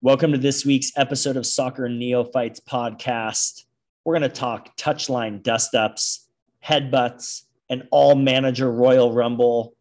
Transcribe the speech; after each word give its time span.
Welcome 0.00 0.30
to 0.30 0.38
this 0.38 0.64
week's 0.64 0.92
episode 0.94 1.36
of 1.36 1.44
Soccer 1.44 1.88
Neophytes 1.88 2.60
podcast. 2.60 3.64
We're 4.04 4.16
going 4.16 4.30
to 4.30 4.36
talk 4.36 4.76
touchline 4.76 5.42
dust 5.42 5.74
ups, 5.74 6.28
headbutts, 6.64 7.42
and 7.68 7.82
all 7.90 8.14
manager 8.14 8.70
Royal 8.70 9.12
Rumble, 9.12 9.74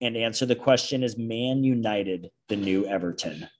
and 0.00 0.16
answer 0.16 0.46
the 0.46 0.56
question 0.56 1.02
Is 1.02 1.18
Man 1.18 1.62
United 1.62 2.30
the 2.48 2.56
new 2.56 2.86
Everton? 2.86 3.50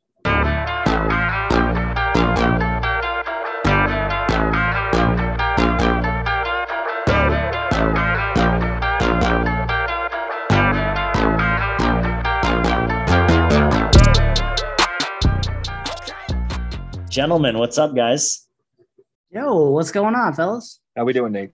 Gentlemen, 17.11 17.59
what's 17.59 17.77
up, 17.77 17.96
guys? 17.96 18.46
Yo, 19.32 19.71
what's 19.71 19.91
going 19.91 20.14
on, 20.14 20.32
fellas? 20.32 20.79
How 20.96 21.05
we 21.05 21.13
doing, 21.13 21.33
Nate? 21.33 21.50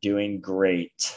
Doing 0.00 0.40
great. 0.40 1.14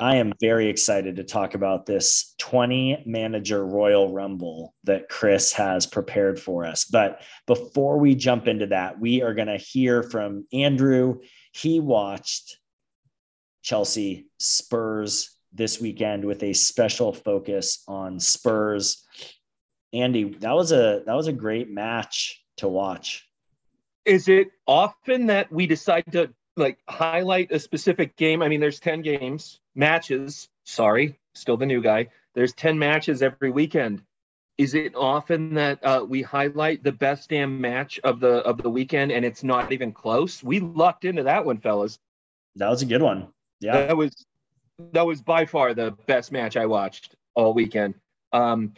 I 0.00 0.16
am 0.16 0.32
very 0.40 0.68
excited 0.68 1.14
to 1.16 1.24
talk 1.24 1.54
about 1.54 1.86
this 1.86 2.34
20 2.38 3.04
manager 3.06 3.64
Royal 3.64 4.12
Rumble 4.12 4.74
that 4.82 5.08
Chris 5.08 5.52
has 5.52 5.86
prepared 5.86 6.40
for 6.40 6.64
us. 6.66 6.84
But 6.84 7.20
before 7.46 7.98
we 8.00 8.16
jump 8.16 8.48
into 8.48 8.66
that, 8.66 8.98
we 8.98 9.22
are 9.22 9.32
going 9.32 9.46
to 9.46 9.56
hear 9.56 10.02
from 10.02 10.48
Andrew. 10.52 11.20
He 11.52 11.78
watched 11.78 12.58
Chelsea 13.62 14.26
Spurs 14.40 15.30
this 15.52 15.80
weekend 15.80 16.24
with 16.24 16.42
a 16.42 16.54
special 16.54 17.12
focus 17.12 17.84
on 17.86 18.18
Spurs 18.18 19.04
Andy, 20.02 20.24
that 20.24 20.52
was 20.52 20.72
a 20.72 21.02
that 21.06 21.14
was 21.14 21.26
a 21.26 21.32
great 21.32 21.70
match 21.70 22.42
to 22.58 22.68
watch. 22.68 23.28
Is 24.04 24.28
it 24.28 24.48
often 24.66 25.26
that 25.26 25.50
we 25.50 25.66
decide 25.66 26.04
to 26.12 26.32
like 26.56 26.78
highlight 26.88 27.50
a 27.50 27.58
specific 27.58 28.16
game? 28.16 28.42
I 28.42 28.48
mean, 28.48 28.60
there's 28.60 28.80
10 28.80 29.02
games, 29.02 29.60
matches. 29.74 30.48
Sorry, 30.64 31.18
still 31.34 31.56
the 31.56 31.66
new 31.66 31.82
guy. 31.82 32.08
There's 32.34 32.52
10 32.52 32.78
matches 32.78 33.22
every 33.22 33.50
weekend. 33.50 34.02
Is 34.58 34.74
it 34.74 34.94
often 34.94 35.54
that 35.54 35.84
uh, 35.84 36.04
we 36.08 36.22
highlight 36.22 36.82
the 36.82 36.92
best 36.92 37.28
damn 37.28 37.60
match 37.60 38.00
of 38.04 38.20
the 38.20 38.36
of 38.38 38.62
the 38.62 38.70
weekend 38.70 39.12
and 39.12 39.24
it's 39.24 39.42
not 39.42 39.72
even 39.72 39.92
close? 39.92 40.42
We 40.42 40.60
lucked 40.60 41.04
into 41.04 41.24
that 41.24 41.44
one, 41.44 41.58
fellas. 41.58 41.98
That 42.56 42.70
was 42.70 42.82
a 42.82 42.86
good 42.86 43.02
one. 43.02 43.28
Yeah. 43.60 43.86
That 43.86 43.96
was 43.96 44.26
that 44.92 45.06
was 45.06 45.22
by 45.22 45.46
far 45.46 45.74
the 45.74 45.92
best 46.06 46.32
match 46.32 46.56
I 46.56 46.66
watched 46.66 47.14
all 47.34 47.54
weekend. 47.54 47.94
Um, 48.32 48.74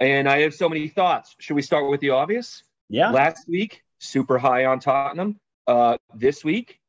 and 0.00 0.28
I 0.28 0.40
have 0.40 0.54
so 0.54 0.68
many 0.68 0.88
thoughts. 0.88 1.34
Should 1.38 1.54
we 1.54 1.62
start 1.62 1.90
with 1.90 2.00
the 2.00 2.10
obvious? 2.10 2.62
Yeah. 2.88 3.10
Last 3.10 3.48
week, 3.48 3.82
super 3.98 4.38
high 4.38 4.66
on 4.66 4.80
Tottenham. 4.80 5.38
Uh, 5.66 5.96
this 6.14 6.44
week, 6.44 6.80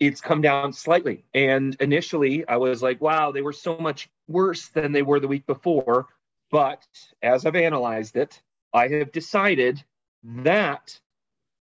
it's 0.00 0.20
come 0.20 0.40
down 0.40 0.72
slightly. 0.72 1.24
And 1.34 1.76
initially, 1.80 2.46
I 2.46 2.56
was 2.56 2.82
like, 2.82 3.00
wow, 3.00 3.32
they 3.32 3.42
were 3.42 3.52
so 3.52 3.76
much 3.76 4.08
worse 4.28 4.68
than 4.68 4.92
they 4.92 5.02
were 5.02 5.20
the 5.20 5.28
week 5.28 5.46
before. 5.46 6.06
But 6.50 6.84
as 7.22 7.46
I've 7.46 7.56
analyzed 7.56 8.16
it, 8.16 8.40
I 8.72 8.88
have 8.88 9.12
decided 9.12 9.82
that 10.24 10.98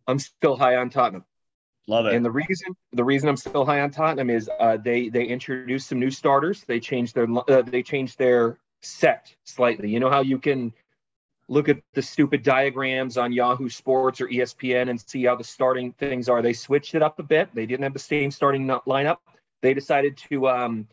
I'm 0.07 0.19
still 0.19 0.57
high 0.57 0.77
on 0.77 0.91
Tottenham. 0.91 1.25
Love 1.87 2.07
it. 2.07 2.15
And 2.15 2.25
the 2.25 2.31
reason 2.31 2.77
the 2.93 3.05
reason 3.05 3.29
I'm 3.29 3.37
still 3.37 3.65
high 3.65 3.81
on 3.81 3.91
Tottenham 3.91 4.29
is 4.31 4.51
uh, 4.61 4.77
they 4.77 5.09
they 5.09 5.25
introduced 5.25 5.89
some 5.89 5.99
new 5.99 6.11
starters. 6.11 6.65
They 6.65 6.81
changed 6.81 7.15
their 7.15 7.27
uh, 7.49 7.63
they 7.63 7.83
changed 7.83 8.19
their 8.19 8.59
set 8.83 9.35
slightly. 9.45 9.91
You 9.91 10.01
know 10.01 10.11
how 10.11 10.21
you 10.21 10.39
can 10.39 10.73
look 11.49 11.69
at 11.69 11.79
the 11.95 12.03
stupid 12.03 12.43
diagrams 12.43 13.17
on 13.17 13.33
Yahoo 13.33 13.69
Sports 13.69 14.21
or 14.21 14.29
ESPN 14.29 14.91
and 14.91 15.01
see 15.01 15.25
how 15.25 15.35
the 15.35 15.45
starting 15.45 15.93
things 15.93 16.29
are. 16.29 16.43
They 16.43 16.53
switched 16.53 16.95
it 16.95 17.03
up 17.03 17.19
a 17.19 17.23
bit. 17.23 17.49
They 17.55 17.67
didn't 17.67 17.85
have 17.85 17.95
the 17.95 17.99
same 17.99 18.31
starting 18.31 18.67
lineup. 18.67 19.19
They 19.63 19.75
decided 19.75 20.17
to, 20.29 20.49
um, 20.49 20.89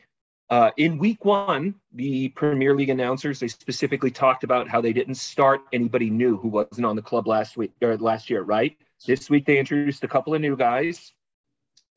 uh, 0.49 0.71
in 0.77 0.97
week 0.97 1.25
one, 1.25 1.75
the 1.93 2.29
Premier 2.29 2.75
League 2.75 2.89
announcers 2.89 3.39
they 3.39 3.47
specifically 3.47 4.11
talked 4.11 4.43
about 4.43 4.69
how 4.69 4.79
they 4.79 4.93
didn't 4.93 5.15
start 5.15 5.61
anybody 5.73 6.09
new 6.09 6.37
who 6.37 6.47
wasn't 6.47 6.85
on 6.85 6.95
the 6.95 7.01
club 7.01 7.27
last 7.27 7.57
week 7.57 7.71
or 7.81 7.97
last 7.97 8.29
year, 8.29 8.43
right? 8.43 8.77
This 9.05 9.29
week 9.29 9.45
they 9.45 9.57
introduced 9.57 10.03
a 10.03 10.07
couple 10.07 10.33
of 10.33 10.41
new 10.41 10.55
guys. 10.55 11.11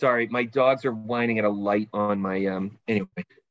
Sorry, 0.00 0.26
my 0.28 0.44
dogs 0.44 0.84
are 0.84 0.92
whining 0.92 1.38
at 1.38 1.44
a 1.44 1.48
light 1.48 1.88
on 1.92 2.20
my 2.20 2.46
um. 2.46 2.78
Anyway, 2.88 3.08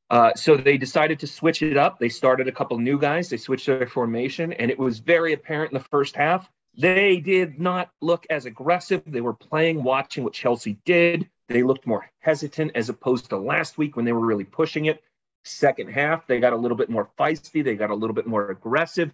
uh, 0.09 0.34
so 0.35 0.56
they 0.56 0.78
decided 0.78 1.19
to 1.19 1.28
switch 1.28 1.62
it 1.62 1.78
up. 1.78 2.00
They 2.00 2.09
started 2.09 2.47
a 2.47 2.51
couple 2.51 2.78
new 2.79 3.00
guys. 3.00 3.29
They 3.29 3.38
switched 3.38 3.66
their 3.66 3.88
formation, 3.88 4.53
and 4.53 4.72
it 4.72 4.79
was 4.79 5.00
very 5.00 5.34
apparent 5.34 5.72
in 5.72 5.78
the 5.78 5.84
first 5.84 6.16
half. 6.16 6.50
They 6.78 7.19
did 7.19 7.59
not 7.59 7.90
look 8.01 8.25
as 8.29 8.46
aggressive. 8.46 9.01
They 9.06 9.22
were 9.22 9.34
playing, 9.34 9.84
watching 9.84 10.23
what 10.23 10.34
Chelsea 10.34 10.78
did. 10.85 11.28
They 11.50 11.63
looked 11.63 11.88
more 11.88 12.09
hesitant 12.19 12.72
as 12.75 12.90
opposed 12.90 13.29
to 13.29 13.38
last 13.38 13.78
week 13.78 13.96
when 13.96 14.06
they 14.06 14.13
were 14.13 14.25
really 14.25 14.44
pushing 14.44 14.85
it. 14.85 15.03
Second 15.44 15.90
half, 15.90 16.28
they 16.28 16.40
got 16.40 16.53
a 16.53 16.57
little 16.57 16.78
bit 16.78 16.90
more 16.90 17.09
feisty. 17.17 17.63
They 17.63 17.75
got 17.75 17.90
a 17.90 17.96
little 17.96 18.13
bit 18.13 18.28
more 18.28 18.50
aggressive. 18.50 19.12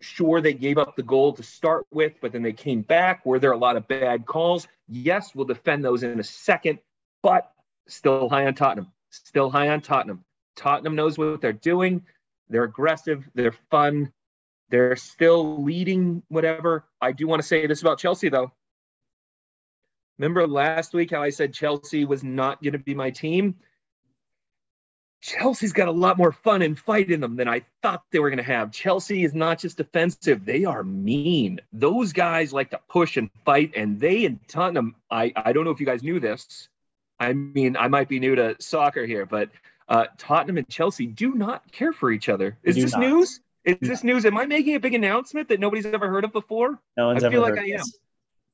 Sure, 0.00 0.40
they 0.40 0.52
gave 0.52 0.76
up 0.78 0.96
the 0.96 1.02
goal 1.02 1.32
to 1.34 1.42
start 1.42 1.86
with, 1.90 2.14
but 2.20 2.32
then 2.32 2.42
they 2.42 2.52
came 2.52 2.82
back. 2.82 3.24
Were 3.24 3.38
there 3.38 3.52
a 3.52 3.56
lot 3.56 3.76
of 3.76 3.88
bad 3.88 4.26
calls? 4.26 4.68
Yes, 4.88 5.34
we'll 5.34 5.46
defend 5.46 5.84
those 5.84 6.02
in 6.02 6.18
a 6.20 6.24
second, 6.24 6.80
but 7.22 7.50
still 7.88 8.28
high 8.28 8.46
on 8.46 8.54
Tottenham. 8.54 8.92
Still 9.10 9.50
high 9.50 9.68
on 9.68 9.80
Tottenham. 9.80 10.24
Tottenham 10.56 10.96
knows 10.96 11.16
what 11.18 11.40
they're 11.40 11.52
doing. 11.52 12.04
They're 12.48 12.64
aggressive. 12.64 13.28
They're 13.34 13.54
fun. 13.70 14.12
They're 14.70 14.96
still 14.96 15.62
leading 15.62 16.22
whatever. 16.28 16.84
I 17.00 17.12
do 17.12 17.26
want 17.26 17.42
to 17.42 17.46
say 17.46 17.66
this 17.66 17.82
about 17.82 17.98
Chelsea, 17.98 18.28
though. 18.28 18.52
Remember 20.18 20.46
last 20.46 20.94
week 20.94 21.10
how 21.10 21.22
I 21.22 21.30
said 21.30 21.52
Chelsea 21.52 22.04
was 22.04 22.24
not 22.24 22.62
going 22.62 22.72
to 22.72 22.78
be 22.78 22.94
my 22.94 23.10
team? 23.10 23.56
Chelsea's 25.20 25.72
got 25.72 25.88
a 25.88 25.92
lot 25.92 26.18
more 26.18 26.32
fun 26.32 26.62
and 26.62 26.78
fight 26.78 27.10
in 27.10 27.20
them 27.20 27.36
than 27.36 27.48
I 27.48 27.62
thought 27.82 28.04
they 28.10 28.18
were 28.18 28.30
going 28.30 28.38
to 28.38 28.44
have. 28.44 28.70
Chelsea 28.70 29.24
is 29.24 29.34
not 29.34 29.58
just 29.58 29.76
defensive, 29.76 30.44
they 30.44 30.64
are 30.64 30.84
mean. 30.84 31.60
Those 31.72 32.12
guys 32.12 32.52
like 32.52 32.70
to 32.70 32.80
push 32.88 33.16
and 33.16 33.30
fight, 33.44 33.72
and 33.76 33.98
they 33.98 34.24
and 34.24 34.38
Tottenham, 34.46 34.94
I, 35.10 35.32
I 35.34 35.52
don't 35.52 35.64
know 35.64 35.70
if 35.70 35.80
you 35.80 35.86
guys 35.86 36.02
knew 36.02 36.20
this. 36.20 36.68
I 37.18 37.32
mean, 37.32 37.76
I 37.76 37.88
might 37.88 38.08
be 38.08 38.20
new 38.20 38.36
to 38.36 38.56
soccer 38.60 39.06
here, 39.06 39.26
but 39.26 39.50
uh, 39.88 40.06
Tottenham 40.18 40.58
and 40.58 40.68
Chelsea 40.68 41.06
do 41.06 41.34
not 41.34 41.70
care 41.72 41.92
for 41.92 42.10
each 42.10 42.28
other. 42.28 42.58
Is 42.62 42.76
this 42.76 42.92
not. 42.92 43.00
news? 43.00 43.40
Is 43.64 43.76
this 43.80 44.04
news? 44.04 44.24
Am 44.24 44.38
I 44.38 44.46
making 44.46 44.76
a 44.76 44.80
big 44.80 44.94
announcement 44.94 45.48
that 45.48 45.58
nobody's 45.58 45.86
ever 45.86 46.08
heard 46.08 46.24
of 46.24 46.32
before? 46.32 46.78
No 46.96 47.08
one's 47.08 47.24
I 47.24 47.30
feel 47.30 47.42
like 47.42 47.58
I 47.58 47.70
am. 47.70 47.84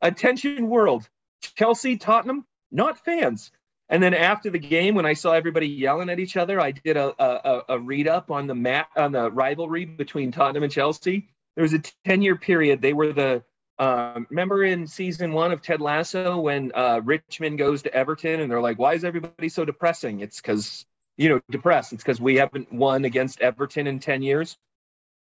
Attention, 0.00 0.68
world. 0.68 1.08
Chelsea, 1.54 1.96
Tottenham, 1.98 2.46
not 2.70 3.04
fans. 3.04 3.50
And 3.88 4.02
then 4.02 4.14
after 4.14 4.48
the 4.48 4.58
game, 4.58 4.94
when 4.94 5.04
I 5.04 5.12
saw 5.12 5.32
everybody 5.32 5.68
yelling 5.68 6.08
at 6.08 6.18
each 6.18 6.38
other, 6.38 6.58
I 6.58 6.70
did 6.70 6.96
a, 6.96 7.14
a, 7.22 7.62
a 7.68 7.78
read 7.78 8.08
up 8.08 8.30
on 8.30 8.46
the 8.46 8.54
map 8.54 8.88
on 8.96 9.12
the 9.12 9.30
rivalry 9.30 9.84
between 9.84 10.32
Tottenham 10.32 10.62
and 10.62 10.72
Chelsea. 10.72 11.28
There 11.56 11.62
was 11.62 11.74
a 11.74 11.82
10 12.06 12.22
year 12.22 12.36
period. 12.36 12.80
They 12.80 12.94
were 12.94 13.12
the 13.12 13.44
um, 13.78 14.26
remember 14.30 14.64
in 14.64 14.86
season 14.86 15.32
one 15.32 15.52
of 15.52 15.60
Ted 15.60 15.80
Lasso 15.80 16.38
when 16.38 16.72
uh, 16.74 17.00
Richmond 17.02 17.58
goes 17.58 17.82
to 17.82 17.92
Everton 17.92 18.40
and 18.40 18.50
they're 18.50 18.60
like, 18.60 18.78
"Why 18.78 18.94
is 18.94 19.04
everybody 19.04 19.48
so 19.48 19.64
depressing?" 19.64 20.20
It's 20.20 20.40
because 20.40 20.86
you 21.16 21.28
know, 21.28 21.40
depressed. 21.50 21.92
It's 21.92 22.02
because 22.02 22.20
we 22.20 22.36
haven't 22.36 22.72
won 22.72 23.04
against 23.04 23.40
Everton 23.40 23.86
in 23.86 23.98
10 23.98 24.22
years. 24.22 24.56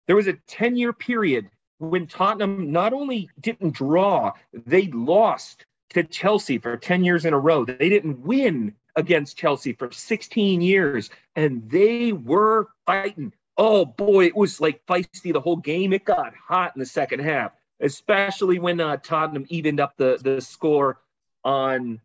There 0.07 0.15
was 0.15 0.27
a 0.27 0.33
10 0.47 0.75
year 0.75 0.93
period 0.93 1.49
when 1.81 2.05
Tottenham 2.07 2.71
not 2.71 2.93
only 2.93 3.29
didn't 3.39 3.73
draw, 3.73 4.33
they 4.53 4.87
lost 4.87 5.65
to 5.91 6.03
Chelsea 6.03 6.59
for 6.59 6.77
10 6.77 7.03
years 7.03 7.25
in 7.25 7.33
a 7.33 7.39
row. 7.39 7.65
They 7.65 7.89
didn't 7.89 8.21
win 8.21 8.75
against 8.95 9.37
Chelsea 9.37 9.73
for 9.73 9.91
16 9.91 10.61
years, 10.61 11.09
and 11.35 11.69
they 11.69 12.11
were 12.13 12.67
fighting. 12.85 13.33
Oh 13.57 13.85
boy, 13.85 14.25
it 14.25 14.35
was 14.35 14.61
like 14.61 14.85
feisty 14.85 15.33
the 15.33 15.41
whole 15.41 15.57
game. 15.57 15.91
It 15.91 16.05
got 16.05 16.33
hot 16.35 16.73
in 16.75 16.79
the 16.79 16.85
second 16.85 17.21
half, 17.21 17.51
especially 17.79 18.59
when 18.59 18.79
uh, 18.79 18.97
Tottenham 18.97 19.45
evened 19.49 19.79
up 19.79 19.97
the, 19.97 20.19
the 20.21 20.39
score 20.39 20.99
on 21.43 21.99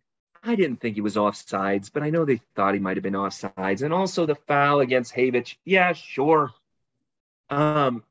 I 0.46 0.54
didn't 0.54 0.80
think 0.80 0.94
he 0.94 1.00
was 1.00 1.16
offsides, 1.16 1.90
but 1.92 2.02
I 2.04 2.10
know 2.10 2.24
they 2.24 2.40
thought 2.54 2.74
he 2.74 2.80
might 2.80 2.96
have 2.96 3.02
been 3.02 3.14
offsides. 3.14 3.82
And 3.82 3.92
also 3.92 4.26
the 4.26 4.36
foul 4.36 4.80
against 4.80 5.12
Havic. 5.12 5.56
Yeah, 5.64 5.92
sure. 5.92 6.52
Um, 7.50 8.04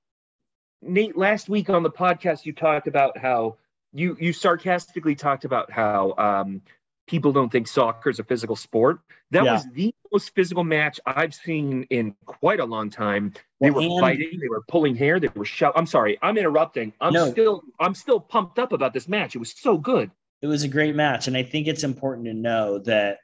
Nate, 0.81 1.17
last 1.17 1.47
week 1.47 1.69
on 1.69 1.83
the 1.83 1.89
podcast, 1.89 2.45
you 2.45 2.53
talked 2.53 2.87
about 2.87 3.17
how 3.17 3.55
you 3.93 4.17
you 4.19 4.33
sarcastically 4.33 5.15
talked 5.15 5.45
about 5.45 5.71
how 5.71 6.13
um, 6.17 6.61
people 7.07 7.31
don't 7.31 7.51
think 7.51 7.67
soccer 7.67 8.09
is 8.09 8.19
a 8.19 8.23
physical 8.23 8.57
sport. 8.57 8.99
That 9.31 9.45
yeah. 9.45 9.53
was 9.53 9.65
the 9.71 9.95
most 10.11 10.35
physical 10.35 10.65
match 10.65 10.99
I've 11.05 11.33
seen 11.33 11.83
in 11.89 12.15
quite 12.25 12.59
a 12.59 12.65
long 12.65 12.89
time. 12.89 13.33
They 13.61 13.71
were 13.71 13.81
and, 13.81 13.99
fighting, 13.99 14.39
they 14.41 14.49
were 14.49 14.63
pulling 14.67 14.95
hair, 14.95 15.19
they 15.19 15.29
were 15.33 15.45
shouting. 15.45 15.79
I'm 15.79 15.85
sorry, 15.85 16.17
I'm 16.21 16.37
interrupting. 16.37 16.91
I'm 16.99 17.13
no. 17.13 17.31
still 17.31 17.63
I'm 17.79 17.95
still 17.95 18.19
pumped 18.19 18.59
up 18.59 18.73
about 18.73 18.93
this 18.93 19.07
match. 19.07 19.35
It 19.35 19.39
was 19.39 19.53
so 19.57 19.77
good 19.77 20.11
it 20.45 20.47
was 20.47 20.63
a 20.63 20.67
great 20.67 20.95
match. 20.95 21.27
And 21.27 21.35
I 21.35 21.41
think 21.41 21.65
it's 21.65 21.83
important 21.83 22.27
to 22.27 22.33
know 22.35 22.77
that 22.79 23.17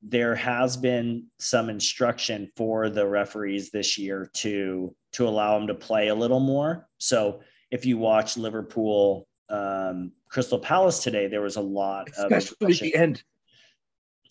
there 0.00 0.34
has 0.34 0.74
been 0.74 1.26
some 1.38 1.68
instruction 1.68 2.50
for 2.56 2.88
the 2.88 3.06
referees 3.06 3.70
this 3.70 3.98
year 3.98 4.30
to 4.34 4.96
to 5.12 5.28
allow 5.28 5.58
them 5.58 5.66
to 5.66 5.74
play 5.74 6.08
a 6.08 6.14
little 6.14 6.40
more. 6.40 6.88
So 6.96 7.42
if 7.70 7.84
you 7.84 7.98
watch 7.98 8.38
Liverpool 8.38 9.28
um, 9.50 10.12
Crystal 10.30 10.58
Palace 10.58 11.00
today, 11.00 11.26
there 11.26 11.42
was 11.42 11.56
a 11.56 11.60
lot 11.60 12.08
of 12.16 12.32
especially 12.32 12.88
at 12.88 12.94
the 12.94 12.98
end, 12.98 13.22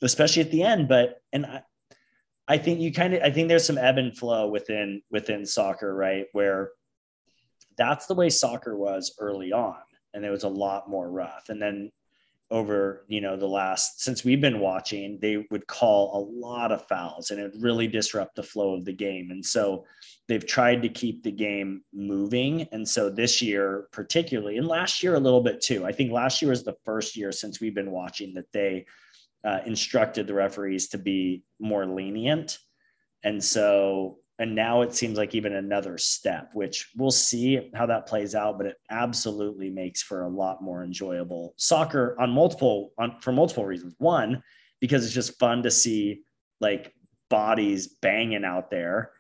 especially 0.01 0.41
at 0.41 0.51
the 0.51 0.63
end. 0.63 0.87
But 0.87 1.21
and 1.31 1.45
I, 1.45 1.61
I 2.47 2.57
think 2.57 2.79
you 2.79 2.91
kind 2.91 3.13
of 3.13 3.21
I 3.21 3.29
think 3.29 3.49
there's 3.49 3.67
some 3.67 3.77
ebb 3.77 3.99
and 3.99 4.17
flow 4.17 4.47
within 4.47 5.03
within 5.11 5.45
soccer, 5.45 5.93
right? 5.93 6.25
Where 6.31 6.71
that's 7.77 8.07
the 8.07 8.15
way 8.15 8.31
soccer 8.31 8.75
was 8.75 9.13
early 9.19 9.53
on, 9.53 9.77
and 10.15 10.25
it 10.25 10.31
was 10.31 10.43
a 10.43 10.49
lot 10.49 10.89
more 10.89 11.07
rough. 11.07 11.49
And 11.49 11.61
then 11.61 11.91
over 12.51 13.05
you 13.07 13.21
know 13.21 13.35
the 13.37 13.47
last 13.47 14.01
since 14.01 14.23
we've 14.23 14.41
been 14.41 14.59
watching 14.59 15.17
they 15.21 15.47
would 15.49 15.65
call 15.67 16.15
a 16.15 16.21
lot 16.37 16.71
of 16.71 16.85
fouls 16.87 17.31
and 17.31 17.39
it 17.39 17.53
really 17.59 17.87
disrupt 17.87 18.35
the 18.35 18.43
flow 18.43 18.75
of 18.75 18.85
the 18.85 18.93
game. 18.93 19.31
And 19.31 19.43
so 19.43 19.85
they've 20.27 20.45
tried 20.45 20.81
to 20.83 20.89
keep 20.89 21.23
the 21.23 21.31
game 21.31 21.81
moving. 21.93 22.67
And 22.71 22.87
so 22.87 23.09
this 23.09 23.41
year 23.41 23.87
particularly 23.91 24.57
and 24.57 24.67
last 24.67 25.01
year 25.01 25.15
a 25.15 25.19
little 25.19 25.41
bit 25.41 25.61
too 25.61 25.85
i 25.85 25.91
think 25.91 26.11
last 26.11 26.41
year 26.41 26.49
was 26.49 26.63
the 26.63 26.75
first 26.85 27.15
year 27.15 27.31
since 27.31 27.59
we've 27.59 27.75
been 27.75 27.91
watching 27.91 28.33
that 28.33 28.51
they 28.51 28.85
uh, 29.43 29.59
instructed 29.65 30.27
the 30.27 30.33
referees 30.33 30.89
to 30.89 30.97
be 30.97 31.43
more 31.59 31.85
lenient. 31.85 32.59
And 33.23 33.43
so 33.43 34.17
and 34.41 34.55
now 34.55 34.81
it 34.81 34.93
seems 34.93 35.17
like 35.17 35.35
even 35.35 35.53
another 35.53 35.97
step 35.97 36.49
which 36.53 36.89
we'll 36.97 37.11
see 37.11 37.69
how 37.75 37.85
that 37.85 38.07
plays 38.07 38.33
out 38.35 38.57
but 38.57 38.67
it 38.67 38.77
absolutely 38.89 39.69
makes 39.69 40.01
for 40.01 40.23
a 40.23 40.29
lot 40.29 40.61
more 40.61 40.83
enjoyable 40.83 41.53
soccer 41.57 42.15
on 42.19 42.31
multiple 42.31 42.91
on 42.97 43.15
for 43.21 43.31
multiple 43.31 43.65
reasons. 43.65 43.95
One 43.99 44.43
because 44.79 45.05
it's 45.05 45.13
just 45.13 45.39
fun 45.39 45.63
to 45.63 45.71
see 45.71 46.23
like 46.59 46.93
bodies 47.29 47.87
banging 48.01 48.43
out 48.43 48.71
there. 48.71 49.11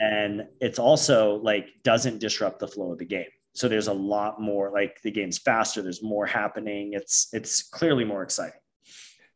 And 0.00 0.46
it's 0.60 0.78
also 0.78 1.36
like 1.36 1.68
doesn't 1.84 2.18
disrupt 2.18 2.58
the 2.58 2.66
flow 2.66 2.92
of 2.92 2.98
the 2.98 3.04
game. 3.04 3.28
So 3.54 3.68
there's 3.68 3.86
a 3.86 3.92
lot 3.92 4.40
more 4.40 4.72
like 4.72 5.00
the 5.02 5.10
game's 5.10 5.38
faster 5.38 5.82
there's 5.82 6.02
more 6.02 6.26
happening. 6.26 6.94
It's 6.94 7.28
it's 7.32 7.62
clearly 7.62 8.04
more 8.04 8.22
exciting 8.22 8.58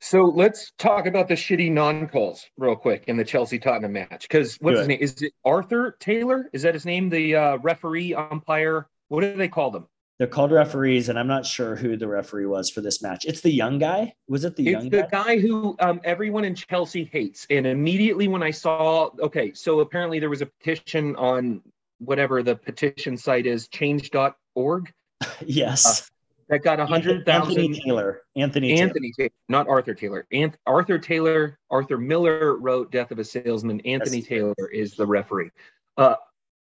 so 0.01 0.25
let's 0.25 0.73
talk 0.79 1.07
about 1.07 1.29
the 1.29 1.35
shitty 1.35 1.71
non-calls 1.71 2.47
real 2.57 2.77
quick 2.77 3.05
in 3.07 3.17
the 3.17 3.25
Chelsea 3.25 3.59
Tottenham 3.59 3.93
match. 3.93 4.29
Because 4.29 4.57
what's 4.61 4.75
Good. 4.75 4.79
his 4.79 4.89
name? 4.89 4.99
Is 5.01 5.23
it 5.23 5.33
Arthur 5.45 5.97
Taylor? 6.01 6.49
Is 6.53 6.63
that 6.63 6.75
his 6.75 6.87
name? 6.87 7.09
The 7.09 7.35
uh, 7.35 7.57
referee, 7.59 8.15
umpire. 8.15 8.89
What 9.09 9.23
do 9.23 9.35
they 9.35 9.49
call 9.49 9.71
them? 9.71 9.87
They're 10.19 10.27
called 10.27 10.51
referees, 10.51 11.09
and 11.09 11.17
I'm 11.17 11.29
not 11.29 11.47
sure 11.47 11.77
who 11.77 11.97
the 11.97 12.09
referee 12.09 12.47
was 12.47 12.71
for 12.71 12.81
this 12.81 13.01
match. 13.01 13.25
It's 13.25 13.41
the 13.41 13.53
young 13.53 13.79
guy. 13.79 14.15
Was 14.29 14.45
it 14.45 14.57
the 14.57 14.65
it's 14.65 14.73
young 14.73 14.89
the 14.91 15.03
guy? 15.03 15.37
guy 15.37 15.39
who 15.39 15.77
um, 15.79 16.01
everyone 16.03 16.45
in 16.45 16.57
Chelsea 16.57 17.09
hates. 17.13 17.47
And 17.51 17.67
immediately 17.67 18.27
when 18.27 18.43
I 18.43 18.51
saw, 18.51 19.11
okay, 19.21 19.53
so 19.55 19.79
apparently 19.79 20.19
there 20.19 20.29
was 20.29 20.43
a 20.43 20.47
petition 20.47 21.15
on 21.15 21.63
whatever 21.99 22.43
the 22.43 22.57
petition 22.57 23.17
site 23.17 23.47
is, 23.47 23.69
change.org. 23.69 24.93
yes. 25.47 25.87
Uh, 25.87 26.05
that 26.49 26.63
got 26.63 26.81
a 26.81 26.87
hundred 26.87 27.25
thousand. 27.27 27.59
Anthony 27.59 27.81
Taylor. 27.81 28.23
Anthony. 28.37 28.81
Anthony 28.81 29.13
Taylor, 29.17 29.31
not 29.49 29.69
Arthur 29.69 29.95
Taylor. 29.95 30.27
Anth- 30.33 30.57
Arthur 30.67 30.99
Taylor. 30.99 31.59
Arthur 31.71 31.99
Miller 31.99 32.57
wrote 32.57 32.91
"Death 32.91 33.11
of 33.11 33.19
a 33.19 33.25
Salesman." 33.25 33.81
Anthony 33.83 34.19
yes. 34.19 34.27
Taylor 34.27 34.69
is 34.73 34.95
the 34.95 35.07
referee. 35.07 35.51
Uh, 35.97 36.15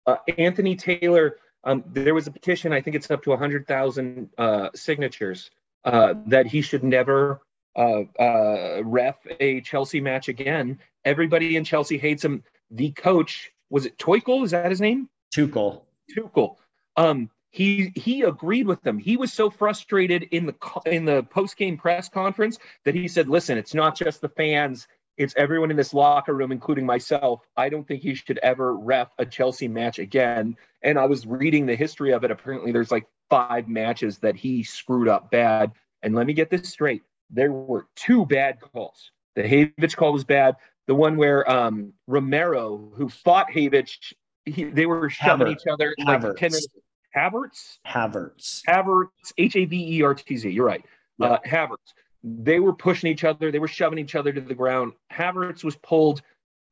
uh, 0.06 0.18
Anthony 0.38 0.76
Taylor. 0.76 1.38
Um, 1.64 1.84
there 1.88 2.14
was 2.14 2.28
a 2.28 2.32
petition. 2.32 2.74
I 2.74 2.82
think 2.82 2.96
it's 2.96 3.10
up 3.10 3.24
to 3.24 3.34
a 3.34 3.38
hundred 3.38 3.68
thousand 3.68 4.30
uh, 4.38 4.70
signatures 4.76 5.52
uh, 5.84 6.16
that 6.28 6.48
he 6.48 6.62
should 6.62 6.84
never 6.84 7.42
uh, 7.76 8.04
uh, 8.20 8.82
ref 8.84 9.18
a 9.40 9.62
Chelsea 9.62 10.02
match 10.02 10.28
again. 10.30 10.80
Everybody 11.04 11.56
in 11.56 11.64
Chelsea 11.64 11.98
hates 11.98 12.24
him. 12.24 12.44
The 12.72 12.92
coach 12.92 13.52
was 13.70 13.86
it 13.86 13.98
Tuchel? 13.98 14.44
Is 14.44 14.52
that 14.52 14.70
his 14.70 14.82
name? 14.82 15.10
Tuchel. 15.36 15.82
Tuchel. 16.16 16.56
Um, 16.98 17.30
he 17.56 17.94
he 17.96 18.24
agreed 18.24 18.68
with 18.68 18.82
them. 18.82 19.00
He 19.00 19.16
was 19.16 19.32
so 19.32 19.50
frustrated 19.50 20.24
in 20.24 20.46
the 20.46 20.56
in 20.86 21.06
the 21.06 21.24
post 21.24 21.56
game 21.56 21.78
press 21.78 22.10
conference 22.10 22.58
that 22.84 22.94
he 22.94 23.08
said, 23.08 23.30
"Listen, 23.30 23.58
it's 23.58 23.74
not 23.74 23.96
just 23.96 24.20
the 24.20 24.28
fans; 24.28 24.88
it's 25.18 25.34
everyone 25.38 25.72
in 25.72 25.78
this 25.78 25.94
locker 25.94 26.34
room, 26.34 26.52
including 26.52 26.86
myself. 26.86 27.48
I 27.56 27.70
don't 27.70 27.88
think 27.88 28.04
he 28.04 28.14
should 28.14 28.40
ever 28.40 28.76
ref 28.76 29.10
a 29.18 29.26
Chelsea 29.26 29.70
match 29.70 30.00
again." 30.00 30.58
And 30.84 31.00
I 31.00 31.06
was 31.06 31.26
reading 31.26 31.66
the 31.66 31.76
history 31.76 32.12
of 32.12 32.26
it. 32.26 32.32
Apparently, 32.32 32.74
there's 32.74 32.92
like 32.92 33.08
five 33.30 33.70
matches 33.70 34.18
that 34.18 34.36
he 34.36 34.64
screwed 34.64 35.08
up 35.08 35.32
bad. 35.32 35.72
And 36.04 36.14
let 36.14 36.28
me 36.28 36.34
get 36.34 36.50
this 36.50 36.68
straight: 36.68 37.04
there 37.30 37.54
were 37.54 37.88
two 37.96 38.26
bad 38.26 38.60
calls. 38.60 39.12
The 39.36 39.44
Havich 39.44 39.96
call 39.96 40.12
was 40.12 40.26
bad. 40.26 40.58
The 40.88 40.96
one 40.96 41.16
where 41.16 41.50
um, 41.50 41.94
Romero, 42.06 42.92
who 42.96 43.08
fought 43.08 43.48
Havich, 43.50 44.14
he, 44.44 44.66
they 44.66 44.86
were 44.86 45.10
shoving 45.10 45.48
each 45.48 45.66
other 45.72 45.96
like 46.06 46.22
10 46.22 46.52
minutes 46.52 46.68
Havertz? 47.16 47.80
Havertz. 47.88 48.62
Havertz, 48.68 49.34
H 49.38 49.56
A 49.56 49.66
V 49.66 49.98
E 49.98 50.04
R 50.04 50.14
T 50.14 50.38
Z. 50.38 50.50
You're 50.50 50.66
right. 50.66 50.84
Yeah. 51.18 51.28
Uh, 51.28 51.40
Havertz. 51.46 51.94
They 52.24 52.60
were 52.60 52.74
pushing 52.74 53.12
each 53.12 53.24
other. 53.24 53.52
They 53.52 53.60
were 53.60 53.68
shoving 53.68 54.00
each 54.00 54.16
other 54.16 54.34
to 54.34 54.42
the 54.42 54.56
ground. 54.56 54.94
Havertz 55.14 55.64
was 55.64 55.76
pulled 55.76 56.24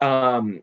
um, 0.02 0.62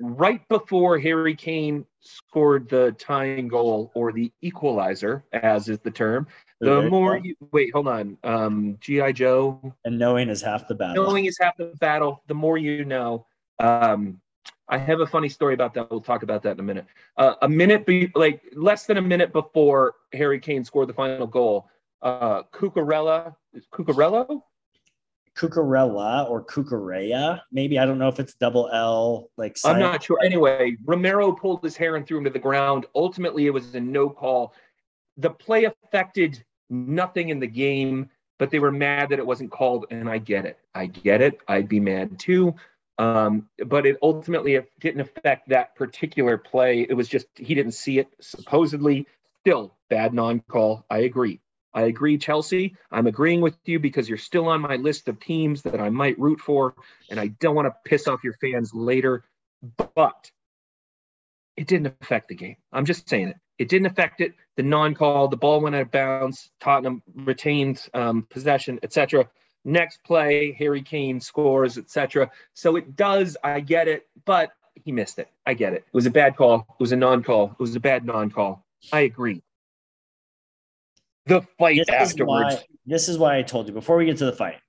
right 0.00 0.46
before 0.48 0.98
Harry 0.98 1.34
Kane 1.34 1.86
scored 2.00 2.68
the 2.68 2.92
tying 2.98 3.48
goal 3.48 3.90
or 3.94 4.12
the 4.12 4.32
equalizer, 4.40 5.24
as 5.32 5.68
is 5.68 5.78
the 5.80 5.90
term. 5.90 6.26
The 6.60 6.72
okay. 6.72 6.88
more 6.88 7.16
you 7.16 7.34
wait, 7.52 7.72
hold 7.72 7.88
on. 7.88 8.18
Um, 8.22 8.76
GI 8.80 9.14
Joe. 9.14 9.74
And 9.84 9.98
knowing 9.98 10.28
is 10.28 10.42
half 10.42 10.68
the 10.68 10.74
battle. 10.74 11.04
Knowing 11.04 11.26
is 11.26 11.38
half 11.40 11.56
the 11.56 11.72
battle. 11.80 12.22
The 12.26 12.34
more 12.34 12.58
you 12.58 12.84
know. 12.84 13.26
Um, 13.58 14.20
I 14.68 14.78
have 14.78 15.00
a 15.00 15.06
funny 15.06 15.28
story 15.28 15.54
about 15.54 15.74
that. 15.74 15.90
We'll 15.90 16.00
talk 16.00 16.22
about 16.22 16.42
that 16.44 16.52
in 16.52 16.60
a 16.60 16.62
minute. 16.62 16.86
Uh, 17.16 17.34
a 17.42 17.48
minute, 17.48 17.84
be, 17.84 18.10
like 18.14 18.42
less 18.54 18.86
than 18.86 18.98
a 18.98 19.02
minute 19.02 19.32
before 19.32 19.96
Harry 20.12 20.38
Kane 20.38 20.64
scored 20.64 20.88
the 20.88 20.94
final 20.94 21.26
goal, 21.26 21.68
uh, 22.02 22.44
Cucurella, 22.52 23.34
is 23.52 23.66
Cucurello? 23.72 24.42
Cucurella 25.36 26.28
or 26.28 26.44
Cucurella, 26.44 27.40
maybe. 27.50 27.78
I 27.78 27.86
don't 27.86 27.98
know 27.98 28.08
if 28.08 28.20
it's 28.20 28.34
double 28.34 28.68
L. 28.72 29.30
Like 29.36 29.56
I'm 29.64 29.78
not 29.78 30.02
sure. 30.02 30.18
Anyway, 30.22 30.76
Romero 30.84 31.32
pulled 31.32 31.62
his 31.62 31.76
hair 31.76 31.96
and 31.96 32.06
threw 32.06 32.18
him 32.18 32.24
to 32.24 32.30
the 32.30 32.38
ground. 32.38 32.86
Ultimately, 32.94 33.46
it 33.46 33.50
was 33.50 33.74
a 33.74 33.80
no 33.80 34.10
call. 34.10 34.54
The 35.16 35.30
play 35.30 35.64
affected 35.64 36.44
nothing 36.68 37.30
in 37.30 37.40
the 37.40 37.46
game, 37.46 38.10
but 38.38 38.50
they 38.50 38.58
were 38.58 38.72
mad 38.72 39.08
that 39.10 39.18
it 39.18 39.26
wasn't 39.26 39.50
called, 39.50 39.86
and 39.90 40.08
I 40.08 40.18
get 40.18 40.44
it. 40.44 40.58
I 40.74 40.86
get 40.86 41.20
it. 41.20 41.38
I'd 41.48 41.68
be 41.68 41.80
mad 41.80 42.18
too. 42.18 42.54
Um, 43.00 43.48
but 43.66 43.86
it 43.86 43.96
ultimately 44.02 44.60
didn't 44.78 45.00
affect 45.00 45.48
that 45.48 45.74
particular 45.74 46.36
play. 46.36 46.82
It 46.86 46.92
was 46.92 47.08
just 47.08 47.26
he 47.34 47.54
didn't 47.54 47.72
see 47.72 47.98
it. 47.98 48.08
Supposedly, 48.20 49.06
still 49.40 49.74
bad 49.88 50.12
non-call. 50.12 50.84
I 50.90 50.98
agree. 50.98 51.40
I 51.72 51.82
agree, 51.82 52.18
Chelsea. 52.18 52.76
I'm 52.90 53.06
agreeing 53.06 53.40
with 53.40 53.56
you 53.64 53.78
because 53.78 54.06
you're 54.06 54.18
still 54.18 54.48
on 54.48 54.60
my 54.60 54.76
list 54.76 55.08
of 55.08 55.18
teams 55.18 55.62
that 55.62 55.80
I 55.80 55.88
might 55.88 56.18
root 56.18 56.40
for, 56.40 56.74
and 57.08 57.18
I 57.18 57.28
don't 57.28 57.54
want 57.54 57.68
to 57.68 57.74
piss 57.86 58.06
off 58.06 58.22
your 58.22 58.34
fans 58.34 58.74
later. 58.74 59.24
But 59.94 60.30
it 61.56 61.66
didn't 61.66 61.94
affect 62.02 62.28
the 62.28 62.34
game. 62.34 62.56
I'm 62.70 62.84
just 62.84 63.08
saying 63.08 63.28
it. 63.28 63.36
It 63.58 63.70
didn't 63.70 63.86
affect 63.86 64.20
it. 64.20 64.34
The 64.58 64.62
non-call, 64.62 65.28
the 65.28 65.38
ball 65.38 65.62
went 65.62 65.74
out 65.74 65.82
of 65.82 65.90
bounds. 65.90 66.50
Tottenham 66.60 67.02
retained 67.14 67.88
um, 67.94 68.26
possession, 68.28 68.78
etc. 68.82 69.26
Next 69.64 70.02
play, 70.04 70.52
Harry 70.58 70.82
Kane 70.82 71.20
scores, 71.20 71.76
etc. 71.76 72.30
So 72.54 72.76
it 72.76 72.96
does. 72.96 73.36
I 73.44 73.60
get 73.60 73.88
it, 73.88 74.08
but 74.24 74.50
he 74.74 74.92
missed 74.92 75.18
it. 75.18 75.28
I 75.44 75.54
get 75.54 75.74
it. 75.74 75.84
It 75.86 75.94
was 75.94 76.06
a 76.06 76.10
bad 76.10 76.36
call. 76.36 76.60
It 76.60 76.80
was 76.80 76.92
a 76.92 76.96
non-call. 76.96 77.50
It 77.52 77.60
was 77.60 77.76
a 77.76 77.80
bad 77.80 78.04
non-call. 78.04 78.64
I 78.92 79.00
agree. 79.00 79.42
The 81.26 81.42
fight 81.58 81.76
this 81.76 81.88
afterwards. 81.88 82.54
Is 82.54 82.60
why, 82.60 82.64
this 82.86 83.08
is 83.08 83.18
why 83.18 83.36
I 83.38 83.42
told 83.42 83.68
you 83.68 83.74
before 83.74 83.96
we 83.96 84.06
get 84.06 84.16
to 84.18 84.24
the 84.24 84.32
fight. 84.32 84.60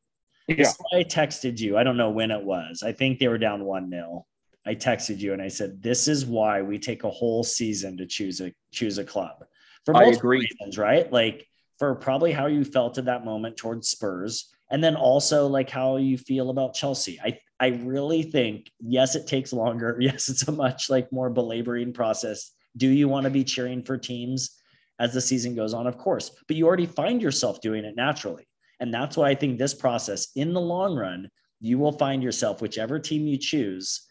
Yeah. 0.48 0.71
I 0.93 1.03
texted 1.03 1.60
you. 1.60 1.77
I 1.77 1.83
don't 1.83 1.98
know 1.98 2.10
when 2.10 2.31
it 2.31 2.43
was. 2.43 2.83
I 2.83 2.91
think 2.91 3.19
they 3.19 3.29
were 3.29 3.38
down 3.38 3.63
one 3.63 3.89
0 3.89 4.25
I 4.65 4.75
texted 4.75 5.19
you 5.19 5.33
and 5.33 5.41
I 5.41 5.48
said, 5.48 5.81
"This 5.81 6.07
is 6.07 6.25
why 6.25 6.62
we 6.62 6.77
take 6.77 7.03
a 7.03 7.10
whole 7.10 7.43
season 7.43 7.98
to 7.98 8.05
choose 8.05 8.41
a 8.41 8.53
choose 8.71 8.98
a 8.98 9.03
club 9.03 9.45
for 9.86 9.93
multiple 9.93 10.29
reasons, 10.29 10.77
right? 10.77 11.12
Like 11.12 11.48
for 11.79 11.95
probably 11.95 12.31
how 12.31 12.45
you 12.45 12.63
felt 12.63 12.98
at 12.98 13.05
that 13.05 13.25
moment 13.25 13.57
towards 13.57 13.89
Spurs, 13.89 14.53
and 14.71 14.83
then 14.83 14.95
also 14.95 15.47
like 15.47 15.69
how 15.69 15.97
you 15.97 16.17
feel 16.17 16.49
about 16.49 16.73
Chelsea. 16.73 17.19
I 17.23 17.37
I 17.59 17.67
really 17.83 18.23
think 18.23 18.71
yes, 18.79 19.15
it 19.15 19.27
takes 19.27 19.53
longer. 19.53 19.97
Yes, 20.01 20.29
it's 20.29 20.47
a 20.47 20.51
much 20.51 20.89
like 20.89 21.11
more 21.11 21.29
belaboring 21.29 21.93
process. 21.93 22.51
Do 22.75 22.87
you 22.87 23.07
want 23.07 23.25
to 23.25 23.29
be 23.29 23.43
cheering 23.43 23.83
for 23.83 23.97
teams 23.97 24.57
as 24.99 25.13
the 25.13 25.21
season 25.21 25.55
goes 25.55 25.73
on? 25.73 25.85
Of 25.85 25.97
course, 25.97 26.31
but 26.47 26.55
you 26.55 26.65
already 26.65 26.85
find 26.87 27.21
yourself 27.21 27.61
doing 27.61 27.83
it 27.85 27.95
naturally, 27.95 28.47
and 28.79 28.93
that's 28.93 29.17
why 29.17 29.29
I 29.29 29.35
think 29.35 29.59
this 29.59 29.73
process, 29.73 30.29
in 30.35 30.53
the 30.53 30.61
long 30.61 30.95
run, 30.95 31.29
you 31.59 31.77
will 31.77 31.91
find 31.91 32.23
yourself 32.23 32.61
whichever 32.61 32.97
team 32.97 33.27
you 33.27 33.37
choose, 33.37 34.07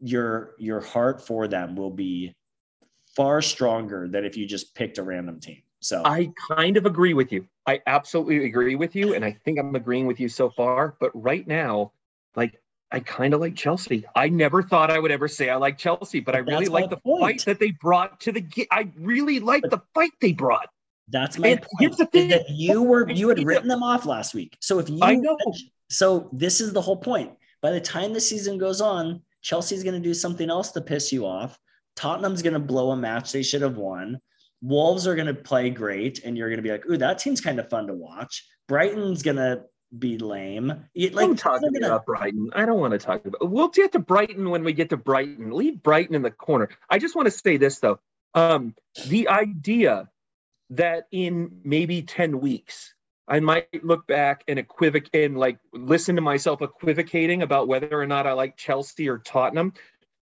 your 0.00 0.54
your 0.58 0.80
heart 0.80 1.26
for 1.26 1.48
them 1.48 1.74
will 1.74 1.90
be 1.90 2.34
far 3.16 3.40
stronger 3.40 4.08
than 4.08 4.24
if 4.24 4.36
you 4.36 4.46
just 4.46 4.74
picked 4.74 4.98
a 4.98 5.02
random 5.02 5.40
team. 5.40 5.62
So 5.80 6.02
I 6.04 6.30
kind 6.48 6.76
of 6.76 6.86
agree 6.86 7.14
with 7.14 7.32
you. 7.32 7.46
I 7.66 7.80
absolutely 7.86 8.44
agree 8.44 8.74
with 8.76 8.94
you. 8.94 9.14
And 9.14 9.24
I 9.24 9.32
think 9.44 9.58
I'm 9.58 9.74
agreeing 9.74 10.06
with 10.06 10.20
you 10.20 10.28
so 10.28 10.50
far. 10.50 10.96
But 11.00 11.10
right 11.14 11.46
now, 11.46 11.92
like 12.36 12.60
I 12.92 13.00
kind 13.00 13.34
of 13.34 13.40
like 13.40 13.56
Chelsea. 13.56 14.04
I 14.14 14.28
never 14.28 14.62
thought 14.62 14.90
I 14.90 14.98
would 14.98 15.10
ever 15.10 15.28
say 15.28 15.50
I 15.50 15.56
like 15.56 15.78
Chelsea, 15.78 16.20
but 16.20 16.34
I 16.34 16.38
really 16.38 16.66
like 16.66 16.90
the 16.90 16.98
point. 16.98 17.20
fight 17.22 17.44
that 17.46 17.58
they 17.58 17.72
brought 17.80 18.20
to 18.20 18.32
the. 18.32 18.46
I 18.70 18.90
really 18.98 19.40
like 19.40 19.62
the 19.64 19.80
fight 19.94 20.12
they 20.20 20.32
brought. 20.32 20.68
That's 21.08 21.38
my 21.38 21.48
And 21.48 21.60
point. 21.60 21.70
here's 21.80 21.96
the 21.96 22.06
thing. 22.06 22.28
that 22.28 22.48
you 22.48 22.82
were 22.82 23.10
you 23.10 23.28
had 23.28 23.44
written 23.44 23.68
them 23.68 23.82
off 23.82 24.06
last 24.06 24.34
week. 24.34 24.56
So 24.60 24.78
if 24.78 24.88
you 24.88 24.98
I 25.02 25.14
know. 25.16 25.36
so 25.90 26.28
this 26.32 26.60
is 26.60 26.72
the 26.72 26.80
whole 26.80 26.96
point. 26.96 27.32
By 27.62 27.70
the 27.72 27.80
time 27.80 28.12
the 28.12 28.20
season 28.20 28.58
goes 28.58 28.80
on, 28.80 29.22
Chelsea's 29.42 29.82
going 29.82 29.94
to 29.94 30.00
do 30.08 30.14
something 30.14 30.48
else 30.50 30.70
to 30.72 30.80
piss 30.80 31.12
you 31.12 31.26
off. 31.26 31.58
Tottenham's 31.96 32.42
going 32.42 32.54
to 32.54 32.58
blow 32.60 32.90
a 32.90 32.96
match 32.96 33.32
they 33.32 33.42
should 33.42 33.62
have 33.62 33.76
won. 33.76 34.18
Wolves 34.64 35.06
are 35.06 35.14
going 35.14 35.26
to 35.26 35.34
play 35.34 35.68
great, 35.68 36.24
and 36.24 36.36
you're 36.38 36.48
going 36.48 36.56
to 36.58 36.62
be 36.62 36.70
like, 36.70 36.86
"Ooh, 36.88 36.96
that 36.96 37.18
team's 37.18 37.40
kind 37.42 37.60
of 37.60 37.68
fun 37.68 37.86
to 37.88 37.94
watch." 37.94 38.46
Brighton's 38.66 39.22
going 39.22 39.36
to 39.36 39.64
be 39.98 40.16
lame. 40.18 40.72
You- 40.94 41.10
Like, 41.10 41.26
they're 41.28 41.36
talking 41.36 41.72
gonna- 41.72 41.86
about 41.86 42.06
Brighton. 42.06 42.50
I 42.54 42.64
don't 42.64 42.80
want 42.80 42.92
to 42.92 42.98
talk 42.98 43.24
about. 43.26 43.50
We'll 43.50 43.68
get 43.68 43.92
to 43.92 43.98
Brighton 43.98 44.48
when 44.48 44.64
we 44.64 44.72
get 44.72 44.88
to 44.90 44.96
Brighton. 44.96 45.50
Leave 45.50 45.82
Brighton 45.82 46.14
in 46.14 46.22
the 46.22 46.30
corner. 46.30 46.70
I 46.88 46.98
just 46.98 47.14
want 47.14 47.26
to 47.26 47.30
say 47.30 47.58
this 47.58 47.78
though. 47.80 48.00
Um, 48.32 48.74
the 49.06 49.28
idea 49.28 50.08
that 50.70 51.06
in 51.12 51.60
maybe 51.62 52.02
ten 52.02 52.40
weeks 52.40 52.94
I 53.28 53.40
might 53.40 53.84
look 53.84 54.06
back 54.06 54.44
and 54.48 54.58
equivocate 54.58 55.30
and 55.30 55.38
like 55.38 55.58
listen 55.72 56.16
to 56.16 56.22
myself 56.22 56.60
equivocating 56.62 57.42
about 57.42 57.68
whether 57.68 58.00
or 58.00 58.06
not 58.06 58.26
I 58.26 58.32
like 58.32 58.56
Chelsea 58.56 59.08
or 59.08 59.18
Tottenham 59.18 59.72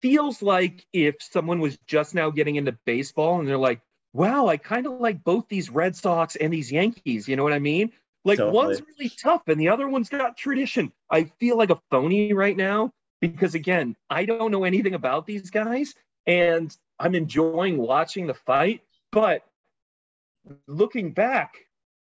feels 0.01 0.41
like 0.41 0.85
if 0.93 1.15
someone 1.19 1.59
was 1.59 1.77
just 1.87 2.13
now 2.15 2.29
getting 2.29 2.55
into 2.57 2.73
baseball 2.85 3.39
and 3.39 3.47
they're 3.47 3.57
like, 3.57 3.81
"Wow, 4.15 4.47
I 4.47 4.57
kind 4.57 4.87
of 4.87 4.93
like 5.01 5.23
both 5.23 5.47
these 5.49 5.69
Red 5.69 5.95
Sox 5.95 6.35
and 6.35 6.53
these 6.53 6.71
Yankees." 6.71 7.27
You 7.27 7.35
know 7.35 7.43
what 7.43 7.53
I 7.53 7.59
mean? 7.59 7.91
Like 8.25 8.39
Totally. 8.39 8.53
one's 8.53 8.81
really 8.81 9.09
tough 9.09 9.43
and 9.47 9.59
the 9.59 9.69
other 9.69 9.87
one's 9.87 10.09
got 10.09 10.37
tradition. 10.37 10.91
I 11.11 11.25
feel 11.39 11.57
like 11.57 11.69
a 11.69 11.81
phony 11.91 12.33
right 12.33 12.57
now 12.57 12.91
because 13.21 13.55
again, 13.55 13.95
I 14.09 14.25
don't 14.25 14.51
know 14.51 14.63
anything 14.63 14.95
about 14.95 15.27
these 15.27 15.51
guys 15.51 15.93
and 16.25 16.75
I'm 16.99 17.15
enjoying 17.15 17.77
watching 17.77 18.27
the 18.27 18.33
fight, 18.33 18.81
but 19.11 19.43
looking 20.67 21.11
back 21.11 21.55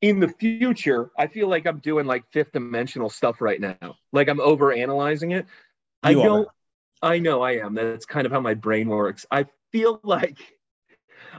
in 0.00 0.20
the 0.20 0.28
future, 0.28 1.10
I 1.18 1.26
feel 1.26 1.48
like 1.48 1.66
I'm 1.66 1.78
doing 1.80 2.06
like 2.06 2.24
fifth 2.30 2.52
dimensional 2.52 3.10
stuff 3.10 3.40
right 3.40 3.60
now. 3.60 3.96
Like 4.12 4.28
I'm 4.28 4.40
over 4.40 4.72
analyzing 4.72 5.32
it. 5.32 5.46
I 6.02 6.12
You 6.12 6.22
are. 6.22 6.24
don't 6.24 6.48
I 7.02 7.18
know 7.20 7.42
I 7.42 7.52
am. 7.58 7.74
That's 7.74 8.06
kind 8.06 8.26
of 8.26 8.32
how 8.32 8.40
my 8.40 8.54
brain 8.54 8.88
works. 8.88 9.26
I 9.30 9.46
feel 9.72 10.00
like 10.04 10.57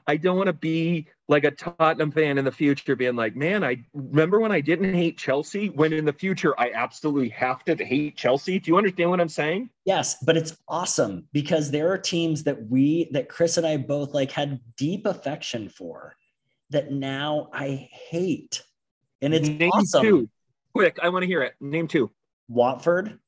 I 0.08 0.18
don't 0.18 0.38
want 0.38 0.48
to 0.48 0.54
be 0.54 1.08
like 1.28 1.44
a 1.44 1.52
Tottenham 1.52 2.12
fan 2.12 2.38
in 2.38 2.46
the 2.46 2.52
future, 2.52 2.96
being 2.96 3.16
like, 3.16 3.36
man, 3.36 3.64
I 3.64 3.84
remember 3.94 4.40
when 4.40 4.52
I 4.52 4.62
didn't 4.62 4.94
hate 4.94 5.18
Chelsea, 5.18 5.70
when 5.70 5.94
in 5.94 6.06
the 6.06 6.14
future 6.14 6.60
I 6.60 6.72
absolutely 6.72 7.30
have 7.30 7.64
to 7.66 7.76
hate 7.76 8.18
Chelsea. 8.18 8.60
Do 8.60 8.72
you 8.72 8.78
understand 8.78 9.10
what 9.10 9.22
I'm 9.22 9.30
saying? 9.30 9.70
Yes, 9.86 10.18
but 10.24 10.38
it's 10.38 10.58
awesome 10.68 11.28
because 11.32 11.72
there 11.72 11.92
are 11.92 11.98
teams 11.98 12.44
that 12.44 12.68
we 12.70 13.10
that 13.12 13.30
Chris 13.30 13.58
and 13.58 13.66
I 13.68 13.78
both 13.78 14.14
like 14.14 14.32
had 14.32 14.60
deep 14.76 15.06
affection 15.06 15.70
for 15.70 16.16
that 16.72 16.92
now 16.92 17.50
I 17.54 17.90
hate. 17.92 18.64
And 19.22 19.34
it's 19.34 19.50
Name 19.50 19.70
awesome. 19.72 20.02
two. 20.02 20.30
Quick, 20.74 21.00
I 21.02 21.10
want 21.10 21.24
to 21.24 21.28
hear 21.28 21.42
it. 21.42 21.56
Name 21.60 21.88
two. 21.88 22.12
Watford. 22.48 23.20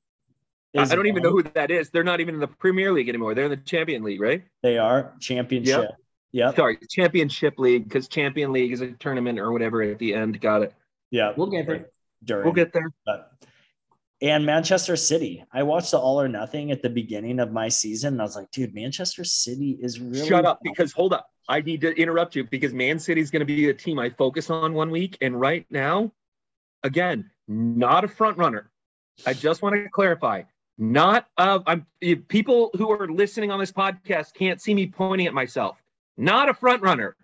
I 0.77 0.85
don't 0.85 1.07
even 1.07 1.21
know 1.21 1.31
who 1.31 1.43
that 1.43 1.69
is. 1.69 1.89
They're 1.89 2.03
not 2.03 2.21
even 2.21 2.35
in 2.35 2.41
the 2.41 2.47
Premier 2.47 2.93
League 2.93 3.09
anymore. 3.09 3.35
They're 3.35 3.45
in 3.45 3.51
the 3.51 3.57
Champion 3.57 4.03
League, 4.03 4.21
right? 4.21 4.43
they 4.63 4.77
are. 4.77 5.13
Championship. 5.19 5.81
Yep. 5.81 5.95
Sorry, 6.55 6.77
Championship 6.89 7.55
League, 7.57 7.83
because 7.83 8.07
Champion 8.07 8.51
League 8.51 8.71
is 8.71 8.81
a 8.81 8.91
tournament 8.91 9.39
or 9.39 9.51
whatever 9.51 9.81
at 9.81 9.99
the 9.99 10.13
end. 10.13 10.39
Got 10.39 10.63
it. 10.63 10.73
Yeah. 11.09 11.33
We'll 11.35 11.47
get 11.47 11.67
there. 11.67 11.89
During. 12.23 12.45
We'll 12.45 12.53
get 12.53 12.73
there. 12.73 12.91
But- 13.05 13.31
and 14.21 14.45
Manchester 14.45 14.95
City. 14.95 15.43
I 15.51 15.63
watched 15.63 15.91
the 15.91 15.97
All 15.97 16.21
or 16.21 16.27
Nothing 16.27 16.71
at 16.71 16.83
the 16.83 16.89
beginning 16.89 17.39
of 17.39 17.51
my 17.51 17.69
season, 17.69 18.13
and 18.13 18.21
I 18.21 18.23
was 18.23 18.35
like, 18.35 18.51
dude, 18.51 18.73
Manchester 18.73 19.23
City 19.23 19.79
is 19.81 19.99
really 19.99 20.27
Shut 20.27 20.45
up, 20.45 20.59
because 20.61 20.91
hold 20.91 21.13
up. 21.13 21.27
I 21.49 21.59
need 21.61 21.81
to 21.81 21.99
interrupt 21.99 22.35
you 22.35 22.43
because 22.43 22.71
Man 22.71 22.99
City 22.99 23.19
is 23.19 23.31
going 23.31 23.39
to 23.39 23.45
be 23.45 23.69
a 23.69 23.73
team 23.73 23.97
I 23.97 24.11
focus 24.11 24.49
on 24.51 24.73
one 24.73 24.91
week, 24.91 25.17
and 25.21 25.39
right 25.39 25.65
now, 25.71 26.11
again, 26.83 27.31
not 27.47 28.03
a 28.03 28.07
front 28.07 28.37
runner. 28.37 28.69
I 29.25 29.33
just 29.33 29.61
want 29.61 29.75
to 29.75 29.89
clarify. 29.89 30.43
Not 30.77 31.27
uh, 31.37 31.59
I'm 31.65 31.85
people 32.27 32.71
who 32.75 32.89
are 32.91 33.07
listening 33.07 33.51
on 33.51 33.59
this 33.59 33.71
podcast 33.71 34.33
can't 34.33 34.61
see 34.61 34.73
me 34.73 34.87
pointing 34.87 35.27
at 35.27 35.33
myself. 35.33 35.77
Not 36.17 36.49
a 36.49 36.53
front 36.53 36.81
runner. 36.81 37.15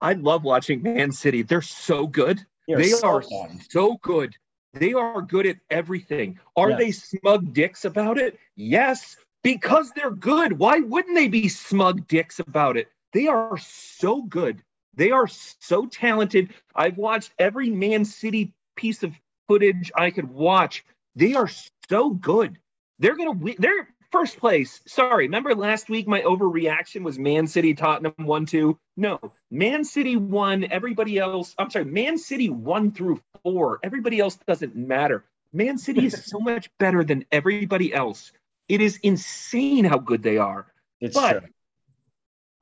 I 0.00 0.14
love 0.14 0.42
watching 0.42 0.82
Man 0.82 1.12
City. 1.12 1.42
They're 1.42 1.62
so 1.62 2.06
good. 2.06 2.44
They're 2.66 2.78
they 2.78 2.88
so 2.88 3.06
are 3.06 3.22
fun. 3.22 3.60
so 3.70 3.98
good. 4.02 4.34
They 4.74 4.94
are 4.94 5.22
good 5.22 5.46
at 5.46 5.58
everything. 5.70 6.38
Are 6.56 6.76
they 6.76 6.90
smug 6.90 7.52
dicks 7.52 7.84
about 7.84 8.18
it? 8.18 8.38
Yes, 8.56 9.16
because 9.42 9.92
they're 9.92 10.10
good. 10.10 10.58
Why 10.58 10.80
wouldn't 10.80 11.14
they 11.14 11.28
be 11.28 11.48
smug 11.48 12.08
dicks 12.08 12.40
about 12.40 12.76
it? 12.76 12.88
They 13.12 13.26
are 13.28 13.58
so 13.58 14.22
good. 14.22 14.62
They 14.94 15.10
are 15.10 15.28
so 15.28 15.86
talented. 15.86 16.54
I've 16.74 16.96
watched 16.96 17.32
every 17.38 17.70
Man 17.70 18.04
City 18.04 18.52
piece 18.76 19.02
of 19.02 19.14
footage 19.46 19.92
I 19.94 20.10
could 20.10 20.30
watch. 20.30 20.84
They 21.14 21.34
are 21.34 21.50
so 21.88 22.10
good. 22.10 22.58
They're 22.98 23.16
gonna 23.16 23.32
win. 23.32 23.56
They're 23.58 23.88
first 24.12 24.38
place. 24.38 24.80
Sorry, 24.86 25.24
remember 25.26 25.54
last 25.54 25.88
week 25.88 26.06
my 26.06 26.20
overreaction 26.20 27.02
was 27.02 27.18
Man 27.18 27.46
City 27.46 27.74
Tottenham 27.74 28.14
one 28.18 28.46
two. 28.46 28.78
No, 28.96 29.18
Man 29.50 29.84
City 29.84 30.16
won. 30.16 30.64
Everybody 30.70 31.18
else. 31.18 31.54
I'm 31.58 31.70
sorry. 31.70 31.86
Man 31.86 32.18
City 32.18 32.50
one 32.50 32.92
through 32.92 33.20
four. 33.42 33.80
Everybody 33.82 34.20
else 34.20 34.38
doesn't 34.46 34.76
matter. 34.76 35.24
Man 35.52 35.78
City 35.78 36.06
is 36.06 36.24
so 36.30 36.38
much 36.38 36.70
better 36.78 37.02
than 37.02 37.24
everybody 37.32 37.92
else. 37.92 38.32
It 38.68 38.80
is 38.80 38.98
insane 39.02 39.84
how 39.84 39.98
good 39.98 40.22
they 40.22 40.38
are. 40.38 40.66
It's 41.00 41.14
but 41.16 41.40
true. 41.40 41.48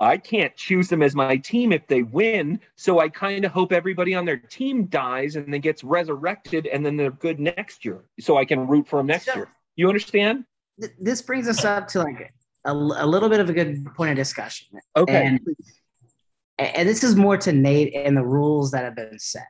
I 0.03 0.17
can't 0.17 0.57
choose 0.57 0.89
them 0.89 1.03
as 1.03 1.15
my 1.15 1.37
team 1.37 1.73
if 1.73 1.87
they 1.87 2.03
win. 2.03 2.61
So 2.77 2.99
I 3.01 3.11
kind 3.11 3.45
of 3.45 3.53
hope 3.53 3.71
everybody 3.71 4.15
on 4.15 4.25
their 4.25 4.39
team 4.39 4.87
dies 4.87 5.37
and 5.37 5.53
then 5.53 5.61
gets 5.61 5.85
resurrected 5.85 6.67
and 6.67 6.85
then 6.85 6.97
they're 6.97 7.11
good 7.11 7.39
next 7.39 7.85
year. 7.85 8.01
So 8.19 8.39
I 8.39 8.47
can 8.47 8.67
root 8.67 8.89
for 8.89 8.97
them 8.99 9.07
next 9.07 9.27
So- 9.27 9.35
year. 9.35 9.49
You 9.77 9.89
understand? 9.89 10.47
Th- 10.81 10.93
This 10.99 11.23
brings 11.23 11.49
us 11.49 11.65
up 11.65 11.89
to 11.89 12.01
like 12.01 12.33
a, 12.65 12.73
a 12.73 13.07
little 13.07 13.29
bit 13.29 13.41
of 13.41 13.51
a 13.51 13.53
good 13.53 13.85
point 13.95 14.11
of 14.11 14.17
discussion. 14.17 14.69
Okay. 14.97 15.27
And, 15.27 15.41
and 16.59 16.89
this 16.89 17.05
is 17.05 17.17
more 17.17 17.37
to 17.39 17.53
Nate 17.53 17.95
and 17.95 18.17
the 18.17 18.25
rules 18.25 18.71
that 18.73 18.85
have 18.85 18.97
been 18.97 19.19
set. 19.19 19.47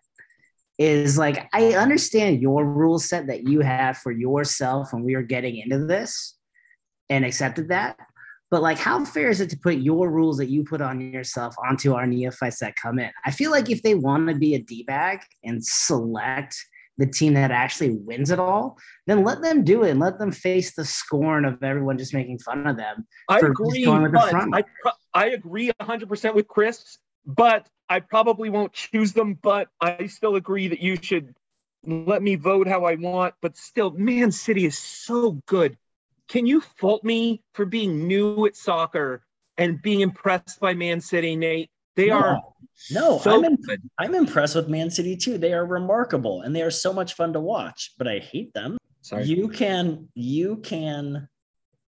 Is 0.79 1.19
like 1.19 1.47
I 1.53 1.75
understand 1.75 2.41
your 2.41 2.65
rule 2.65 2.99
set 2.99 3.27
that 3.27 3.47
you 3.47 3.61
have 3.61 3.99
for 3.99 4.13
yourself 4.13 4.95
when 4.95 5.03
we 5.03 5.15
were 5.15 5.23
getting 5.23 5.59
into 5.59 5.85
this 5.85 6.39
and 7.11 7.23
accepted 7.23 7.69
that. 7.69 7.99
But 8.51 8.63
like, 8.63 8.79
how 8.79 9.05
fair 9.05 9.29
is 9.29 9.43
it 9.43 9.51
to 9.51 9.59
put 9.59 9.77
your 9.77 10.11
rules 10.11 10.39
that 10.39 10.49
you 10.49 10.65
put 10.65 10.81
on 10.81 11.13
yourself 11.13 11.55
onto 11.63 11.93
our 11.93 12.07
neophytes 12.07 12.61
that 12.61 12.77
come 12.77 12.99
in? 12.99 13.11
I 13.27 13.31
feel 13.31 13.51
like 13.51 13.69
if 13.69 13.83
they 13.83 13.95
want 13.95 14.29
to 14.29 14.35
be 14.35 14.55
a 14.55 14.59
D 14.59 14.83
bag 14.85 15.21
and 15.45 15.63
select 15.63 16.57
the 16.99 17.07
team 17.07 17.35
that 17.35 17.51
actually 17.51 17.91
wins 17.91 18.31
it 18.31 18.39
all, 18.39 18.77
then 19.07 19.25
let 19.25 19.41
them 19.41 19.65
do 19.65 19.85
it 19.85 19.91
and 19.91 20.01
let 20.01 20.19
them 20.19 20.31
face 20.31 20.75
the 20.75 20.85
scorn 20.85 21.45
of 21.45 21.63
everyone 21.63 21.97
just 21.97 22.13
making 22.13 22.39
fun 22.39 22.67
of 22.67 22.77
them. 22.77 23.07
I 23.29 23.39
agree. 23.39 23.85
going 23.85 24.03
with 24.03 24.13
the 24.13 24.19
But 24.19 24.31
front. 24.31 24.55
I, 24.55 24.65
I 25.15 25.27
agree 25.29 25.71
100% 25.81 26.35
with 26.35 26.47
Chris, 26.47 26.99
but 27.25 27.67
I 27.89 28.01
probably 28.01 28.51
won't 28.51 28.73
choose 28.73 29.13
them. 29.13 29.39
But 29.41 29.69
I 29.81 30.07
still 30.07 30.37
agree 30.37 30.69
that 30.69 30.81
you 30.81 30.97
should 31.01 31.35
let 31.85 32.23
me 32.23 32.35
vote 32.35 32.69
how 32.69 32.85
I 32.85 32.97
want. 32.97 33.35
But 33.41 33.57
still, 33.57 33.91
Man 33.91 34.31
City 34.31 34.67
is 34.67 34.79
so 34.79 35.41
good. 35.47 35.79
Can 36.29 36.47
you 36.47 36.61
fault 36.61 37.03
me 37.03 37.43
for 37.55 37.65
being 37.65 38.07
new 38.07 38.47
at 38.47 38.57
soccer 38.57 39.25
and 39.57 39.81
being 39.83 40.01
impressed 40.01 40.61
by 40.61 40.75
Man 40.75 41.01
City, 41.01 41.35
Nate? 41.35 41.71
They 41.97 42.09
No. 42.09 42.17
are 42.17 42.41
No, 42.91 43.19
so 43.19 43.37
I'm 43.37 43.45
in-. 43.45 43.59
I'm 43.99 44.15
impressed 44.15 44.55
with 44.55 44.69
Man 44.69 44.91
City 44.91 45.17
too. 45.17 45.37
They 45.39 45.53
are 45.53 45.67
remarkable 45.67 46.43
and 46.43 46.55
they 46.57 46.63
are 46.63 46.71
so 46.71 46.93
much 46.93 47.15
fun 47.15 47.33
to 47.35 47.41
watch, 47.41 47.93
but 47.99 48.09
I 48.09 48.19
hate 48.19 48.53
them. 48.55 48.79
Sorry. 49.03 49.25
You 49.25 49.49
can 49.49 50.09
you 50.15 50.57
can 50.59 51.29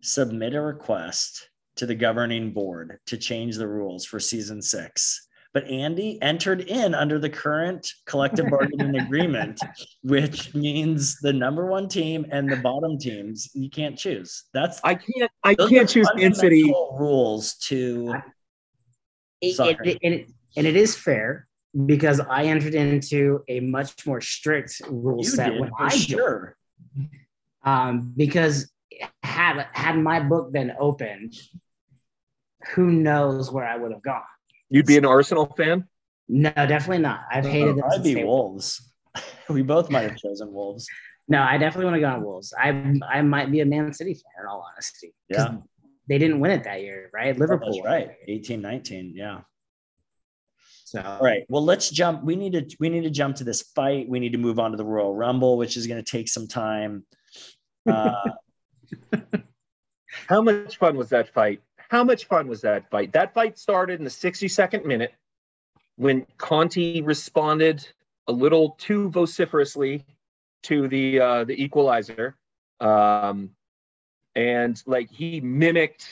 submit 0.01 0.55
a 0.55 0.61
request 0.61 1.49
to 1.75 1.85
the 1.85 1.95
governing 1.95 2.51
board 2.53 2.99
to 3.07 3.17
change 3.17 3.55
the 3.57 3.67
rules 3.67 4.05
for 4.05 4.19
season 4.19 4.61
6. 4.61 5.27
But 5.53 5.63
Andy 5.65 6.21
entered 6.21 6.61
in 6.61 6.93
under 6.93 7.17
the 7.17 7.29
current 7.29 7.91
collective 8.05 8.45
bargaining 8.51 8.95
agreement, 8.99 9.59
which 10.03 10.53
means 10.53 11.17
the 11.21 11.33
number 11.33 11.65
one 11.65 11.87
team 11.87 12.25
and 12.31 12.49
the 12.51 12.57
bottom 12.57 12.97
teams 12.99 13.49
you 13.55 13.69
can't 13.69 13.97
choose. 13.97 14.43
That's 14.53 14.79
I 14.83 14.95
can't. 14.95 15.31
I 15.43 15.55
can't 15.55 15.89
choose 15.89 16.07
Man 16.15 16.33
City. 16.35 16.71
rules 16.99 17.55
to 17.69 18.13
It- 19.41 19.59
it- 19.59 19.99
and, 20.03 20.13
it, 20.13 20.31
and 20.57 20.67
it 20.67 20.75
is 20.75 20.95
fair 20.95 21.47
because 21.85 22.19
I 22.19 22.45
entered 22.45 22.73
into 22.75 23.43
a 23.47 23.59
much 23.59 24.05
more 24.05 24.21
strict 24.21 24.81
rule 24.89 25.23
you 25.23 25.29
set 25.29 25.51
did 25.51 25.61
when 25.61 25.69
for 25.69 25.83
I 25.83 25.89
joined. 25.89 26.01
sure. 26.01 26.57
Um, 27.63 28.13
because 28.15 28.71
had 29.23 29.67
had 29.73 29.97
my 29.97 30.19
book 30.19 30.51
been 30.51 30.73
open, 30.79 31.31
who 32.73 32.87
knows 32.91 33.51
where 33.51 33.65
I 33.65 33.77
would 33.77 33.91
have 33.91 34.01
gone? 34.01 34.21
You'd 34.69 34.85
be 34.85 34.97
an 34.97 35.05
Arsenal 35.05 35.45
fan. 35.57 35.85
No, 36.27 36.51
definitely 36.51 36.99
not. 36.99 37.21
I've 37.31 37.45
hated 37.45 37.77
them. 37.77 37.85
I'd 37.91 38.03
be. 38.03 38.23
Wolves. 38.23 38.89
we 39.49 39.61
both 39.61 39.89
might 39.89 40.01
have 40.03 40.17
chosen 40.17 40.51
Wolves. 40.51 40.87
No, 41.27 41.41
I 41.41 41.57
definitely 41.57 41.85
want 41.85 41.95
to 41.95 42.01
go 42.01 42.07
on 42.07 42.23
Wolves. 42.23 42.53
I 42.57 42.95
I 43.07 43.21
might 43.21 43.51
be 43.51 43.59
a 43.61 43.65
Man 43.65 43.93
City 43.93 44.13
fan 44.13 44.43
in 44.43 44.47
all 44.47 44.65
honesty. 44.73 45.13
Yeah. 45.29 45.57
They 46.09 46.17
didn't 46.17 46.39
win 46.39 46.51
it 46.51 46.63
that 46.63 46.81
year, 46.81 47.09
right? 47.13 47.37
Liverpool. 47.37 47.81
That's 47.83 47.85
right. 47.85 48.11
18, 48.27 48.61
19. 48.61 49.13
Yeah. 49.15 49.41
So 50.85 51.01
All 51.01 51.19
right. 51.19 51.43
Well, 51.49 51.63
let's 51.63 51.91
jump. 51.91 52.23
We 52.23 52.35
need 52.35 52.53
to 52.53 52.75
we 52.79 52.89
need 52.89 53.03
to 53.03 53.11
jump 53.11 53.35
to 53.37 53.43
this 53.43 53.61
fight. 53.61 54.09
We 54.09 54.19
need 54.19 54.31
to 54.31 54.39
move 54.39 54.57
on 54.57 54.71
to 54.71 54.77
the 54.77 54.83
Royal 54.83 55.15
Rumble, 55.15 55.55
which 55.55 55.77
is 55.77 55.85
going 55.85 56.03
to 56.03 56.11
take 56.11 56.27
some 56.27 56.47
time. 56.47 57.05
Uh, 57.87 58.31
How 60.27 60.41
much 60.41 60.77
fun 60.77 60.97
was 60.97 61.09
that 61.09 61.31
fight? 61.31 61.61
How 61.89 62.03
much 62.03 62.25
fun 62.25 62.47
was 62.47 62.61
that 62.61 62.89
fight? 62.89 63.13
That 63.13 63.33
fight 63.33 63.57
started 63.57 63.99
in 63.99 64.03
the 64.03 64.09
62nd 64.09 64.85
minute 64.85 65.13
when 65.95 66.25
Conte 66.37 67.01
responded 67.01 67.87
a 68.27 68.31
little 68.31 68.71
too 68.79 69.09
vociferously 69.09 70.05
to 70.63 70.87
the 70.87 71.19
uh, 71.19 71.43
the 71.45 71.61
equalizer, 71.61 72.35
um, 72.79 73.51
and 74.39 74.81
like 74.85 75.11
he 75.11 75.41
mimicked 75.41 76.07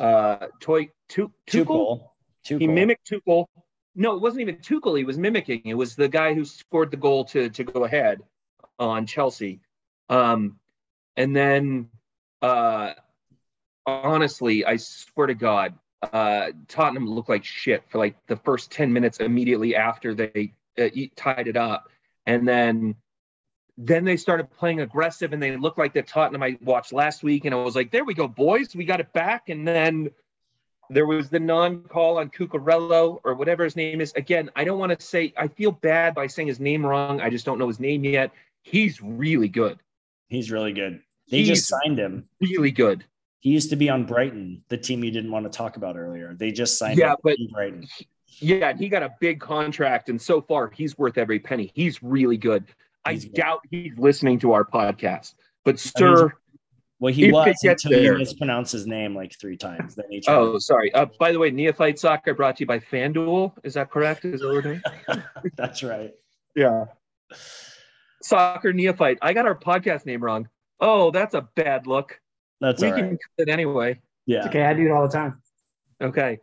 uh, 0.00 0.48
Toy 0.58 0.90
Tu- 1.08 1.32
Tuchel. 1.46 2.00
Tuchel. 2.44 2.58
He 2.58 2.66
mimicked 2.66 3.08
Tuchel. 3.08 3.46
No, 3.94 4.16
it 4.16 4.20
wasn't 4.20 4.40
even 4.40 4.56
Tuchel. 4.56 4.98
He 4.98 5.04
was 5.04 5.18
mimicking. 5.18 5.62
It 5.64 5.74
was 5.74 5.94
the 5.94 6.08
guy 6.08 6.34
who 6.34 6.44
scored 6.44 6.90
the 6.90 6.96
goal 6.96 7.24
to 7.26 7.48
to 7.50 7.62
go 7.62 7.84
ahead 7.84 8.22
on 8.80 9.06
Chelsea. 9.06 9.60
Um, 10.08 10.58
and 11.16 11.34
then, 11.34 11.90
uh, 12.42 12.94
honestly, 13.86 14.64
I 14.64 14.76
swear 14.76 15.28
to 15.28 15.34
God, 15.34 15.74
uh, 16.12 16.48
Tottenham 16.66 17.08
looked 17.08 17.28
like 17.28 17.44
shit 17.44 17.84
for 17.88 17.98
like 17.98 18.16
the 18.26 18.36
first 18.36 18.72
ten 18.72 18.92
minutes 18.92 19.20
immediately 19.20 19.76
after 19.76 20.12
they 20.12 20.54
uh, 20.76 20.88
tied 21.14 21.46
it 21.46 21.56
up, 21.56 21.88
and 22.26 22.48
then. 22.48 22.96
Then 23.80 24.04
they 24.04 24.16
started 24.16 24.50
playing 24.50 24.80
aggressive, 24.80 25.32
and 25.32 25.40
they 25.40 25.56
looked 25.56 25.78
like 25.78 25.92
the 25.94 26.02
Tottenham 26.02 26.42
I 26.42 26.58
watched 26.62 26.92
last 26.92 27.22
week, 27.22 27.44
and 27.44 27.54
I 27.54 27.58
was 27.58 27.76
like, 27.76 27.92
"There 27.92 28.04
we 28.04 28.12
go, 28.12 28.26
boys, 28.26 28.74
we 28.74 28.84
got 28.84 28.98
it 28.98 29.12
back." 29.12 29.48
And 29.50 29.66
then 29.66 30.10
there 30.90 31.06
was 31.06 31.30
the 31.30 31.38
non-call 31.38 32.18
on 32.18 32.28
Cucurello 32.30 33.20
or 33.22 33.34
whatever 33.34 33.62
his 33.62 33.76
name 33.76 34.00
is. 34.00 34.12
Again, 34.14 34.50
I 34.56 34.64
don't 34.64 34.80
want 34.80 34.98
to 34.98 35.04
say 35.06 35.32
I 35.36 35.46
feel 35.46 35.70
bad 35.70 36.14
by 36.14 36.26
saying 36.26 36.48
his 36.48 36.58
name 36.58 36.84
wrong. 36.84 37.20
I 37.20 37.30
just 37.30 37.46
don't 37.46 37.58
know 37.58 37.68
his 37.68 37.78
name 37.78 38.04
yet. 38.04 38.32
He's 38.62 39.00
really 39.00 39.48
good. 39.48 39.78
He's 40.28 40.50
really 40.50 40.72
good. 40.72 41.00
They 41.30 41.38
He's 41.38 41.48
just 41.48 41.68
signed 41.68 41.98
him. 41.98 42.28
really 42.40 42.72
good. 42.72 43.04
He 43.40 43.50
used 43.50 43.70
to 43.70 43.76
be 43.76 43.88
on 43.88 44.04
Brighton, 44.06 44.64
the 44.68 44.76
team 44.76 45.04
you 45.04 45.12
didn't 45.12 45.30
want 45.30 45.44
to 45.44 45.56
talk 45.56 45.76
about 45.76 45.96
earlier. 45.96 46.34
They 46.34 46.50
just 46.50 46.78
signed 46.78 46.98
Yeah, 46.98 47.12
him 47.12 47.16
but- 47.22 47.36
Brighton. 47.52 47.86
Yeah, 48.40 48.70
and 48.70 48.78
he 48.80 48.88
got 48.88 49.02
a 49.02 49.14
big 49.20 49.40
contract, 49.40 50.08
and 50.08 50.20
so 50.20 50.40
far 50.40 50.68
he's 50.70 50.98
worth 50.98 51.16
every 51.16 51.38
penny. 51.38 51.70
He's 51.74 52.02
really 52.02 52.36
good. 52.36 52.64
I 53.08 53.12
He's 53.14 53.24
good. 53.24 53.34
doubt 53.34 53.60
he's 53.70 53.96
listening 53.98 54.38
to 54.40 54.52
our 54.52 54.64
podcast, 54.64 55.34
but 55.64 55.78
sir, 55.78 56.32
Well, 57.00 57.12
he 57.12 57.26
If 57.26 57.32
was 57.32 57.46
it 57.48 57.56
gets 57.62 57.84
until 57.84 57.98
you 58.02 58.08
there. 58.10 58.18
mispronounced 58.18 58.72
his 58.72 58.86
name 58.86 59.14
like 59.14 59.38
three 59.40 59.56
times. 59.56 59.94
Then 59.94 60.06
he 60.10 60.20
tried. 60.20 60.34
oh, 60.36 60.58
sorry. 60.58 60.92
Uh, 60.94 61.06
by 61.18 61.32
the 61.32 61.38
way, 61.38 61.50
Neophyte 61.50 61.98
Soccer 61.98 62.34
brought 62.34 62.56
to 62.56 62.62
you 62.62 62.66
by 62.66 62.78
FanDuel. 62.80 63.52
Is 63.64 63.74
that 63.74 63.90
correct? 63.90 64.24
Is 64.24 64.40
that 64.40 64.82
what? 65.06 65.22
That's 65.56 65.82
right. 65.82 66.12
Yeah. 66.56 66.86
Soccer 68.22 68.72
Neophyte. 68.72 69.18
I 69.22 69.32
got 69.32 69.46
our 69.46 69.54
podcast 69.58 70.06
name 70.06 70.22
wrong. 70.22 70.48
Oh, 70.80 71.10
that's 71.10 71.34
a 71.34 71.42
bad 71.56 71.86
look. 71.86 72.20
That's 72.60 72.80
we 72.82 72.88
all 72.88 72.94
can 72.96 73.08
right. 73.10 73.18
cut 73.38 73.48
it 73.48 73.52
anyway. 73.52 74.00
Yeah. 74.26 74.38
it's 74.38 74.46
okay. 74.48 74.64
I 74.64 74.74
do 74.74 74.86
it 74.86 74.90
all 74.90 75.02
the 75.06 75.12
time. 75.12 75.40
Okay. 76.00 76.40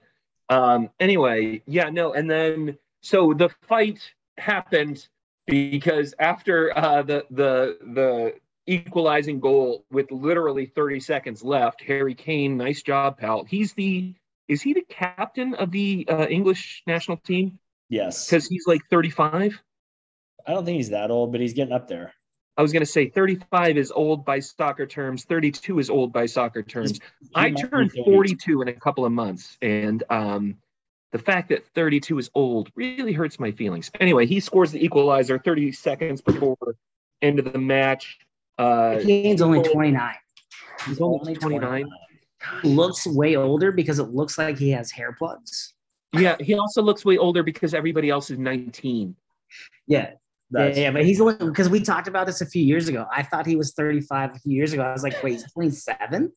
Um, 0.50 0.90
anyway, 1.00 1.62
yeah, 1.68 1.90
no, 1.90 2.14
and 2.14 2.30
then 2.30 2.78
so 3.02 3.34
the 3.34 3.50
fight 3.68 4.00
happened 4.38 5.08
because 5.48 6.14
after 6.20 6.78
uh, 6.78 7.02
the 7.04 7.26
the 7.30 7.78
the 7.82 8.34
equalizing 8.68 9.40
goal 9.40 9.86
with 9.92 10.12
literally 10.12 10.66
30 10.66 11.00
seconds 11.00 11.44
left, 11.44 11.82
Harry 11.84 12.16
Kane, 12.16 12.58
nice 12.58 12.82
job, 12.82 13.18
pal. 13.18 13.44
He's 13.44 13.74
the 13.74 14.14
is 14.48 14.62
he 14.62 14.74
the 14.74 14.86
captain 14.88 15.56
of 15.56 15.72
the 15.72 16.08
uh, 16.10 16.28
English 16.28 16.84
national 16.86 17.18
team? 17.18 17.60
Yes. 17.90 18.26
Because 18.26 18.48
he's 18.48 18.66
like 18.68 18.82
35. 18.90 19.62
I 20.48 20.52
don't 20.52 20.66
think 20.66 20.78
he's 20.78 20.90
that 20.90 21.12
old, 21.12 21.32
but 21.32 21.42
he's 21.42 21.54
getting 21.54 21.74
up 21.74 21.88
there. 21.88 22.14
I 22.58 22.62
was 22.62 22.72
gonna 22.72 22.86
say 22.86 23.10
35 23.10 23.78
is 23.78 23.92
old 23.92 24.24
by 24.24 24.40
soccer 24.40 24.86
terms. 24.86 25.26
32 25.26 25.80
is 25.80 25.90
old 25.90 26.14
by 26.14 26.26
soccer 26.26 26.64
terms. 26.64 27.00
I 27.34 27.52
turned 27.52 27.92
42 27.92 28.62
in 28.62 28.68
a 28.70 28.74
couple 28.74 29.04
of 29.04 29.12
months, 29.12 29.58
and 29.62 30.04
um, 30.10 30.58
the 31.16 31.24
fact 31.24 31.48
that 31.48 31.66
32 31.76 32.20
is 32.20 32.30
old 32.36 32.70
really 32.76 33.14
hurts 33.14 33.40
my 33.40 33.50
feelings. 33.50 33.90
Anyway, 34.02 34.26
he 34.26 34.42
scores 34.42 34.74
the 34.74 34.84
equalizer 34.84 35.40
30 35.40 35.72
seconds 35.72 36.20
before 36.20 36.58
end 37.22 37.40
of 37.40 37.54
the 37.54 37.58
match. 37.58 38.18
Uh, 38.58 38.98
Kane's 39.02 39.42
only 39.42 39.64
29. 39.64 40.14
he's 40.86 41.00
only 41.00 41.34
29. 41.34 41.88
Looks 42.66 43.08
way 43.08 43.38
older 43.38 43.72
because 43.72 44.00
it 44.00 44.10
looks 44.10 44.38
like 44.38 44.58
he 44.58 44.72
has 44.72 44.92
hair 44.92 45.14
plugs. 45.14 45.74
Yeah, 46.12 46.36
he 46.42 46.56
also 46.56 46.82
looks 46.82 47.06
way 47.06 47.18
older 47.18 47.44
because 47.44 47.74
everybody 47.74 48.10
else 48.10 48.30
is 48.30 48.38
19. 48.38 49.16
Yeah, 49.88 49.98
yeah, 49.98 50.14
That's, 50.52 50.78
yeah, 50.78 50.92
but 50.92 51.06
he's 51.06 51.22
only 51.22 51.36
because 51.38 51.70
we 51.70 51.80
talked 51.80 52.10
about 52.10 52.28
this 52.28 52.42
a 52.42 52.46
few 52.46 52.62
years 52.62 52.90
ago. 52.90 53.06
I 53.10 53.24
thought 53.24 53.46
he 53.46 53.56
was 53.56 53.74
35 53.74 54.36
a 54.36 54.40
few 54.40 54.52
years 54.52 54.74
ago. 54.74 54.84
I 54.84 54.92
was 54.92 55.04
like, 55.04 55.24
wait, 55.24 55.34
he's 55.36 55.50
27? 55.54 56.34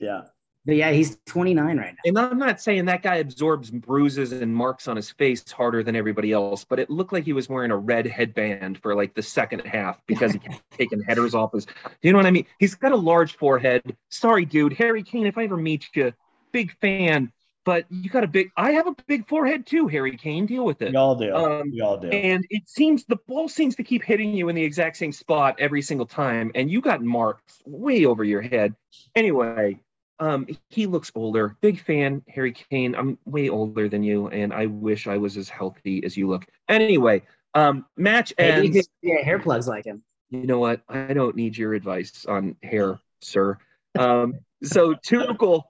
yeah. 0.00 0.22
But 0.64 0.76
yeah, 0.76 0.92
he's 0.92 1.18
29 1.26 1.76
right 1.76 1.92
now. 1.92 1.96
And 2.04 2.18
I'm 2.18 2.38
not 2.38 2.60
saying 2.60 2.84
that 2.84 3.02
guy 3.02 3.16
absorbs 3.16 3.70
bruises 3.70 4.30
and 4.32 4.54
marks 4.54 4.86
on 4.86 4.94
his 4.94 5.10
face 5.10 5.50
harder 5.50 5.82
than 5.82 5.96
everybody 5.96 6.30
else, 6.30 6.64
but 6.64 6.78
it 6.78 6.88
looked 6.88 7.12
like 7.12 7.24
he 7.24 7.32
was 7.32 7.48
wearing 7.48 7.72
a 7.72 7.76
red 7.76 8.06
headband 8.06 8.78
for 8.78 8.94
like 8.94 9.14
the 9.14 9.22
second 9.22 9.60
half 9.60 10.00
because 10.06 10.32
he 10.32 10.38
kept 10.38 10.62
taking 10.70 11.02
headers 11.02 11.34
off 11.34 11.52
his. 11.52 11.66
You 12.00 12.12
know 12.12 12.18
what 12.18 12.26
I 12.26 12.30
mean? 12.30 12.46
He's 12.60 12.76
got 12.76 12.92
a 12.92 12.96
large 12.96 13.36
forehead. 13.36 13.96
Sorry, 14.10 14.44
dude. 14.44 14.72
Harry 14.74 15.02
Kane, 15.02 15.26
if 15.26 15.36
I 15.36 15.44
ever 15.44 15.56
meet 15.56 15.88
you, 15.94 16.12
big 16.52 16.76
fan, 16.80 17.32
but 17.64 17.86
you 17.90 18.08
got 18.08 18.22
a 18.22 18.28
big. 18.28 18.50
I 18.56 18.72
have 18.72 18.86
a 18.86 18.94
big 19.06 19.28
forehead 19.28 19.66
too, 19.66 19.88
Harry 19.88 20.16
Kane. 20.16 20.46
Deal 20.46 20.64
with 20.64 20.82
it. 20.82 20.90
We 20.90 20.96
all 20.96 21.16
do. 21.16 21.34
Um, 21.34 21.70
we 21.72 21.80
all 21.80 21.96
do. 21.96 22.08
And 22.08 22.44
it 22.50 22.68
seems 22.68 23.04
the 23.04 23.18
ball 23.26 23.48
seems 23.48 23.76
to 23.76 23.84
keep 23.84 24.04
hitting 24.04 24.32
you 24.34 24.48
in 24.48 24.54
the 24.54 24.64
exact 24.64 24.96
same 24.96 25.12
spot 25.12 25.56
every 25.58 25.82
single 25.82 26.06
time, 26.06 26.52
and 26.54 26.70
you 26.70 26.80
got 26.80 27.02
marks 27.02 27.60
way 27.66 28.04
over 28.04 28.24
your 28.24 28.42
head. 28.42 28.74
Anyway, 29.14 29.80
um, 30.22 30.46
he 30.70 30.86
looks 30.86 31.10
older. 31.16 31.56
Big 31.60 31.80
fan, 31.80 32.22
Harry 32.28 32.52
Kane. 32.52 32.94
I'm 32.94 33.18
way 33.24 33.48
older 33.48 33.88
than 33.88 34.04
you, 34.04 34.28
and 34.28 34.52
I 34.52 34.66
wish 34.66 35.08
I 35.08 35.16
was 35.16 35.36
as 35.36 35.48
healthy 35.48 36.04
as 36.04 36.16
you 36.16 36.28
look. 36.28 36.46
Anyway, 36.68 37.22
um, 37.54 37.86
match 37.96 38.32
Maybe 38.38 38.68
ends. 38.68 38.76
could 38.76 39.08
get 39.08 39.24
hair 39.24 39.40
plugs 39.40 39.66
like 39.66 39.84
him. 39.84 40.04
You 40.30 40.46
know 40.46 40.60
what? 40.60 40.80
I 40.88 41.12
don't 41.12 41.34
need 41.34 41.56
your 41.56 41.74
advice 41.74 42.24
on 42.24 42.54
hair, 42.62 43.00
sir. 43.20 43.58
Um, 43.98 44.34
so 44.62 44.94
Tuchel, 44.94 45.64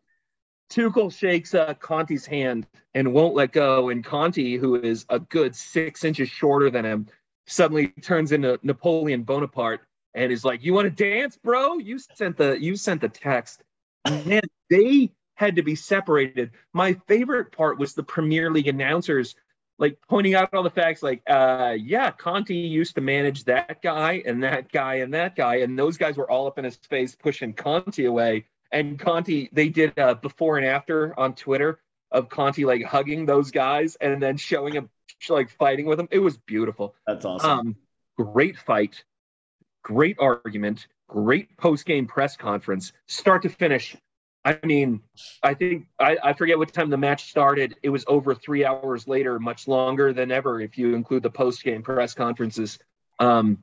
Tuchel 0.70 1.16
shakes 1.16 1.54
uh, 1.54 1.72
Conte's 1.80 2.26
hand 2.26 2.66
and 2.92 3.14
won't 3.14 3.34
let 3.34 3.52
go, 3.52 3.88
and 3.88 4.04
Conte, 4.04 4.58
who 4.58 4.74
is 4.74 5.06
a 5.08 5.18
good 5.18 5.56
six 5.56 6.04
inches 6.04 6.28
shorter 6.28 6.68
than 6.68 6.84
him, 6.84 7.06
suddenly 7.46 7.88
turns 8.02 8.32
into 8.32 8.58
Napoleon 8.62 9.22
Bonaparte 9.22 9.80
and 10.12 10.30
is 10.30 10.44
like, 10.44 10.62
"You 10.62 10.74
want 10.74 10.94
to 10.94 11.10
dance, 11.10 11.38
bro? 11.42 11.78
You 11.78 11.98
sent 11.98 12.36
the 12.36 12.60
you 12.60 12.76
sent 12.76 13.00
the 13.00 13.08
text." 13.08 13.62
Man, 14.08 14.42
they 14.68 15.12
had 15.34 15.56
to 15.56 15.62
be 15.62 15.74
separated. 15.74 16.50
My 16.72 16.94
favorite 17.06 17.52
part 17.52 17.78
was 17.78 17.94
the 17.94 18.02
Premier 18.02 18.50
League 18.50 18.68
announcers 18.68 19.34
like 19.78 19.98
pointing 20.08 20.34
out 20.34 20.52
all 20.54 20.62
the 20.62 20.70
facts 20.70 21.02
like 21.02 21.22
uh 21.28 21.74
yeah 21.78 22.10
Conte 22.10 22.54
used 22.54 22.94
to 22.94 23.00
manage 23.00 23.44
that 23.44 23.82
guy 23.82 24.22
and 24.24 24.44
that 24.44 24.70
guy 24.70 24.96
and 24.96 25.14
that 25.14 25.34
guy 25.34 25.56
and 25.56 25.78
those 25.78 25.96
guys 25.96 26.16
were 26.16 26.30
all 26.30 26.46
up 26.46 26.58
in 26.58 26.64
his 26.64 26.76
face 26.76 27.14
pushing 27.14 27.52
Conte 27.52 28.04
away. 28.04 28.46
And 28.70 28.98
Conte 28.98 29.48
they 29.52 29.68
did 29.68 29.98
a 29.98 30.14
before 30.14 30.58
and 30.58 30.66
after 30.66 31.18
on 31.18 31.34
twitter 31.34 31.80
of 32.10 32.28
Conte 32.28 32.64
like 32.64 32.84
hugging 32.84 33.26
those 33.26 33.50
guys 33.50 33.96
and 33.96 34.22
then 34.22 34.36
showing 34.36 34.74
him 34.74 34.90
like 35.28 35.50
fighting 35.50 35.86
with 35.86 35.98
them. 35.98 36.08
It 36.10 36.18
was 36.18 36.36
beautiful. 36.36 36.94
That's 37.06 37.24
awesome. 37.24 37.50
um 37.50 37.76
great 38.16 38.58
fight. 38.58 39.04
Great 39.82 40.16
argument 40.20 40.86
great 41.08 41.56
post-game 41.56 42.06
press 42.06 42.36
conference 42.36 42.92
start 43.06 43.42
to 43.42 43.48
finish 43.48 43.96
I 44.44 44.58
mean, 44.64 45.02
I 45.42 45.54
think 45.54 45.86
I, 45.98 46.18
I 46.22 46.32
forget 46.32 46.58
what 46.58 46.72
time 46.72 46.90
the 46.90 46.96
match 46.96 47.30
started. 47.30 47.76
It 47.82 47.90
was 47.90 48.04
over 48.08 48.34
three 48.34 48.64
hours 48.64 49.06
later, 49.06 49.38
much 49.38 49.68
longer 49.68 50.12
than 50.12 50.32
ever 50.32 50.60
if 50.60 50.76
you 50.76 50.94
include 50.94 51.22
the 51.22 51.30
post 51.30 51.62
game 51.62 51.82
press 51.82 52.14
conferences. 52.14 52.78
Um, 53.20 53.58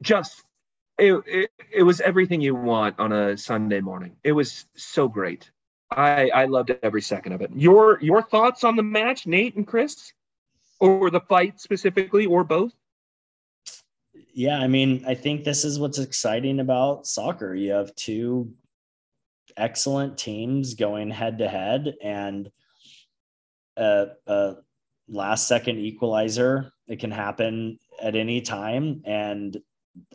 just 0.00 0.42
it, 0.98 1.22
it 1.26 1.50
it 1.70 1.82
was 1.82 2.00
everything 2.00 2.40
you 2.40 2.54
want 2.54 2.98
on 2.98 3.12
a 3.12 3.36
Sunday 3.36 3.80
morning. 3.80 4.16
It 4.24 4.32
was 4.32 4.64
so 4.74 5.06
great. 5.06 5.50
I 5.90 6.30
I 6.30 6.44
loved 6.46 6.72
every 6.82 7.02
second 7.02 7.32
of 7.32 7.42
it. 7.42 7.50
Your 7.54 8.00
your 8.00 8.22
thoughts 8.22 8.64
on 8.64 8.76
the 8.76 8.82
match, 8.82 9.26
Nate 9.26 9.54
and 9.56 9.66
Chris, 9.66 10.14
or 10.80 11.10
the 11.10 11.20
fight 11.20 11.60
specifically, 11.60 12.24
or 12.24 12.42
both? 12.42 12.72
Yeah, 14.34 14.58
I 14.58 14.66
mean, 14.66 15.04
I 15.06 15.14
think 15.14 15.44
this 15.44 15.64
is 15.64 15.78
what's 15.78 15.98
exciting 15.98 16.60
about 16.60 17.06
soccer. 17.06 17.54
You 17.54 17.72
have 17.72 17.94
two 17.94 18.52
excellent 19.56 20.18
teams 20.18 20.74
going 20.74 21.10
head 21.10 21.38
to 21.38 21.48
head 21.48 21.94
and 22.02 22.50
a, 23.76 24.08
a 24.26 24.54
last 25.08 25.46
second 25.46 25.78
equalizer. 25.78 26.72
It 26.88 26.98
can 26.98 27.12
happen 27.12 27.78
at 28.02 28.16
any 28.16 28.40
time. 28.40 29.02
And 29.04 29.56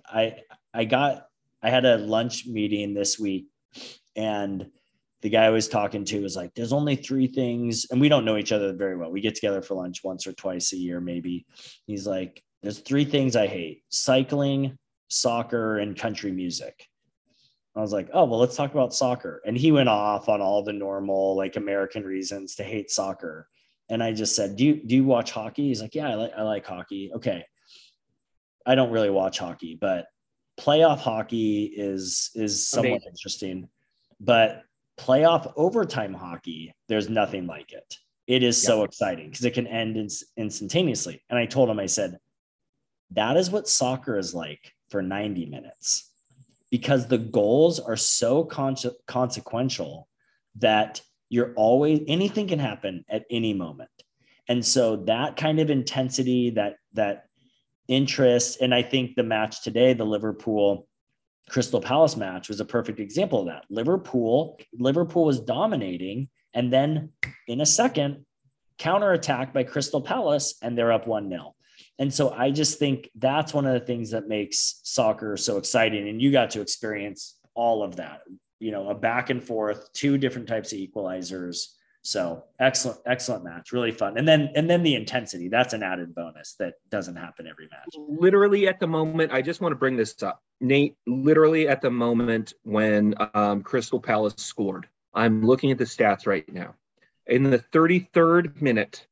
I 0.06 0.36
I 0.74 0.84
got 0.84 1.28
I 1.64 1.70
had 1.70 1.86
a 1.86 1.98
lunch 1.98 2.46
meeting 2.46 2.94
this 2.94 3.18
week 3.18 3.48
and 4.16 4.70
the 5.22 5.30
guy 5.30 5.46
I 5.46 5.50
was 5.50 5.68
talking 5.68 6.06
to 6.06 6.22
was 6.22 6.36
like, 6.36 6.54
there's 6.56 6.72
only 6.72 6.96
three 6.96 7.28
things, 7.28 7.88
and 7.92 8.00
we 8.00 8.08
don't 8.10 8.24
know 8.24 8.38
each 8.38 8.52
other 8.52 8.74
very 8.74 8.96
well. 8.96 9.12
We 9.12 9.22
get 9.22 9.36
together 9.36 9.62
for 9.62 9.76
lunch 9.76 10.04
once 10.04 10.26
or 10.26 10.34
twice 10.34 10.72
a 10.72 10.78
year, 10.78 11.02
maybe. 11.02 11.46
He's 11.86 12.08
like, 12.08 12.42
there's 12.62 12.80
three 12.80 13.06
things 13.06 13.36
I 13.36 13.48
hate 13.48 13.84
cycling, 13.90 14.78
soccer, 15.08 15.80
and 15.80 15.98
country 15.98 16.32
music. 16.32 16.86
I 17.76 17.82
was 17.82 17.94
like, 17.94 18.10
oh, 18.14 18.26
well, 18.26 18.40
let's 18.40 18.56
talk 18.56 18.74
about 18.74 18.94
soccer. 18.94 19.42
And 19.46 19.58
he 19.58 19.72
went 19.72 19.90
off 19.90 20.28
on 20.28 20.42
all 20.42 20.64
the 20.64 20.74
normal, 20.74 21.36
like 21.38 21.56
American 21.56 22.04
reasons 22.04 22.56
to 22.56 22.64
hate 22.64 22.92
soccer. 22.92 23.48
And 23.90 24.04
I 24.04 24.12
just 24.12 24.36
said, 24.36 24.56
do 24.56 24.66
you, 24.66 24.84
do 24.86 24.96
you 24.96 25.04
watch 25.04 25.32
hockey? 25.32 25.68
He's 25.68 25.82
like, 25.82 25.96
yeah, 25.96 26.10
I 26.10 26.16
like, 26.16 26.34
I 26.38 26.42
like 26.42 26.66
hockey. 26.66 27.12
Okay. 27.16 27.46
I 28.66 28.76
don't 28.76 28.92
really 28.92 29.10
watch 29.10 29.40
hockey, 29.40 29.78
but 29.80 30.08
playoff 30.60 31.00
hockey 31.00 31.66
is, 31.66 32.32
is 32.36 32.68
somewhat 32.68 32.90
Amazing. 32.90 33.10
interesting, 33.10 33.70
but 34.20 34.64
playoff 35.00 35.52
overtime 35.56 36.14
hockey, 36.14 36.74
there's 36.88 37.10
nothing 37.10 37.48
like 37.48 37.72
it. 37.72 37.98
It 38.28 38.44
is 38.44 38.62
so 38.62 38.84
exciting 38.84 39.30
because 39.30 39.46
it 39.46 39.56
can 39.56 39.66
end 39.66 39.98
instantaneously. 40.38 41.24
And 41.30 41.40
I 41.40 41.48
told 41.48 41.70
him, 41.70 41.80
I 41.80 41.88
said, 41.88 42.20
that 43.12 43.38
is 43.38 43.50
what 43.50 43.68
soccer 43.68 44.18
is 44.18 44.34
like 44.34 44.74
for 44.90 45.02
90 45.02 45.46
minutes. 45.46 46.12
Because 46.72 47.08
the 47.08 47.18
goals 47.18 47.80
are 47.80 47.98
so 47.98 48.44
con- 48.44 48.76
consequential 49.08 50.08
that 50.58 51.02
you're 51.30 51.54
always 51.56 52.02
anything 52.08 52.48
can 52.48 52.60
happen 52.60 53.06
at 53.10 53.26
any 53.30 53.54
moment. 53.54 53.90
And 54.48 54.66
so 54.66 54.98
that 55.08 55.38
kind 55.38 55.60
of 55.60 55.70
intensity 55.70 56.52
that 56.52 56.78
that 56.94 57.26
interest 57.88 58.62
and 58.62 58.74
i 58.74 58.84
think 58.84 59.16
the 59.16 59.24
match 59.24 59.64
today 59.64 59.94
the 59.94 60.06
liverpool 60.06 60.88
crystal 61.50 61.82
palace 61.82 62.16
match 62.16 62.48
was 62.48 62.60
a 62.60 62.66
perfect 62.66 63.00
example 63.00 63.42
of 63.42 63.48
that. 63.48 63.66
Liverpool 63.70 64.60
liverpool 64.78 65.26
was 65.26 65.40
dominating 65.40 66.30
and 66.54 66.72
then 66.72 67.12
in 67.48 67.60
a 67.62 67.66
second 67.66 68.26
counterattack 68.78 69.54
by 69.54 69.64
crystal 69.64 70.02
palace 70.02 70.56
and 70.62 70.78
they're 70.78 70.92
up 70.92 71.06
1-0 71.06 71.52
and 72.00 72.14
so 72.14 72.32
I 72.32 72.50
just 72.50 72.80
think 72.80 73.10
that's 73.16 73.54
one 73.54 73.66
of 73.66 73.74
the 73.74 73.86
things 73.86 74.12
that 74.12 74.28
makes 74.30 74.80
soccer 74.84 75.36
so 75.36 75.58
exciting. 75.58 76.08
And 76.08 76.22
you 76.22 76.32
got 76.32 76.52
to 76.52 76.62
experience 76.62 77.36
all 77.54 77.84
of 77.84 77.98
that, 77.98 78.22
you 78.60 78.72
know, 78.72 78.90
a 78.90 78.96
back 78.96 79.30
and 79.30 79.44
forth, 79.44 79.92
two 79.92 80.18
different 80.18 80.48
types 80.48 80.72
of 80.72 80.80
equalizers. 80.80 81.74
So 82.02 82.46
excellent, 82.58 83.00
excellent 83.06 83.44
match, 83.44 83.74
really 83.74 83.92
fun. 83.92 84.18
And 84.18 84.26
then 84.26 84.50
and 84.56 84.70
then 84.70 84.82
the 84.82 84.96
intensity, 84.96 85.50
that's 85.50 85.74
an 85.74 85.84
added 85.84 86.16
bonus 86.16 86.56
that 86.60 86.76
doesn't 86.90 87.18
happen 87.18 87.46
every 87.46 87.68
match. 87.70 87.90
Literally 88.08 88.70
at 88.70 88.80
the 88.80 88.88
moment, 88.88 89.34
I 89.34 89.42
just 89.42 89.60
want 89.60 89.74
to 89.74 89.78
bring 89.78 89.98
this 89.98 90.24
up. 90.24 90.42
Nate, 90.62 90.96
literally 91.06 91.68
at 91.68 91.82
the 91.82 91.92
moment 91.92 92.54
when 92.64 93.14
um, 93.34 93.62
Crystal 93.62 94.00
Palace 94.00 94.36
scored, 94.38 94.88
I'm 95.14 95.46
looking 95.46 95.70
at 95.72 95.78
the 95.78 95.84
stats 95.84 96.26
right 96.26 96.48
now. 96.52 96.76
In 97.28 97.44
the 97.44 97.60
33rd 97.60 98.62
minute, 98.62 99.06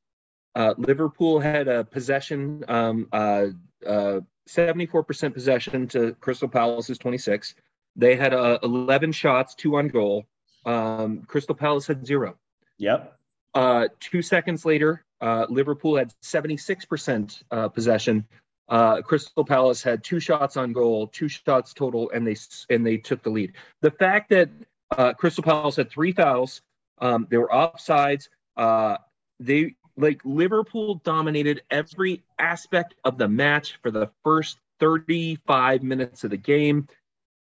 uh, 0.58 0.74
Liverpool 0.80 1.40
had 1.40 1.68
a 1.68 1.84
possession, 1.84 2.66
um, 2.68 3.08
uh, 3.14 3.46
uh, 3.86 4.22
74% 4.50 5.32
possession 5.32 5.88
to 5.90 6.14
Crystal 6.20 6.48
Palace's 6.48 6.98
26. 6.98 7.54
They 7.96 8.16
had 8.16 8.34
uh, 8.34 8.58
11 8.64 9.12
shots, 9.12 9.54
two 9.54 9.76
on 9.78 9.88
goal. 9.88 10.26
Um, 10.66 11.22
Crystal 11.28 11.54
Palace 11.54 11.86
had 11.86 12.06
zero. 12.06 12.36
Yep. 12.80 13.20
Uh, 13.54 13.88
two 14.00 14.24
seconds 14.24 14.66
later, 14.66 15.06
uh, 15.22 15.46
Liverpool 15.48 15.96
had 15.96 16.12
76% 16.24 17.44
uh, 17.52 17.70
possession. 17.70 18.26
Uh, 18.68 19.04
Crystal 19.04 19.46
Palace 19.46 19.84
had 19.84 20.04
two 20.04 20.20
shots 20.20 20.58
on 20.58 20.74
goal, 20.74 21.08
two 21.08 21.28
shots 21.28 21.72
total, 21.74 22.10
and 22.10 22.26
they 22.28 22.36
and 22.70 22.86
they 22.86 22.98
took 22.98 23.24
the 23.24 23.30
lead. 23.30 23.54
The 23.82 23.92
fact 23.92 24.30
that 24.32 24.50
uh, 24.98 25.14
Crystal 25.14 25.44
Palace 25.44 25.78
had 25.78 25.90
three 25.90 26.12
fouls, 26.12 26.62
um, 26.98 27.28
they 27.30 27.38
were 27.38 27.48
offsides. 27.48 28.28
Uh, 28.58 28.98
they 29.40 29.76
like 29.98 30.22
Liverpool 30.24 31.02
dominated 31.04 31.64
every 31.70 32.24
aspect 32.40 32.94
of 33.04 33.18
the 33.18 33.28
match 33.28 33.80
for 33.82 33.92
the 33.92 34.10
first 34.24 34.60
35 34.80 35.84
minutes 35.84 36.24
of 36.24 36.30
the 36.30 36.38
game. 36.38 36.88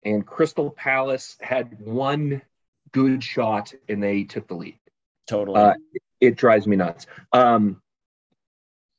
And 0.04 0.26
Crystal 0.26 0.70
Palace 0.70 1.38
had 1.42 1.80
one 1.80 2.42
good 2.92 3.24
shot 3.24 3.74
and 3.88 4.04
they 4.04 4.24
took 4.24 4.48
the 4.48 4.56
lead. 4.56 4.78
Totally. 5.28 5.60
Uh, 5.60 5.74
it, 6.20 6.36
drives 6.36 6.68
me 6.68 6.76
nuts. 6.76 7.08
Um, 7.32 7.82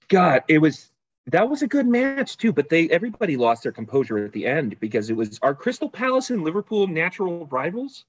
God, 0.08 0.42
it 0.48 0.58
was 0.58 0.90
that 1.26 1.48
was 1.48 1.62
a 1.62 1.66
good 1.66 1.86
match 1.86 2.36
too, 2.38 2.52
but 2.52 2.68
they 2.68 2.88
everybody 2.88 3.36
lost 3.36 3.62
their 3.62 3.72
composure 3.72 4.24
at 4.24 4.32
the 4.32 4.46
end 4.46 4.78
because 4.80 5.10
it 5.10 5.16
was 5.16 5.38
are 5.42 5.54
Crystal 5.54 5.88
Palace 5.88 6.30
and 6.30 6.42
Liverpool 6.42 6.86
natural 6.86 7.46
rivals? 7.46 8.04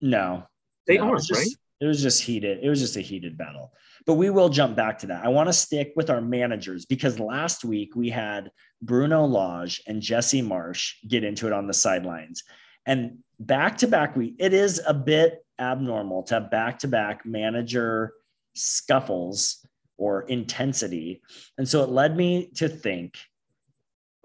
No. 0.00 0.46
They 0.86 0.98
no, 0.98 1.04
aren't, 1.04 1.24
just, 1.24 1.40
right? 1.40 1.56
It 1.80 1.86
was 1.86 2.02
just 2.02 2.22
heated. 2.22 2.58
It 2.62 2.68
was 2.68 2.80
just 2.80 2.96
a 2.96 3.00
heated 3.00 3.38
battle. 3.38 3.72
But 4.06 4.14
we 4.14 4.30
will 4.30 4.48
jump 4.48 4.76
back 4.76 4.98
to 5.00 5.06
that. 5.08 5.24
I 5.24 5.28
want 5.28 5.48
to 5.48 5.52
stick 5.52 5.92
with 5.96 6.10
our 6.10 6.20
managers 6.20 6.86
because 6.86 7.20
last 7.20 7.64
week 7.64 7.94
we 7.94 8.10
had 8.10 8.50
Bruno 8.82 9.24
Lage 9.26 9.82
and 9.86 10.02
Jesse 10.02 10.42
Marsch 10.42 10.94
get 11.06 11.24
into 11.24 11.46
it 11.46 11.52
on 11.52 11.66
the 11.66 11.74
sidelines. 11.74 12.42
And 12.86 13.18
back 13.38 13.78
to 13.78 13.86
back 13.86 14.16
week, 14.16 14.36
it 14.38 14.54
is 14.54 14.80
a 14.86 14.94
bit 14.94 15.44
abnormal 15.58 16.22
to 16.24 16.34
have 16.34 16.50
back 16.50 16.78
to 16.80 16.88
back 16.88 17.26
manager 17.26 18.12
scuffles 18.54 19.64
or 19.98 20.22
intensity. 20.22 21.22
And 21.58 21.68
so 21.68 21.82
it 21.82 21.90
led 21.90 22.16
me 22.16 22.50
to 22.56 22.68
think 22.68 23.18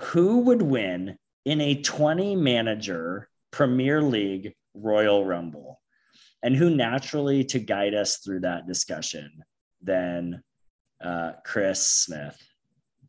who 0.02 0.40
would 0.40 0.62
win 0.62 1.18
in 1.46 1.62
a 1.62 1.82
20 1.82 2.36
manager 2.36 3.30
Premier 3.52 4.02
League 4.02 4.56
Royal 4.74 5.26
Rumble? 5.26 5.80
And 6.44 6.56
who 6.56 6.70
naturally 6.70 7.46
to 7.46 7.60
guide 7.60 7.94
us 7.94 8.18
through 8.18 8.42
that 8.42 8.68
discussion 8.68 9.32
than 9.82 10.44
uh, 11.04 11.32
Chris 11.46 11.82
Smith, 11.86 12.38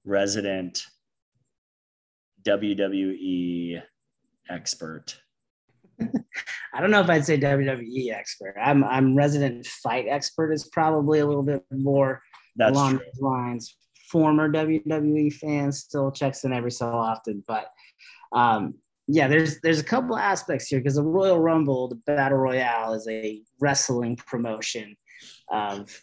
resident 0.04 0.84
WWE 2.46 3.82
expert. 4.48 5.18
I 6.00 6.80
don't 6.80 6.90
know 6.90 7.00
if 7.00 7.08
I'd 7.08 7.24
say 7.24 7.38
WWE 7.38 8.12
expert. 8.12 8.54
I'm 8.60 8.84
I'm 8.84 9.16
resident 9.16 9.66
fight 9.66 10.06
expert 10.08 10.52
is 10.52 10.68
probably 10.68 11.20
a 11.20 11.26
little 11.26 11.42
bit 11.42 11.64
more 11.72 12.22
That's 12.56 12.72
along 12.72 12.98
true. 12.98 13.06
those 13.06 13.22
lines. 13.22 13.76
Former 14.10 14.50
WWE 14.50 15.32
fan 15.32 15.72
still 15.72 16.10
checks 16.10 16.44
in 16.44 16.52
every 16.52 16.70
so 16.70 16.88
often, 16.88 17.42
but 17.46 17.66
um, 18.32 18.74
yeah, 19.06 19.28
there's 19.28 19.60
there's 19.60 19.80
a 19.80 19.84
couple 19.84 20.16
aspects 20.16 20.68
here 20.68 20.78
because 20.78 20.94
the 20.94 21.02
Royal 21.02 21.38
Rumble, 21.38 21.88
the 21.88 22.00
Battle 22.06 22.38
Royale, 22.38 22.94
is 22.94 23.06
a 23.08 23.42
wrestling 23.60 24.16
promotion 24.16 24.96
of 25.50 26.02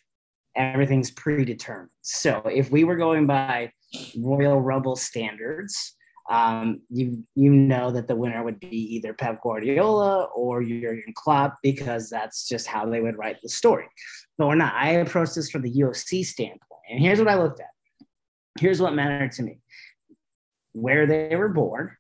everything's 0.56 1.12
predetermined. 1.12 1.90
So 2.02 2.42
if 2.46 2.70
we 2.72 2.84
were 2.84 2.96
going 2.96 3.26
by 3.26 3.72
Royal 4.18 4.62
Rumble 4.62 4.96
standards, 4.96 5.96
um, 6.30 6.82
you 6.90 7.24
you 7.36 7.52
know 7.52 7.92
that 7.92 8.08
the 8.08 8.16
winner 8.16 8.44
would 8.44 8.60
be 8.60 8.96
either 8.96 9.14
Pep 9.14 9.42
Guardiola 9.42 10.26
or 10.36 10.64
Jurgen 10.64 11.14
Klopp 11.16 11.58
because 11.64 12.10
that's 12.10 12.48
just 12.48 12.68
how 12.68 12.86
they 12.86 13.02
would 13.02 13.18
write 13.18 13.38
the 13.42 13.50
story. 13.50 13.88
But 14.38 14.48
we're 14.48 14.56
not. 14.56 14.76
I 14.76 14.92
approached 14.92 15.36
this 15.36 15.50
from 15.50 15.64
the 15.64 15.74
UFC 15.74 16.24
standpoint, 16.24 16.82
and 16.90 17.00
here's 17.00 17.18
what 17.18 17.28
I 17.28 17.36
looked 17.36 17.60
at. 17.60 17.68
Here's 18.60 18.80
what 18.80 18.94
mattered 18.94 19.32
to 19.34 19.44
me: 19.44 19.60
where 20.74 21.08
they 21.08 21.36
were 21.36 21.50
born, 21.50 21.98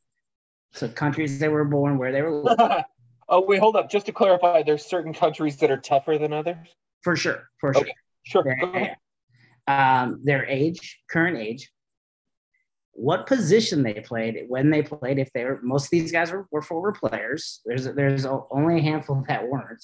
so 0.73 0.87
countries 0.87 1.39
they 1.39 1.49
were 1.49 1.65
born, 1.65 1.97
where 1.97 2.11
they 2.11 2.21
were. 2.21 2.43
oh 3.29 3.45
wait, 3.45 3.59
hold 3.59 3.75
up. 3.75 3.89
Just 3.89 4.05
to 4.07 4.11
clarify, 4.11 4.63
there's 4.63 4.85
certain 4.85 5.13
countries 5.13 5.57
that 5.57 5.71
are 5.71 5.77
tougher 5.77 6.17
than 6.17 6.33
others. 6.33 6.67
For 7.01 7.15
sure, 7.15 7.49
for 7.59 7.73
sure. 7.73 7.83
Okay. 7.83 7.93
Sure. 8.23 8.43
Their, 8.43 8.97
um, 9.67 10.21
their 10.23 10.45
age, 10.45 10.99
current 11.09 11.37
age, 11.37 11.71
what 12.93 13.25
position 13.25 13.83
they 13.83 13.95
played 13.95 14.45
when 14.47 14.69
they 14.69 14.83
played. 14.83 15.17
If 15.17 15.31
they 15.33 15.43
were, 15.45 15.59
most 15.61 15.85
of 15.85 15.91
these 15.91 16.11
guys 16.11 16.31
were, 16.31 16.47
were 16.51 16.61
forward 16.61 16.95
players. 16.95 17.61
There's 17.65 17.85
there's 17.85 18.25
only 18.25 18.79
a 18.79 18.81
handful 18.81 19.23
that 19.27 19.47
weren't. 19.47 19.83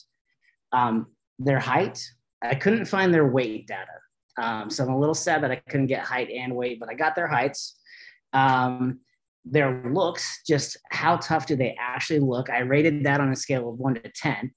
Um, 0.71 1.07
their 1.39 1.59
height, 1.59 2.03
I 2.41 2.55
couldn't 2.55 2.85
find 2.85 3.13
their 3.13 3.27
weight 3.27 3.67
data. 3.67 3.85
Um, 4.39 4.69
so 4.69 4.83
I'm 4.83 4.93
a 4.93 4.99
little 4.99 5.15
sad 5.15 5.43
that 5.43 5.51
I 5.51 5.55
couldn't 5.55 5.87
get 5.87 6.03
height 6.03 6.29
and 6.29 6.55
weight, 6.55 6.79
but 6.79 6.89
I 6.89 6.93
got 6.93 7.15
their 7.15 7.27
heights. 7.27 7.79
Um, 8.33 8.99
their 9.51 9.83
looks, 9.91 10.41
just 10.45 10.77
how 10.91 11.17
tough 11.17 11.45
do 11.45 11.55
they 11.55 11.75
actually 11.79 12.19
look? 12.19 12.49
I 12.49 12.59
rated 12.59 13.03
that 13.05 13.21
on 13.21 13.31
a 13.31 13.35
scale 13.35 13.69
of 13.69 13.77
one 13.77 13.95
to 13.95 14.11
10 14.13 14.51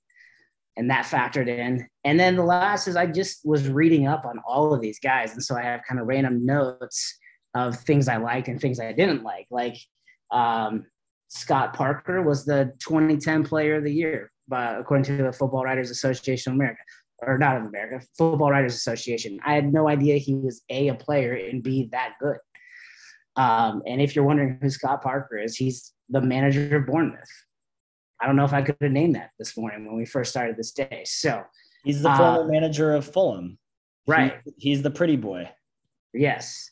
and 0.77 0.91
that 0.91 1.05
factored 1.05 1.49
in. 1.49 1.87
And 2.05 2.19
then 2.19 2.37
the 2.37 2.45
last 2.45 2.89
is 2.89 2.97
I 2.97 3.07
just 3.07 3.41
was 3.45 3.69
reading 3.69 4.07
up 4.07 4.25
on 4.25 4.39
all 4.47 4.73
of 4.73 4.81
these 4.81 4.99
guys. 4.99 5.33
And 5.33 5.43
so 5.43 5.57
I 5.57 5.63
have 5.63 5.83
kind 5.89 6.01
of 6.01 6.07
random 6.07 6.47
notes 6.47 7.19
of 7.55 7.77
things 7.81 8.09
I 8.09 8.17
liked 8.17 8.49
and 8.49 8.61
things 8.61 8.81
I 8.81 8.93
didn't 8.93 9.23
like. 9.23 9.47
Like 9.51 9.77
um, 10.31 10.87
Scott 11.29 11.75
Parker 11.75 12.23
was 12.23 12.45
the 12.45 12.73
2010 12.79 13.45
player 13.45 13.77
of 13.77 13.85
the 13.85 13.93
year, 13.93 14.31
but 14.49 14.79
according 14.79 15.17
to 15.17 15.23
the 15.23 15.33
Football 15.33 15.65
Writers 15.65 15.91
Association 15.91 16.53
of 16.53 16.57
America, 16.57 16.81
or 17.23 17.37
not 17.37 17.57
of 17.57 17.65
America, 17.65 18.05
Football 18.17 18.51
Writers 18.51 18.75
Association. 18.75 19.39
I 19.45 19.55
had 19.55 19.73
no 19.73 19.89
idea 19.89 20.17
he 20.17 20.35
was 20.35 20.63
A, 20.71 20.89
a 20.89 20.95
player 20.95 21.35
and 21.35 21.63
B, 21.63 21.89
that 21.93 22.15
good. 22.21 22.39
Um, 23.37 23.83
and 23.87 24.01
if 24.01 24.15
you're 24.15 24.25
wondering 24.25 24.59
who 24.61 24.71
Scott 24.71 25.03
Parker 25.03 25.39
is, 25.39 25.57
he's 25.57 25.93
the 26.09 26.21
manager 26.21 26.77
of 26.77 26.87
Bournemouth. 26.87 27.31
I 28.21 28.27
don't 28.27 28.37
know 28.37 28.45
if 28.45 28.53
I 28.53 28.63
could 28.63 28.77
have 28.81 28.93
named 28.93 29.15
that 29.15 29.31
this 29.39 29.57
morning 29.57 29.87
when 29.87 29.97
we 29.97 30.05
first 30.05 30.31
started 30.31 30.57
this 30.57 30.73
day. 30.73 31.03
So 31.07 31.43
he's 31.85 32.03
the 32.03 32.15
former 32.15 32.43
uh, 32.43 32.49
manager 32.49 32.93
of 32.95 33.07
Fulham. 33.07 33.59
Right. 34.07 34.35
He, 34.45 34.71
he's 34.71 34.83
the 34.83 34.91
pretty 34.91 35.17
boy. 35.17 35.49
Yes. 36.13 36.71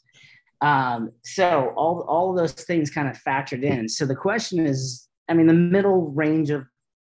Um, 0.61 1.13
so 1.25 1.73
all 1.77 2.01
all 2.09 2.31
of 2.31 2.37
those 2.37 2.53
things 2.53 2.91
kind 2.91 3.09
of 3.09 3.17
factored 3.23 3.63
in. 3.63 3.89
So 3.89 4.05
the 4.05 4.17
question 4.17 4.67
is, 4.67 5.09
I 5.29 5.35
mean, 5.35 5.47
the 5.47 5.55
middle 5.55 6.11
range 6.11 6.51
of 6.51 6.65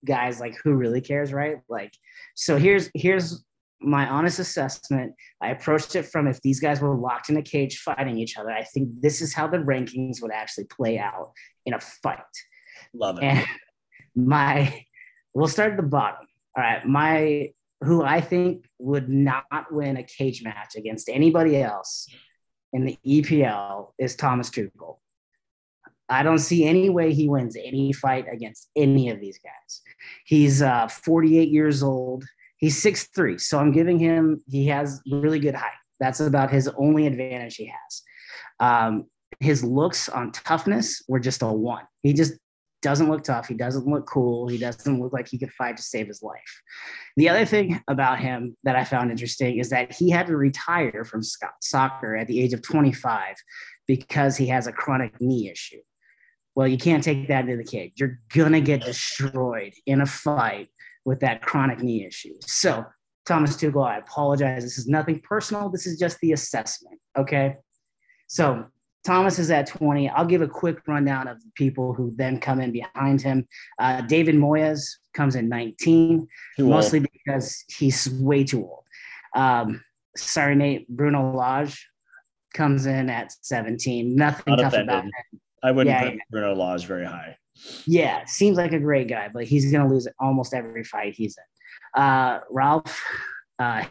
guys, 0.05 0.41
like 0.41 0.57
who 0.63 0.75
really 0.75 1.01
cares, 1.01 1.33
right? 1.33 1.59
Like, 1.69 1.93
so 2.35 2.57
here's 2.57 2.91
here's 2.95 3.45
my 3.85 4.09
honest 4.09 4.39
assessment. 4.39 5.15
I 5.41 5.51
approached 5.51 5.97
it 5.97 6.05
from 6.05 6.27
if 6.27 6.41
these 6.43 6.61
guys 6.61 6.81
were 6.81 6.97
locked 6.97 7.31
in 7.31 7.37
a 7.37 7.43
cage 7.43 7.79
fighting 7.79 8.19
each 8.19 8.37
other, 8.37 8.51
I 8.51 8.65
think 8.65 8.89
this 9.01 9.21
is 9.21 9.35
how 9.35 9.47
the 9.47 9.59
rankings 9.59 10.23
would 10.23 10.33
actually 10.33 10.65
play 10.65 10.99
out 10.99 11.33
in 11.67 11.75
a 11.75 11.81
fight. 11.81 12.19
Love 12.95 13.19
it. 13.19 13.25
And 13.25 13.47
my 14.15 14.85
we'll 15.35 15.49
start 15.49 15.73
at 15.73 15.77
the 15.77 15.83
bottom. 15.83 16.27
All 16.57 16.63
right. 16.63 16.87
My 16.87 17.51
who 17.83 18.03
I 18.03 18.21
think 18.21 18.67
would 18.79 19.09
not 19.09 19.45
win 19.71 19.97
a 19.97 20.05
cage 20.05 20.43
match 20.45 20.77
against 20.77 21.09
anybody 21.09 21.61
else 21.61 22.07
in 22.73 22.85
the 22.85 22.97
EPL 23.07 23.93
is 23.99 24.15
Thomas 24.15 24.51
Tuchel. 24.51 24.99
I 26.09 26.23
don't 26.23 26.39
see 26.39 26.65
any 26.65 26.91
way 26.91 27.13
he 27.15 27.29
wins 27.29 27.57
any 27.57 27.93
fight 27.93 28.27
against 28.31 28.69
any 28.77 29.11
of 29.11 29.21
these 29.21 29.39
guys. 29.39 29.83
He's 30.27 30.61
uh, 30.63 30.89
48 30.89 31.49
years 31.49 31.83
old. 31.83 32.25
He's 32.63 32.81
six 32.81 33.09
three, 33.09 33.39
So 33.39 33.59
I'm 33.59 33.73
giving 33.73 33.99
him, 33.99 34.41
he 34.49 34.69
has 34.69 35.03
really 35.11 35.41
good 35.41 35.57
height. 35.57 35.73
That's 35.99 36.21
about 36.21 36.53
his 36.53 36.69
only 36.79 37.09
advantage 37.09 37.57
he 37.57 37.67
has. 37.67 38.03
Um, 38.61 39.07
his 39.41 39.65
looks 39.65 40.09
on 40.09 40.31
toughness 40.31 41.03
were 41.09 41.19
just 41.19 41.43
a 41.43 41.47
one. 41.47 41.83
He 42.05 42.13
just 42.13 42.35
doesn't 42.81 43.11
look 43.11 43.25
tough. 43.25 43.49
He 43.49 43.55
doesn't 43.55 43.89
look 43.89 44.07
cool. 44.07 44.47
He 44.47 44.59
doesn't 44.59 45.01
look 45.01 45.13
like 45.13 45.27
he 45.27 45.39
could 45.39 45.53
fight 45.53 45.77
to 45.77 45.83
save 45.83 46.07
his 46.07 46.23
life. 46.23 46.63
The 47.17 47.29
other 47.29 47.45
thing 47.45 47.83
about 47.89 48.21
him 48.21 48.57
that 48.63 48.77
I 48.77 48.85
found 48.85 49.11
interesting 49.11 49.59
is 49.59 49.71
that 49.71 49.93
he 49.93 50.11
had 50.11 50.29
to 50.29 50.37
retire 50.37 51.05
from 51.05 51.23
soccer 51.61 52.15
at 52.15 52.29
the 52.29 52.41
age 52.41 52.53
of 52.53 52.63
25 52.63 53.35
because 53.89 54.37
he 54.37 54.47
has 54.47 54.69
a 54.69 54.73
chronic 54.73 55.21
knee 55.21 55.51
issue. 55.51 55.81
Well, 56.55 56.69
you 56.69 56.79
can't 56.79 57.03
take 57.03 57.27
that 57.27 57.49
into 57.49 57.57
the 57.57 57.65
cage. 57.65 57.95
You're 57.97 58.21
going 58.33 58.53
to 58.53 58.61
get 58.61 58.83
destroyed 58.83 59.73
in 59.87 60.01
a 60.01 60.07
fight 60.07 60.69
with 61.05 61.21
that 61.21 61.43
chronic 61.43 61.81
knee 61.81 62.05
issue. 62.05 62.35
So, 62.47 62.85
Thomas 63.27 63.57
Tuchel, 63.57 63.87
I 63.87 63.99
apologize. 63.99 64.63
This 64.63 64.79
is 64.79 64.87
nothing 64.87 65.21
personal. 65.21 65.69
This 65.69 65.87
is 65.87 65.99
just 65.99 66.19
the 66.21 66.33
assessment. 66.33 67.01
Okay. 67.17 67.57
So, 68.27 68.67
Thomas 69.05 69.39
is 69.39 69.51
at 69.51 69.67
20. 69.67 70.09
I'll 70.11 70.25
give 70.25 70.43
a 70.43 70.49
quick 70.49 70.79
rundown 70.87 71.27
of 71.27 71.41
the 71.43 71.51
people 71.55 71.93
who 71.93 72.13
then 72.17 72.39
come 72.39 72.61
in 72.61 72.71
behind 72.71 73.21
him. 73.21 73.47
Uh, 73.79 74.01
David 74.03 74.37
Moyes 74.37 74.87
comes 75.13 75.35
in 75.35 75.49
19, 75.49 76.27
too 76.57 76.67
mostly 76.67 77.01
old. 77.01 77.09
because 77.13 77.65
he's 77.69 78.09
way 78.11 78.45
too 78.45 78.63
old. 78.63 78.85
Um, 79.35 79.83
sorry, 80.17 80.55
Nate. 80.55 80.89
Bruno 80.89 81.33
Lage 81.33 81.89
comes 82.55 82.87
in 82.87 83.11
at 83.11 83.33
17. 83.43 84.15
Nothing 84.15 84.45
Not 84.55 84.63
tough 84.63 84.73
offended. 84.73 84.89
about 84.89 85.05
him. 85.05 85.11
I 85.65 85.73
wouldn't 85.73 85.95
yeah, 85.95 86.11
put 86.11 86.19
Bruno 86.31 86.55
Lage 86.55 86.87
very 86.87 87.07
high. 87.07 87.37
Yeah, 87.87 88.25
seems 88.27 88.57
like 88.57 88.73
a 88.73 88.79
great 88.79 89.09
guy, 89.09 89.29
but 89.33 89.45
he's 89.45 89.71
going 89.71 89.87
to 89.87 89.93
lose 89.93 90.09
almost 90.19 90.55
every 90.55 90.85
fight 90.85 91.15
he's 91.15 91.37
in. 91.37 92.03
Uh, 92.03 92.41
Ralph, 92.51 93.01
uh, 93.59 93.85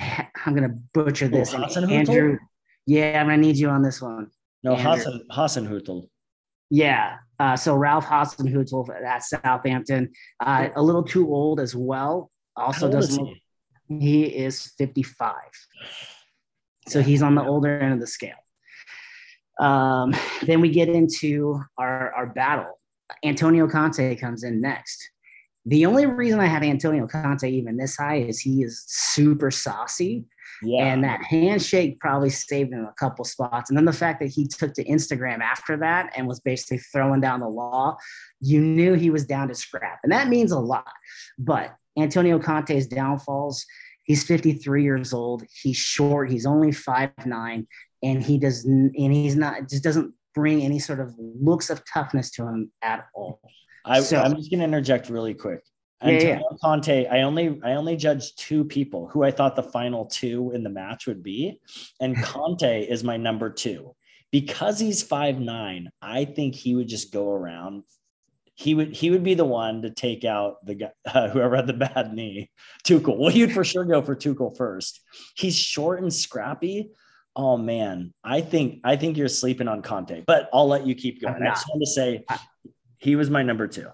I'm 0.45 0.55
going 0.55 0.69
to 0.69 0.75
butcher 0.93 1.27
this. 1.27 1.53
Oh, 1.53 1.63
Andrew, 1.63 2.37
yeah, 2.85 3.19
I'm 3.19 3.27
going 3.27 3.41
to 3.41 3.47
need 3.47 3.57
you 3.57 3.69
on 3.69 3.81
this 3.81 4.01
one. 4.01 4.29
No, 4.63 4.75
Hassan 4.75 5.23
Hasenhüttl. 5.31 6.07
Yeah. 6.69 7.17
Uh, 7.39 7.55
so 7.55 7.75
Ralph 7.75 8.05
Hassan 8.05 8.47
Hasenhüttl 8.47 9.03
at 9.03 9.23
Southampton, 9.23 10.11
uh, 10.39 10.69
a 10.75 10.81
little 10.81 11.03
too 11.03 11.27
old 11.33 11.59
as 11.59 11.75
well. 11.75 12.31
Also 12.55 12.91
doesn't. 12.91 13.25
He? 13.25 13.99
he 13.99 14.23
is 14.23 14.73
55. 14.77 15.33
So 16.87 17.01
he's 17.01 17.21
on 17.21 17.35
the 17.35 17.43
older 17.43 17.79
end 17.79 17.93
of 17.93 17.99
the 17.99 18.07
scale. 18.07 18.35
Um, 19.59 20.15
then 20.43 20.61
we 20.61 20.69
get 20.69 20.89
into 20.89 21.61
our, 21.77 22.11
our 22.13 22.25
battle. 22.27 22.79
Antonio 23.23 23.67
Conte 23.67 24.15
comes 24.15 24.43
in 24.43 24.61
next. 24.61 25.09
The 25.65 25.85
only 25.85 26.05
reason 26.05 26.39
I 26.39 26.47
have 26.47 26.63
Antonio 26.63 27.07
Conte 27.07 27.47
even 27.47 27.77
this 27.77 27.97
high 27.97 28.17
is 28.17 28.39
he 28.39 28.63
is 28.63 28.83
super 28.87 29.51
saucy 29.51 30.25
yeah. 30.61 30.85
And 30.85 31.03
that 31.03 31.23
handshake 31.23 31.99
probably 31.99 32.29
saved 32.29 32.71
him 32.71 32.85
a 32.85 32.93
couple 32.93 33.25
spots. 33.25 33.69
And 33.69 33.77
then 33.77 33.85
the 33.85 33.93
fact 33.93 34.19
that 34.19 34.27
he 34.29 34.47
took 34.47 34.73
to 34.75 34.83
Instagram 34.83 35.39
after 35.39 35.77
that 35.77 36.13
and 36.15 36.27
was 36.27 36.39
basically 36.39 36.77
throwing 36.77 37.21
down 37.21 37.39
the 37.39 37.47
law, 37.47 37.97
you 38.39 38.61
knew 38.61 38.93
he 38.93 39.09
was 39.09 39.25
down 39.25 39.47
to 39.47 39.55
scrap. 39.55 39.99
And 40.03 40.11
that 40.11 40.27
means 40.27 40.51
a 40.51 40.59
lot. 40.59 40.91
But 41.39 41.75
Antonio 41.97 42.37
Conte's 42.39 42.87
downfalls, 42.87 43.65
he's 44.03 44.23
53 44.23 44.83
years 44.83 45.13
old. 45.13 45.43
He's 45.51 45.77
short. 45.77 46.29
He's 46.29 46.45
only 46.45 46.71
five 46.71 47.11
nine, 47.25 47.67
and 48.03 48.21
he 48.21 48.37
doesn't, 48.37 48.93
and 48.95 49.13
he's 49.13 49.35
not 49.35 49.67
just 49.67 49.83
doesn't 49.83 50.13
bring 50.33 50.61
any 50.61 50.79
sort 50.79 50.99
of 50.99 51.13
looks 51.17 51.69
of 51.69 51.81
toughness 51.91 52.31
to 52.31 52.43
him 52.43 52.71
at 52.81 53.07
all. 53.13 53.41
I, 53.85 54.01
so, 54.01 54.17
I'm 54.17 54.35
just 54.35 54.51
going 54.51 54.59
to 54.59 54.65
interject 54.65 55.09
really 55.09 55.33
quick. 55.33 55.61
Antonio 56.01 56.41
yeah. 56.51 56.57
Conte, 56.63 57.07
I 57.07 57.21
only 57.21 57.59
I 57.63 57.73
only 57.73 57.95
judged 57.95 58.39
two 58.39 58.63
people 58.63 59.07
who 59.07 59.23
I 59.23 59.31
thought 59.31 59.55
the 59.55 59.63
final 59.63 60.05
two 60.05 60.51
in 60.51 60.63
the 60.63 60.69
match 60.69 61.05
would 61.05 61.21
be, 61.21 61.59
and 61.99 62.15
Conte 62.23 62.87
is 62.87 63.03
my 63.03 63.17
number 63.17 63.49
two 63.49 63.95
because 64.31 64.79
he's 64.79 65.03
five 65.03 65.39
nine. 65.39 65.91
I 66.01 66.25
think 66.25 66.55
he 66.55 66.75
would 66.75 66.87
just 66.87 67.13
go 67.13 67.31
around. 67.31 67.83
He 68.55 68.73
would 68.73 68.95
he 68.95 69.11
would 69.11 69.23
be 69.23 69.35
the 69.35 69.45
one 69.45 69.83
to 69.83 69.91
take 69.91 70.25
out 70.25 70.65
the 70.65 70.75
guy 70.75 70.91
uh, 71.05 71.29
whoever 71.29 71.55
had 71.55 71.67
the 71.67 71.73
bad 71.73 72.13
knee. 72.13 72.49
Tuchel. 72.83 73.17
Well, 73.17 73.31
you'd 73.31 73.51
for 73.51 73.63
sure 73.63 73.85
go 73.85 74.01
for 74.01 74.15
Tuchel 74.15 74.57
first. 74.57 75.01
He's 75.35 75.55
short 75.55 76.01
and 76.01 76.13
scrappy. 76.13 76.89
Oh 77.35 77.57
man, 77.57 78.13
I 78.23 78.41
think 78.41 78.81
I 78.83 78.95
think 78.95 79.17
you're 79.17 79.29
sleeping 79.29 79.67
on 79.67 79.81
Conte, 79.81 80.23
but 80.27 80.49
I'll 80.53 80.67
let 80.67 80.85
you 80.85 80.95
keep 80.95 81.21
going. 81.21 81.41
I 81.41 81.49
just 81.49 81.67
want 81.69 81.81
to 81.81 81.89
say 81.89 82.25
he 82.97 83.15
was 83.15 83.29
my 83.29 83.41
number 83.41 83.67
two. 83.67 83.87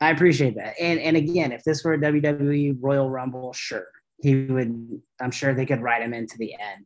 I 0.00 0.10
appreciate 0.10 0.56
that. 0.56 0.74
And 0.80 0.98
and 0.98 1.16
again, 1.16 1.52
if 1.52 1.62
this 1.64 1.84
were 1.84 1.94
a 1.94 1.98
WWE 1.98 2.78
Royal 2.80 3.08
Rumble, 3.08 3.52
sure, 3.52 3.86
he 4.22 4.44
would. 4.46 5.00
I'm 5.20 5.30
sure 5.30 5.54
they 5.54 5.66
could 5.66 5.82
write 5.82 6.02
him 6.02 6.12
into 6.12 6.36
the 6.36 6.52
end, 6.54 6.84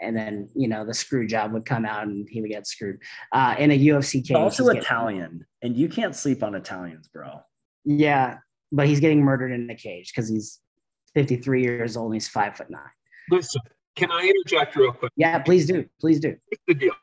and 0.00 0.16
then 0.16 0.48
you 0.54 0.66
know 0.66 0.84
the 0.84 0.94
screw 0.94 1.26
job 1.26 1.52
would 1.52 1.64
come 1.64 1.84
out 1.84 2.08
and 2.08 2.28
he 2.28 2.40
would 2.40 2.50
get 2.50 2.66
screwed. 2.66 2.98
Uh, 3.32 3.54
in 3.58 3.70
a 3.70 3.78
UFC 3.78 4.26
case, 4.26 4.36
also 4.36 4.68
Italian, 4.68 5.46
and 5.62 5.76
you 5.76 5.88
can't 5.88 6.16
sleep 6.16 6.42
on 6.42 6.54
Italians, 6.56 7.08
bro. 7.08 7.40
Yeah, 7.84 8.38
but 8.72 8.88
he's 8.88 9.00
getting 9.00 9.22
murdered 9.22 9.52
in 9.52 9.70
a 9.70 9.76
cage 9.76 10.12
because 10.12 10.28
he's 10.28 10.58
53 11.14 11.62
years 11.62 11.96
old 11.96 12.08
and 12.08 12.14
he's 12.14 12.28
five 12.28 12.56
foot 12.56 12.70
nine. 12.70 12.82
Listen, 13.30 13.62
can 13.98 14.12
I 14.12 14.22
interject 14.22 14.76
real 14.76 14.92
quick? 14.92 15.12
Yeah, 15.16 15.40
please 15.40 15.66
do. 15.66 15.88
Please 16.00 16.20
do. 16.20 16.28
Here's 16.28 16.60
the 16.68 16.74
deal. 16.74 16.94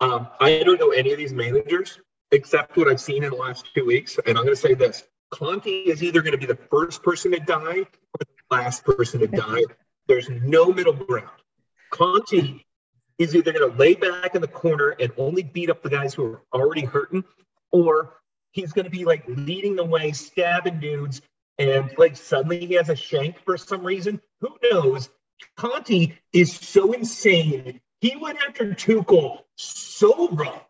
Um, 0.00 0.26
I 0.40 0.62
don't 0.64 0.80
know 0.80 0.90
any 0.90 1.12
of 1.12 1.18
these 1.18 1.32
managers, 1.32 2.00
except 2.32 2.76
what 2.76 2.88
I've 2.88 3.00
seen 3.00 3.22
in 3.22 3.30
the 3.30 3.36
last 3.36 3.72
two 3.72 3.86
weeks. 3.86 4.18
And 4.26 4.36
I'm 4.36 4.44
going 4.44 4.56
to 4.56 4.60
say 4.60 4.74
this 4.74 5.04
Conte 5.30 5.70
is 5.70 6.02
either 6.02 6.22
going 6.22 6.32
to 6.32 6.38
be 6.38 6.46
the 6.46 6.58
first 6.70 7.04
person 7.04 7.30
to 7.32 7.38
die 7.38 7.80
or 7.80 8.18
the 8.18 8.26
last 8.50 8.84
person 8.84 9.20
to 9.20 9.28
die. 9.28 9.62
There's 10.08 10.28
no 10.28 10.72
middle 10.72 10.92
ground. 10.92 11.30
Conte 11.90 12.64
is 13.18 13.36
either 13.36 13.52
going 13.52 13.70
to 13.70 13.76
lay 13.76 13.94
back 13.94 14.34
in 14.34 14.40
the 14.40 14.48
corner 14.48 14.96
and 14.98 15.12
only 15.18 15.44
beat 15.44 15.70
up 15.70 15.82
the 15.82 15.90
guys 15.90 16.14
who 16.14 16.24
are 16.24 16.42
already 16.52 16.84
hurting, 16.84 17.22
or 17.70 18.14
he's 18.50 18.72
going 18.72 18.86
to 18.86 18.90
be 18.90 19.04
like 19.04 19.22
leading 19.28 19.76
the 19.76 19.84
way, 19.84 20.10
stabbing 20.10 20.80
dudes, 20.80 21.22
and 21.58 21.92
like 21.96 22.16
suddenly 22.16 22.66
he 22.66 22.74
has 22.74 22.88
a 22.88 22.96
shank 22.96 23.38
for 23.44 23.56
some 23.56 23.84
reason. 23.84 24.20
Who 24.40 24.56
knows? 24.64 25.10
Conte 25.56 26.12
is 26.32 26.54
so 26.54 26.92
insane. 26.92 27.80
He 28.00 28.16
went 28.16 28.38
after 28.46 28.72
Tuchel 28.72 29.40
so 29.56 30.28
rough 30.28 30.64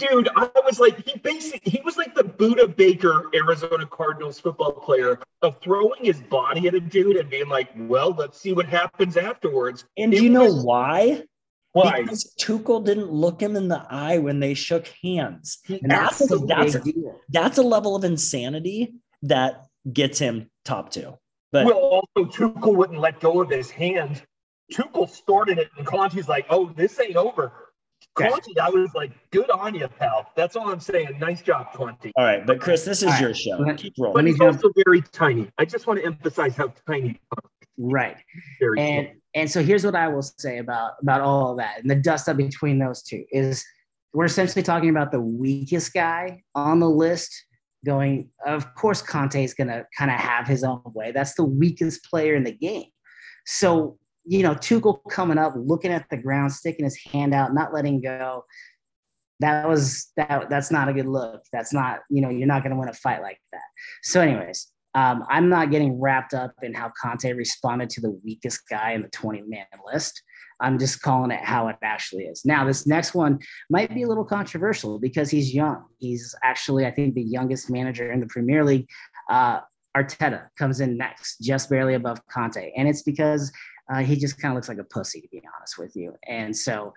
dude, 0.00 0.28
I 0.34 0.48
was 0.64 0.80
like, 0.80 1.06
he 1.06 1.18
basically 1.18 1.70
he 1.70 1.80
was 1.84 1.96
like 1.96 2.14
the 2.14 2.24
Budda 2.24 2.74
Baker 2.74 3.24
Arizona 3.34 3.86
Cardinals 3.86 4.40
football 4.40 4.72
player 4.72 5.18
of 5.42 5.60
throwing 5.60 6.04
his 6.04 6.20
body 6.20 6.66
at 6.68 6.74
a 6.74 6.80
dude 6.80 7.16
and 7.16 7.28
being 7.28 7.48
like, 7.48 7.70
well, 7.76 8.12
let's 8.12 8.40
see 8.40 8.52
what 8.52 8.66
happens 8.66 9.16
afterwards. 9.16 9.84
And 9.96 10.12
do 10.12 10.22
you 10.22 10.30
know 10.30 10.52
why? 10.52 11.24
Why? 11.72 12.02
Because 12.02 12.34
Tuchel 12.40 12.84
didn't 12.84 13.12
look 13.12 13.40
him 13.40 13.54
in 13.54 13.68
the 13.68 13.84
eye 13.88 14.18
when 14.18 14.40
they 14.40 14.54
shook 14.54 14.92
hands. 15.04 15.58
And 15.68 15.90
that's, 15.90 16.20
a, 16.32 16.38
that's, 16.38 16.74
a, 16.74 16.82
that's 17.28 17.58
a 17.58 17.62
level 17.62 17.94
of 17.94 18.02
insanity 18.02 18.94
that 19.22 19.66
gets 19.90 20.18
him 20.18 20.50
top 20.64 20.90
two. 20.90 21.16
But 21.52 21.66
well, 21.66 21.76
also 21.76 22.30
Tuchel 22.30 22.76
wouldn't 22.76 23.00
let 23.00 23.20
go 23.20 23.40
of 23.40 23.50
his 23.50 23.70
hand. 23.70 24.22
Tuchel 24.72 25.08
started 25.08 25.58
it, 25.58 25.68
and 25.76 25.86
Conte's 25.86 26.28
like, 26.28 26.46
"Oh, 26.48 26.72
this 26.76 27.00
ain't 27.00 27.16
over." 27.16 27.52
Conte, 28.14 28.58
I 28.60 28.70
was 28.70 28.92
like, 28.94 29.12
good 29.30 29.50
on 29.50 29.74
you, 29.74 29.86
pal. 29.86 30.30
That's 30.34 30.56
all 30.56 30.70
I'm 30.70 30.80
saying. 30.80 31.18
Nice 31.20 31.42
job, 31.42 31.72
Conte. 31.72 32.10
All 32.16 32.24
right, 32.24 32.44
but 32.44 32.60
Chris, 32.60 32.84
this 32.84 33.02
is 33.02 33.20
your 33.20 33.34
show. 33.34 33.62
Keep 33.76 33.94
rolling. 33.98 34.14
But 34.14 34.26
he's 34.26 34.40
also 34.40 34.70
very 34.84 35.00
tiny. 35.00 35.48
I 35.58 35.64
just 35.64 35.86
want 35.86 36.00
to 36.00 36.06
emphasize 36.06 36.56
how 36.56 36.72
tiny. 36.86 37.20
Right. 37.78 38.16
Very 38.58 38.78
and 38.78 39.06
cool. 39.06 39.16
and 39.34 39.50
so 39.50 39.62
here's 39.62 39.84
what 39.84 39.94
I 39.94 40.08
will 40.08 40.22
say 40.22 40.58
about 40.58 40.92
about 41.00 41.22
all 41.22 41.52
of 41.52 41.58
that 41.58 41.80
and 41.80 41.90
the 41.90 41.94
dust 41.94 42.28
up 42.28 42.36
between 42.36 42.78
those 42.78 43.02
two 43.02 43.24
is 43.32 43.64
we're 44.12 44.26
essentially 44.26 44.62
talking 44.62 44.90
about 44.90 45.12
the 45.12 45.20
weakest 45.20 45.94
guy 45.94 46.42
on 46.54 46.80
the 46.80 46.90
list 46.90 47.46
going, 47.84 48.28
of 48.46 48.74
course, 48.74 49.02
Conte 49.02 49.42
is 49.42 49.54
going 49.54 49.68
to 49.68 49.86
kind 49.96 50.10
of 50.10 50.18
have 50.18 50.46
his 50.46 50.64
own 50.64 50.82
way. 50.86 51.12
That's 51.12 51.34
the 51.34 51.44
weakest 51.44 52.04
player 52.04 52.34
in 52.34 52.44
the 52.44 52.52
game. 52.52 52.90
So, 53.46 53.98
you 54.24 54.42
know, 54.42 54.54
Tuchel 54.54 55.00
coming 55.10 55.38
up, 55.38 55.54
looking 55.56 55.92
at 55.92 56.06
the 56.10 56.16
ground, 56.16 56.52
sticking 56.52 56.84
his 56.84 56.98
hand 57.10 57.34
out, 57.34 57.54
not 57.54 57.72
letting 57.72 58.00
go. 58.00 58.44
That 59.40 59.66
was 59.66 60.12
that. 60.16 60.50
That's 60.50 60.70
not 60.70 60.88
a 60.90 60.92
good 60.92 61.06
look. 61.06 61.42
That's 61.52 61.72
not, 61.72 62.00
you 62.10 62.20
know, 62.20 62.28
you're 62.28 62.46
not 62.46 62.62
going 62.62 62.72
to 62.72 62.78
win 62.78 62.90
a 62.90 62.92
fight 62.92 63.22
like 63.22 63.38
that. 63.52 63.62
So, 64.02 64.20
anyways, 64.20 64.70
um, 64.94 65.24
I'm 65.30 65.48
not 65.48 65.70
getting 65.70 65.98
wrapped 65.98 66.34
up 66.34 66.52
in 66.62 66.74
how 66.74 66.92
Conte 67.00 67.32
responded 67.32 67.88
to 67.90 68.00
the 68.02 68.10
weakest 68.22 68.68
guy 68.68 68.92
in 68.92 69.02
the 69.02 69.08
20 69.08 69.42
man 69.42 69.66
list. 69.90 70.22
I'm 70.60 70.78
just 70.78 71.02
calling 71.02 71.30
it 71.30 71.40
how 71.42 71.68
it 71.68 71.76
actually 71.82 72.24
is. 72.24 72.44
Now, 72.44 72.64
this 72.64 72.86
next 72.86 73.14
one 73.14 73.38
might 73.68 73.94
be 73.94 74.02
a 74.02 74.08
little 74.08 74.24
controversial 74.24 74.98
because 74.98 75.30
he's 75.30 75.54
young. 75.54 75.84
He's 75.98 76.34
actually, 76.42 76.86
I 76.86 76.90
think, 76.90 77.14
the 77.14 77.22
youngest 77.22 77.70
manager 77.70 78.12
in 78.12 78.20
the 78.20 78.26
Premier 78.26 78.64
League. 78.64 78.88
Uh, 79.28 79.60
Arteta 79.96 80.48
comes 80.58 80.80
in 80.80 80.96
next, 80.96 81.38
just 81.40 81.68
barely 81.68 81.94
above 81.94 82.20
Conte. 82.28 82.72
And 82.76 82.88
it's 82.88 83.02
because 83.02 83.50
uh, 83.92 83.98
he 83.98 84.16
just 84.16 84.40
kind 84.40 84.52
of 84.52 84.56
looks 84.56 84.68
like 84.68 84.78
a 84.78 84.84
pussy, 84.84 85.20
to 85.20 85.28
be 85.28 85.42
honest 85.56 85.78
with 85.78 85.96
you. 85.96 86.14
And 86.28 86.56
so, 86.56 86.94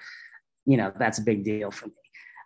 you 0.65 0.77
know, 0.77 0.91
that's 0.97 1.17
a 1.17 1.23
big 1.23 1.43
deal 1.43 1.71
for 1.71 1.87
me. 1.87 1.93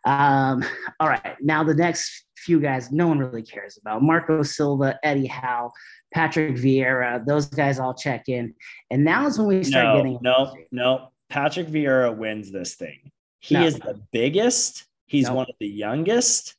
Um, 0.06 0.64
all 1.00 1.08
right. 1.08 1.36
Now, 1.42 1.64
the 1.64 1.74
next 1.74 2.26
few 2.36 2.60
guys 2.60 2.92
no 2.92 3.08
one 3.08 3.20
really 3.20 3.44
cares 3.44 3.78
about 3.78 4.02
Marco 4.02 4.44
Silva, 4.44 5.00
Eddie 5.04 5.28
Howe, 5.28 5.72
Patrick 6.14 6.56
Vieira, 6.56 7.26
those 7.26 7.48
guys 7.48 7.80
all 7.80 7.94
check 7.94 8.30
in. 8.30 8.54
And 8.90 9.04
now 9.04 9.28
is 9.28 9.38
when 9.38 9.48
we 9.48 9.64
start 9.64 9.86
no, 9.86 9.98
getting. 9.98 10.20
No, 10.22 10.56
no. 10.72 11.12
Patrick 11.30 11.68
Vieira 11.68 12.16
wins 12.16 12.52
this 12.52 12.76
thing. 12.76 13.12
He 13.40 13.56
no. 13.56 13.66
is 13.66 13.76
the 13.76 14.02
biggest. 14.12 14.86
He's 15.06 15.30
one 15.30 15.46
of 15.50 15.56
the 15.60 15.68
youngest. 15.68 16.56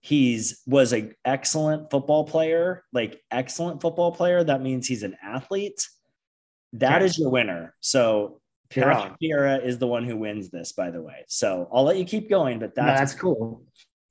He's 0.00 0.62
was 0.66 0.92
an 0.92 1.14
excellent 1.24 1.90
football 1.90 2.24
player, 2.24 2.84
like 2.92 3.20
excellent 3.30 3.82
football 3.82 4.12
player. 4.12 4.42
That 4.42 4.62
means 4.62 4.86
he's 4.86 5.02
an 5.02 5.16
athlete. 5.22 5.86
That 6.74 7.02
is 7.02 7.18
your 7.18 7.30
winner. 7.30 7.74
So 7.80 8.39
Patrick 8.70 9.14
Vieira 9.20 9.64
is 9.64 9.78
the 9.78 9.86
one 9.86 10.04
who 10.04 10.16
wins 10.16 10.50
this, 10.50 10.72
by 10.72 10.90
the 10.90 11.02
way. 11.02 11.24
So 11.26 11.68
I'll 11.72 11.84
let 11.84 11.96
you 11.96 12.04
keep 12.04 12.30
going, 12.30 12.58
but 12.58 12.74
that's, 12.74 12.86
no, 12.86 12.94
that's 12.94 13.14
cool. 13.14 13.62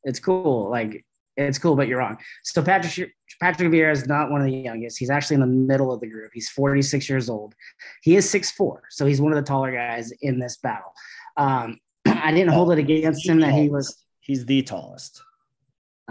It's 0.04 0.20
cool. 0.20 0.70
Like 0.70 1.06
it's 1.38 1.58
cool, 1.58 1.76
but 1.76 1.88
you're 1.88 2.00
wrong. 2.00 2.18
So 2.44 2.62
Patrick 2.62 3.14
Patrick 3.40 3.72
Vieira 3.72 3.92
is 3.92 4.08
not 4.08 4.30
one 4.30 4.42
of 4.42 4.48
the 4.48 4.54
youngest. 4.54 4.98
He's 4.98 5.10
actually 5.10 5.36
in 5.36 5.42
the 5.42 5.48
middle 5.48 5.94
of 5.94 6.02
the 6.02 6.08
group. 6.08 6.32
He's 6.34 6.50
46 6.50 7.10
years 7.10 7.30
old. 7.30 7.56
He 8.04 8.16
is 8.16 8.32
6'4", 8.32 8.80
so 8.90 9.06
he's 9.06 9.22
one 9.22 9.32
of 9.32 9.38
the 9.38 9.48
taller 9.48 9.72
guys 9.72 10.12
in 10.22 10.40
this 10.40 10.58
battle. 10.58 10.94
Um, 11.38 11.80
I 12.06 12.32
didn't 12.32 12.52
hold 12.52 12.72
it 12.72 12.80
against 12.80 13.28
him 13.28 13.40
that 13.40 13.54
he 13.54 13.70
was. 13.70 14.04
He's 14.20 14.46
the 14.46 14.62
tallest. 14.62 15.24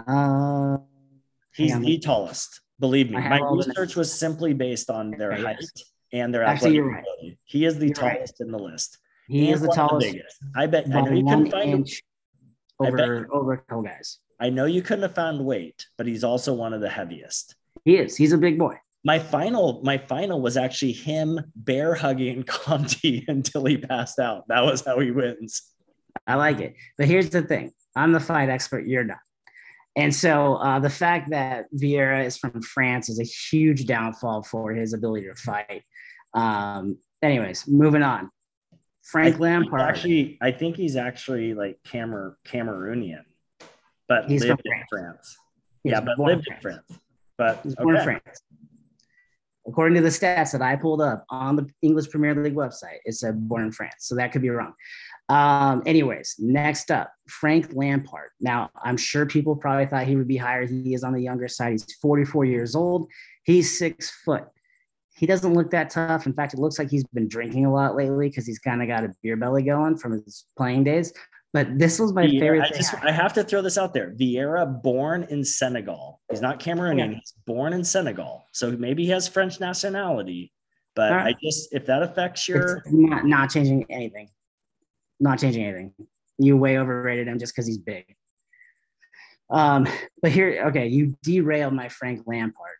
Uh, 0.07 0.77
he's 1.55 1.77
the 1.79 1.99
tallest. 1.99 2.61
Believe 2.79 3.11
me, 3.11 3.17
my 3.17 3.39
research 3.39 3.95
was 3.95 4.11
simply 4.11 4.53
based 4.53 4.89
on 4.89 5.11
their 5.11 5.33
height. 5.35 5.63
And 6.11 6.33
their 6.33 6.43
actually, 6.43 6.79
right. 6.79 7.03
ability. 7.03 7.39
He 7.45 7.65
is 7.65 7.77
the 7.77 7.87
you're 7.87 7.95
tallest 7.95 8.35
right. 8.39 8.45
in 8.45 8.51
the 8.51 8.59
list. 8.59 8.97
He, 9.27 9.45
he 9.45 9.51
is 9.51 9.61
the 9.61 9.71
tallest. 9.73 10.07
The 10.07 10.13
biggest. 10.13 10.37
I 10.55 10.65
bet. 10.67 10.87
I 10.93 11.01
know 11.01 11.11
you 11.11 11.23
couldn't 11.23 11.51
find 11.51 11.69
him. 11.69 11.85
over 12.79 13.27
over 13.31 13.63
tall 13.69 13.81
guys. 13.81 14.19
I 14.39 14.49
know 14.49 14.65
you 14.65 14.81
couldn't 14.81 15.03
have 15.03 15.15
found 15.15 15.45
weight, 15.45 15.85
but 15.97 16.07
he's 16.07 16.23
also 16.23 16.53
one 16.53 16.73
of 16.73 16.81
the 16.81 16.89
heaviest. 16.89 17.55
He 17.83 17.97
is. 17.97 18.15
He's 18.15 18.31
a 18.31 18.37
big 18.37 18.57
boy. 18.57 18.75
My 19.03 19.19
final, 19.19 19.81
my 19.83 19.97
final 19.97 20.41
was 20.41 20.57
actually 20.57 20.91
him 20.93 21.39
bear 21.55 21.95
hugging 21.95 22.43
Conte 22.47 23.23
until 23.27 23.65
he 23.65 23.77
passed 23.77 24.19
out. 24.19 24.47
That 24.47 24.61
was 24.61 24.83
how 24.85 24.99
he 24.99 25.11
wins. 25.11 25.61
I 26.27 26.35
like 26.35 26.59
it. 26.59 26.75
But 26.97 27.07
here's 27.07 27.29
the 27.29 27.41
thing: 27.41 27.71
I'm 27.95 28.11
the 28.11 28.19
fight 28.19 28.49
expert. 28.49 28.87
You're 28.87 29.03
not. 29.03 29.19
And 29.99 30.15
so 30.15 30.55
uh, 30.55 30.79
the 30.79 30.89
fact 30.89 31.29
that 31.31 31.65
Vieira 31.73 32.25
is 32.25 32.37
from 32.37 32.61
France 32.61 33.09
is 33.09 33.19
a 33.19 33.23
huge 33.23 33.85
downfall 33.85 34.43
for 34.43 34.71
his 34.71 34.93
ability 34.93 35.27
to 35.27 35.35
fight. 35.35 35.83
Um, 36.33 36.97
anyways, 37.21 37.67
moving 37.67 38.03
on. 38.03 38.29
Frank 39.03 39.39
Lampard. 39.39 39.81
Actually, 39.81 40.37
I 40.41 40.51
think 40.51 40.75
he's 40.75 40.95
actually 40.95 41.53
like 41.53 41.79
Camer- 41.83 42.37
Cameroonian 42.47 43.23
but 44.09 44.25
he's 44.27 44.43
lived 44.43 44.61
in 44.65 44.71
France. 44.71 44.87
France. 44.89 45.37
Yeah, 45.83 46.01
but 46.01 46.19
lived 46.19 46.47
in 46.49 46.59
France. 46.59 46.81
France. 46.87 47.01
But 47.37 47.59
he's 47.63 47.75
born 47.75 47.95
in 47.95 48.03
France. 48.03 48.41
According 49.67 49.95
to 49.95 50.01
the 50.01 50.09
stats 50.09 50.51
that 50.51 50.63
I 50.63 50.75
pulled 50.75 50.99
up 50.99 51.23
on 51.29 51.55
the 51.55 51.69
English 51.83 52.09
Premier 52.09 52.33
League 52.33 52.55
website, 52.55 52.97
it 53.05 53.13
said 53.13 53.47
born 53.47 53.65
in 53.65 53.71
France. 53.71 53.93
So 53.99 54.15
that 54.15 54.31
could 54.31 54.41
be 54.41 54.49
wrong. 54.49 54.73
Um, 55.29 55.83
anyways, 55.85 56.35
next 56.39 56.89
up, 56.89 57.11
Frank 57.27 57.69
Lampard. 57.73 58.31
Now, 58.41 58.71
I'm 58.83 58.97
sure 58.97 59.27
people 59.27 59.55
probably 59.55 59.85
thought 59.85 60.07
he 60.07 60.15
would 60.15 60.27
be 60.27 60.37
higher. 60.37 60.65
He 60.65 60.95
is 60.95 61.03
on 61.03 61.13
the 61.13 61.21
younger 61.21 61.47
side. 61.47 61.73
He's 61.73 61.85
44 62.01 62.45
years 62.45 62.75
old. 62.75 63.07
He's 63.43 63.77
six 63.77 64.09
foot. 64.25 64.45
He 65.15 65.27
doesn't 65.27 65.53
look 65.53 65.69
that 65.71 65.91
tough. 65.91 66.25
In 66.25 66.33
fact, 66.33 66.53
it 66.53 66.59
looks 66.59 66.79
like 66.79 66.89
he's 66.89 67.03
been 67.13 67.27
drinking 67.27 67.65
a 67.65 67.73
lot 67.73 67.95
lately 67.95 68.29
because 68.29 68.47
he's 68.47 68.57
kind 68.57 68.81
of 68.81 68.87
got 68.87 69.03
a 69.03 69.13
beer 69.21 69.35
belly 69.35 69.63
going 69.63 69.97
from 69.97 70.13
his 70.13 70.45
playing 70.57 70.85
days. 70.85 71.13
But 71.51 71.77
this 71.77 71.99
was 71.99 72.13
my 72.13 72.25
Vieira, 72.25 72.39
favorite. 72.39 72.61
I 72.73 72.77
just 72.77 72.93
I 73.03 73.11
have 73.11 73.33
to 73.33 73.43
throw 73.43 73.61
this 73.61 73.77
out 73.77 73.93
there. 73.93 74.13
Vieira, 74.19 74.81
born 74.81 75.23
in 75.29 75.43
Senegal. 75.43 76.21
He's 76.29 76.41
not 76.41 76.59
Cameroonian. 76.59 77.15
He's 77.15 77.33
born 77.45 77.73
in 77.73 77.83
Senegal. 77.83 78.47
So 78.51 78.71
maybe 78.71 79.03
he 79.03 79.09
has 79.09 79.27
French 79.27 79.59
nationality. 79.59 80.53
But 80.95 81.11
right. 81.11 81.35
I 81.35 81.39
just 81.43 81.73
if 81.73 81.85
that 81.87 82.03
affects 82.03 82.47
your 82.47 82.77
it's 82.77 82.87
not 82.91 83.25
not 83.25 83.49
changing 83.49 83.85
anything. 83.89 84.29
Not 85.19 85.39
changing 85.39 85.63
anything. 85.63 85.93
You 86.37 86.57
way 86.57 86.77
overrated 86.77 87.27
him 87.27 87.39
just 87.39 87.53
because 87.53 87.67
he's 87.67 87.77
big. 87.77 88.15
Um, 89.49 89.87
but 90.21 90.31
here, 90.31 90.63
okay, 90.67 90.87
you 90.87 91.17
derailed 91.23 91.73
my 91.73 91.89
Frank 91.89 92.23
Lampard. 92.25 92.77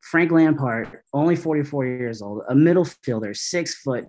Frank 0.00 0.30
Lampard, 0.30 1.00
only 1.12 1.34
44 1.34 1.84
years 1.84 2.22
old, 2.22 2.42
a 2.48 2.54
middle 2.54 2.84
fielder, 2.84 3.34
six 3.34 3.74
foot, 3.74 4.06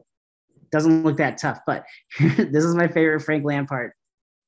doesn't 0.71 1.03
look 1.03 1.17
that 1.17 1.37
tough. 1.39 1.59
But 1.65 1.85
this 2.19 2.63
is 2.63 2.75
my 2.75 2.87
favorite 2.87 3.21
Frank 3.21 3.43
Lampard 3.43 3.91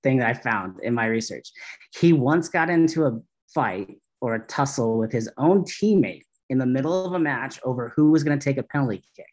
thing 0.04 0.18
that 0.18 0.30
I 0.30 0.34
found 0.34 0.80
in 0.84 0.94
my 0.94 1.08
research. 1.08 1.52
He 2.00 2.14
once 2.14 2.50
got 2.50 2.70
into 2.70 3.06
a 3.06 3.20
fight 3.54 3.98
or 4.22 4.36
a 4.36 4.46
tussle 4.46 4.98
with 4.98 5.12
his 5.12 5.30
own 5.38 5.64
teammate 5.64 6.24
in 6.50 6.58
the 6.58 6.66
middle 6.66 7.06
of 7.06 7.14
a 7.14 7.20
match 7.20 7.60
over 7.64 7.92
who 7.96 8.12
was 8.12 8.24
going 8.24 8.38
to 8.38 8.44
take 8.44 8.58
a 8.58 8.64
penalty 8.64 9.04
kick. 9.16 9.26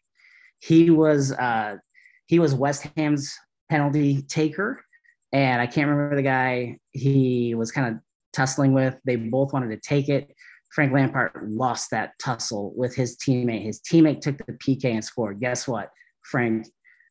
He 0.59 0.89
was 0.89 1.33
uh, 1.33 1.77
he 2.25 2.39
was 2.39 2.55
West 2.55 2.87
Ham's 2.95 3.37
penalty 3.69 4.21
taker, 4.23 4.83
and 5.31 5.61
I 5.61 5.67
can't 5.67 5.89
remember 5.89 6.15
the 6.15 6.21
guy 6.21 6.79
he 6.91 7.55
was 7.55 7.71
kind 7.71 7.95
of 7.95 8.01
tussling 8.33 8.73
with. 8.73 8.97
They 9.05 9.15
both 9.15 9.53
wanted 9.53 9.69
to 9.69 9.77
take 9.77 10.09
it. 10.09 10.33
Frank 10.73 10.93
Lampard 10.93 11.31
lost 11.49 11.91
that 11.91 12.13
tussle 12.19 12.73
with 12.75 12.95
his 12.95 13.17
teammate. 13.17 13.63
His 13.63 13.79
teammate 13.79 14.21
took 14.21 14.37
the 14.37 14.53
PK 14.53 14.85
and 14.85 15.03
scored. 15.03 15.39
Guess 15.39 15.67
what? 15.67 15.89
Frank 16.23 16.67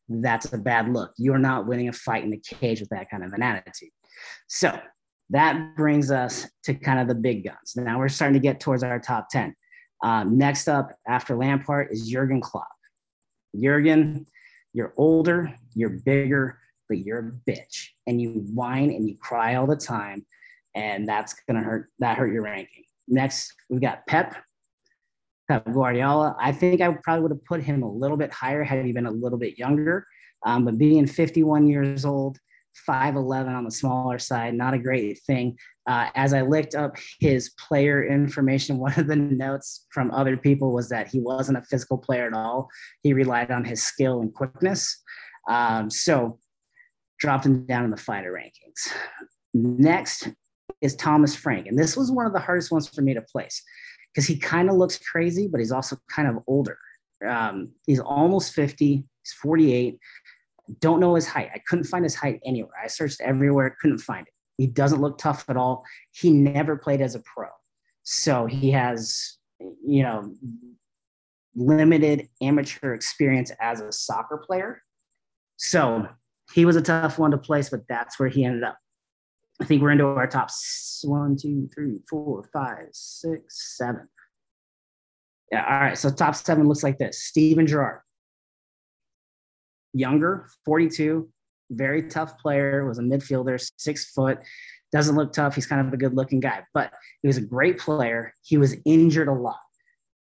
that's 0.09 0.51
a 0.53 0.57
bad 0.57 0.93
look. 0.93 1.11
You're 1.17 1.37
not 1.37 1.67
winning 1.67 1.89
a 1.89 1.93
fight 1.93 2.23
in 2.23 2.31
the 2.31 2.37
cage 2.37 2.79
with 2.79 2.89
that 2.89 3.09
kind 3.09 3.23
of 3.23 3.33
an 3.33 3.43
attitude. 3.43 3.89
So 4.47 4.77
that 5.29 5.75
brings 5.75 6.11
us 6.11 6.47
to 6.63 6.73
kind 6.73 6.99
of 6.99 7.07
the 7.07 7.15
big 7.15 7.43
guns. 7.43 7.75
Now 7.75 7.99
we're 7.99 8.07
starting 8.07 8.33
to 8.33 8.39
get 8.39 8.59
towards 8.59 8.83
our 8.83 8.99
top 8.99 9.27
10. 9.29 9.53
Um, 10.03 10.37
next 10.37 10.67
up 10.67 10.91
after 11.07 11.35
Lampard 11.35 11.89
is 11.91 12.07
Jurgen 12.07 12.39
Klopp. 12.39 12.67
Jurgen, 13.59 14.25
you're 14.73 14.93
older, 14.97 15.53
you're 15.73 15.89
bigger, 15.89 16.59
but 16.87 16.99
you're 16.99 17.19
a 17.19 17.51
bitch 17.51 17.89
and 18.05 18.21
you 18.21 18.45
whine 18.53 18.91
and 18.91 19.07
you 19.07 19.17
cry 19.17 19.55
all 19.55 19.67
the 19.67 19.75
time. 19.75 20.25
And 20.75 21.07
that's 21.07 21.33
going 21.47 21.57
to 21.57 21.63
hurt, 21.63 21.89
that 21.99 22.17
hurt 22.17 22.31
your 22.31 22.43
ranking. 22.43 22.83
Next, 23.07 23.53
we've 23.69 23.81
got 23.81 24.05
Pep. 24.07 24.35
Pep 25.49 25.65
Guardiola. 25.71 26.35
I 26.39 26.51
think 26.51 26.81
I 26.81 26.91
probably 27.03 27.21
would 27.23 27.31
have 27.31 27.45
put 27.45 27.63
him 27.63 27.81
a 27.81 27.91
little 27.91 28.17
bit 28.17 28.31
higher 28.33 28.63
had 28.63 28.85
he 28.85 28.91
been 28.91 29.05
a 29.05 29.11
little 29.11 29.39
bit 29.39 29.57
younger. 29.57 30.05
Um, 30.45 30.65
but 30.65 30.77
being 30.77 31.07
51 31.07 31.67
years 31.67 32.05
old, 32.05 32.37
5'11 32.87 33.47
on 33.47 33.63
the 33.63 33.71
smaller 33.71 34.19
side, 34.19 34.53
not 34.53 34.73
a 34.73 34.79
great 34.79 35.19
thing. 35.25 35.57
Uh, 35.87 36.09
as 36.15 36.33
I 36.33 36.41
looked 36.41 36.75
up 36.75 36.97
his 37.19 37.51
player 37.51 38.05
information, 38.05 38.77
one 38.79 38.97
of 38.99 39.07
the 39.07 39.15
notes 39.15 39.85
from 39.91 40.11
other 40.11 40.37
people 40.37 40.73
was 40.73 40.89
that 40.89 41.07
he 41.07 41.19
wasn't 41.19 41.57
a 41.57 41.63
physical 41.63 41.97
player 41.97 42.27
at 42.27 42.33
all. 42.33 42.69
He 43.03 43.13
relied 43.13 43.51
on 43.51 43.63
his 43.63 43.83
skill 43.83 44.21
and 44.21 44.33
quickness. 44.33 45.01
Um, 45.49 45.89
so 45.89 46.39
dropped 47.19 47.45
him 47.45 47.65
down 47.65 47.85
in 47.85 47.91
the 47.91 47.97
fighter 47.97 48.31
rankings. 48.31 48.93
Next 49.53 50.29
is 50.81 50.95
Thomas 50.95 51.35
Frank. 51.35 51.67
And 51.67 51.77
this 51.77 51.97
was 51.97 52.11
one 52.11 52.25
of 52.25 52.33
the 52.33 52.39
hardest 52.39 52.71
ones 52.71 52.87
for 52.87 53.01
me 53.01 53.13
to 53.13 53.21
place 53.21 53.63
because 54.13 54.27
he 54.27 54.37
kind 54.37 54.69
of 54.69 54.75
looks 54.75 54.99
crazy, 54.99 55.47
but 55.47 55.59
he's 55.59 55.71
also 55.71 55.97
kind 56.09 56.27
of 56.27 56.43
older. 56.47 56.77
Um, 57.27 57.71
he's 57.85 57.99
almost 57.99 58.53
50, 58.53 59.03
he's 59.23 59.33
48. 59.41 59.97
Don't 60.79 60.99
know 60.99 61.15
his 61.15 61.27
height. 61.27 61.49
I 61.53 61.59
couldn't 61.67 61.85
find 61.85 62.03
his 62.03 62.15
height 62.15 62.39
anywhere. 62.45 62.73
I 62.83 62.87
searched 62.87 63.21
everywhere, 63.21 63.75
couldn't 63.81 63.99
find 63.99 64.27
it. 64.27 64.33
He 64.57 64.67
doesn't 64.67 65.01
look 65.01 65.17
tough 65.17 65.45
at 65.49 65.57
all. 65.57 65.83
He 66.11 66.31
never 66.31 66.75
played 66.75 67.01
as 67.01 67.15
a 67.15 67.21
pro. 67.21 67.47
So 68.03 68.45
he 68.45 68.71
has, 68.71 69.37
you 69.59 70.03
know, 70.03 70.33
limited 71.55 72.29
amateur 72.41 72.93
experience 72.93 73.51
as 73.59 73.81
a 73.81 73.91
soccer 73.91 74.37
player. 74.37 74.81
So 75.57 76.07
he 76.53 76.65
was 76.65 76.75
a 76.75 76.81
tough 76.81 77.19
one 77.19 77.31
to 77.31 77.37
place, 77.37 77.69
but 77.69 77.81
that's 77.89 78.19
where 78.19 78.29
he 78.29 78.45
ended 78.45 78.63
up. 78.63 78.77
I 79.59 79.65
think 79.65 79.81
we're 79.81 79.91
into 79.91 80.05
our 80.05 80.27
top 80.27 80.49
one, 81.03 81.35
two, 81.35 81.69
three, 81.73 81.99
four, 82.09 82.43
five, 82.53 82.89
six, 82.91 83.75
seven. 83.77 84.07
Yeah, 85.51 85.65
all 85.65 85.79
right. 85.79 85.97
So 85.97 86.09
top 86.09 86.35
seven 86.35 86.67
looks 86.67 86.83
like 86.83 86.99
this: 86.99 87.23
Steven 87.23 87.65
Gerrard, 87.65 88.01
younger, 89.93 90.49
42, 90.65 91.29
very 91.71 92.03
tough 92.03 92.37
player, 92.39 92.85
was 92.85 92.99
a 92.99 93.01
midfielder, 93.01 93.59
six 93.77 94.11
foot, 94.11 94.39
doesn't 94.91 95.15
look 95.15 95.33
tough. 95.33 95.55
He's 95.55 95.65
kind 95.65 95.85
of 95.85 95.93
a 95.93 95.97
good 95.97 96.15
looking 96.15 96.39
guy, 96.39 96.63
but 96.73 96.93
he 97.21 97.27
was 97.27 97.37
a 97.37 97.41
great 97.41 97.77
player. 97.77 98.33
He 98.43 98.57
was 98.57 98.75
injured 98.85 99.27
a 99.27 99.33
lot, 99.33 99.59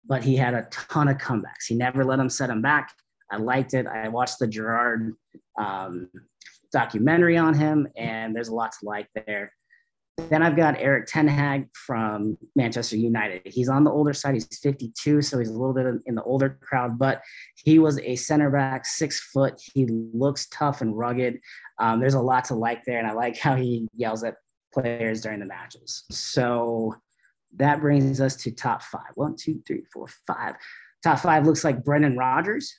but 0.07 0.25
he 0.25 0.37
had 0.37 0.55
a 0.55 0.67
ton 0.71 1.09
of 1.09 1.19
comebacks. 1.19 1.67
He 1.69 1.75
never 1.75 2.05
let 2.05 2.19
him 2.19 2.31
set 2.31 2.51
him 2.51 2.63
back. 2.63 2.93
I 3.31 3.37
liked 3.37 3.75
it. 3.75 3.87
I 3.87 4.09
watched 4.09 4.39
the 4.39 4.47
Gerrard 4.47 5.15
um, 5.59 6.09
documentary 6.73 7.37
on 7.37 7.55
him, 7.55 7.89
and 7.97 8.35
there's 8.35 8.49
a 8.49 8.55
lot 8.55 8.73
to 8.73 8.87
like 8.87 9.09
there. 9.27 9.53
Then 10.17 10.43
I've 10.43 10.57
got 10.57 10.79
Erik 10.79 11.07
Ten 11.07 11.27
Hag 11.27 11.69
from 11.75 12.39
Manchester 12.55 12.97
United. 12.97 13.43
He's 13.45 13.69
on 13.69 13.83
the 13.83 13.91
older 13.91 14.13
side. 14.13 14.35
He's 14.35 14.47
52, 14.59 15.23
so 15.23 15.39
he's 15.39 15.49
a 15.49 15.53
little 15.53 15.75
bit 15.75 15.87
in 16.07 16.15
the 16.15 16.23
older 16.23 16.57
crowd, 16.63 16.99
but 16.99 17.21
he 17.57 17.79
was 17.79 17.99
a 17.99 18.15
center 18.15 18.51
back, 18.51 18.87
six 18.87 19.21
foot. 19.33 19.61
He 19.75 19.87
looks 19.87 20.47
tough 20.53 20.81
and 20.81 20.97
rugged. 20.97 21.41
Um, 21.81 22.01
there's 22.01 22.15
a 22.15 22.21
lot 22.21 22.45
to 22.47 22.55
like 22.55 22.85
there, 22.85 22.99
and 22.99 23.09
I 23.09 23.13
like 23.13 23.37
how 23.37 23.57
he 23.57 23.89
yells 23.95 24.23
at 24.23 24.37
players 24.73 25.21
during 25.21 25.41
the 25.41 25.47
matches. 25.47 26.05
So 26.11 26.95
that 27.57 27.81
brings 27.81 28.21
us 28.21 28.37
to 28.37 28.53
top 28.53 28.83
five. 28.83 29.13
One, 29.15 29.35
two, 29.37 29.63
three, 29.67 29.85
four, 29.93 30.07
five. 30.27 30.55
Top 31.03 31.19
five 31.19 31.45
looks 31.45 31.65
like 31.65 31.85
Brendan 31.85 32.17
Rodgers. 32.17 32.73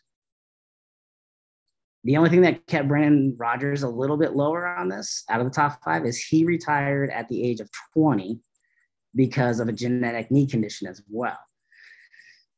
The 2.06 2.18
only 2.18 2.30
thing 2.30 2.42
that 2.42 2.68
kept 2.68 2.88
Brendan 2.88 3.36
Rodgers 3.36 3.82
a 3.82 3.90
little 3.90 4.16
bit 4.16 4.36
lower 4.36 4.68
on 4.68 4.90
this 4.90 5.24
out 5.28 5.42
of 5.42 5.48
the 5.48 5.52
top 5.52 5.84
five 5.84 6.06
is 6.06 6.22
he 6.22 6.46
retired 6.46 7.10
at 7.10 7.28
the 7.30 7.44
age 7.44 7.60
of 7.60 7.70
20 7.96 8.40
because 9.16 9.60
of 9.60 9.68
a 9.70 9.74
genetic 9.74 10.30
knee 10.30 10.46
condition 10.46 10.88
as 10.88 11.02
well. 11.10 11.40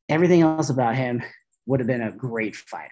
Everything 0.09 0.41
else 0.41 0.69
about 0.69 0.95
him 0.97 1.23
would 1.65 1.79
have 1.79 1.87
been 1.87 2.01
a 2.01 2.11
great 2.11 2.57
fighter. 2.57 2.91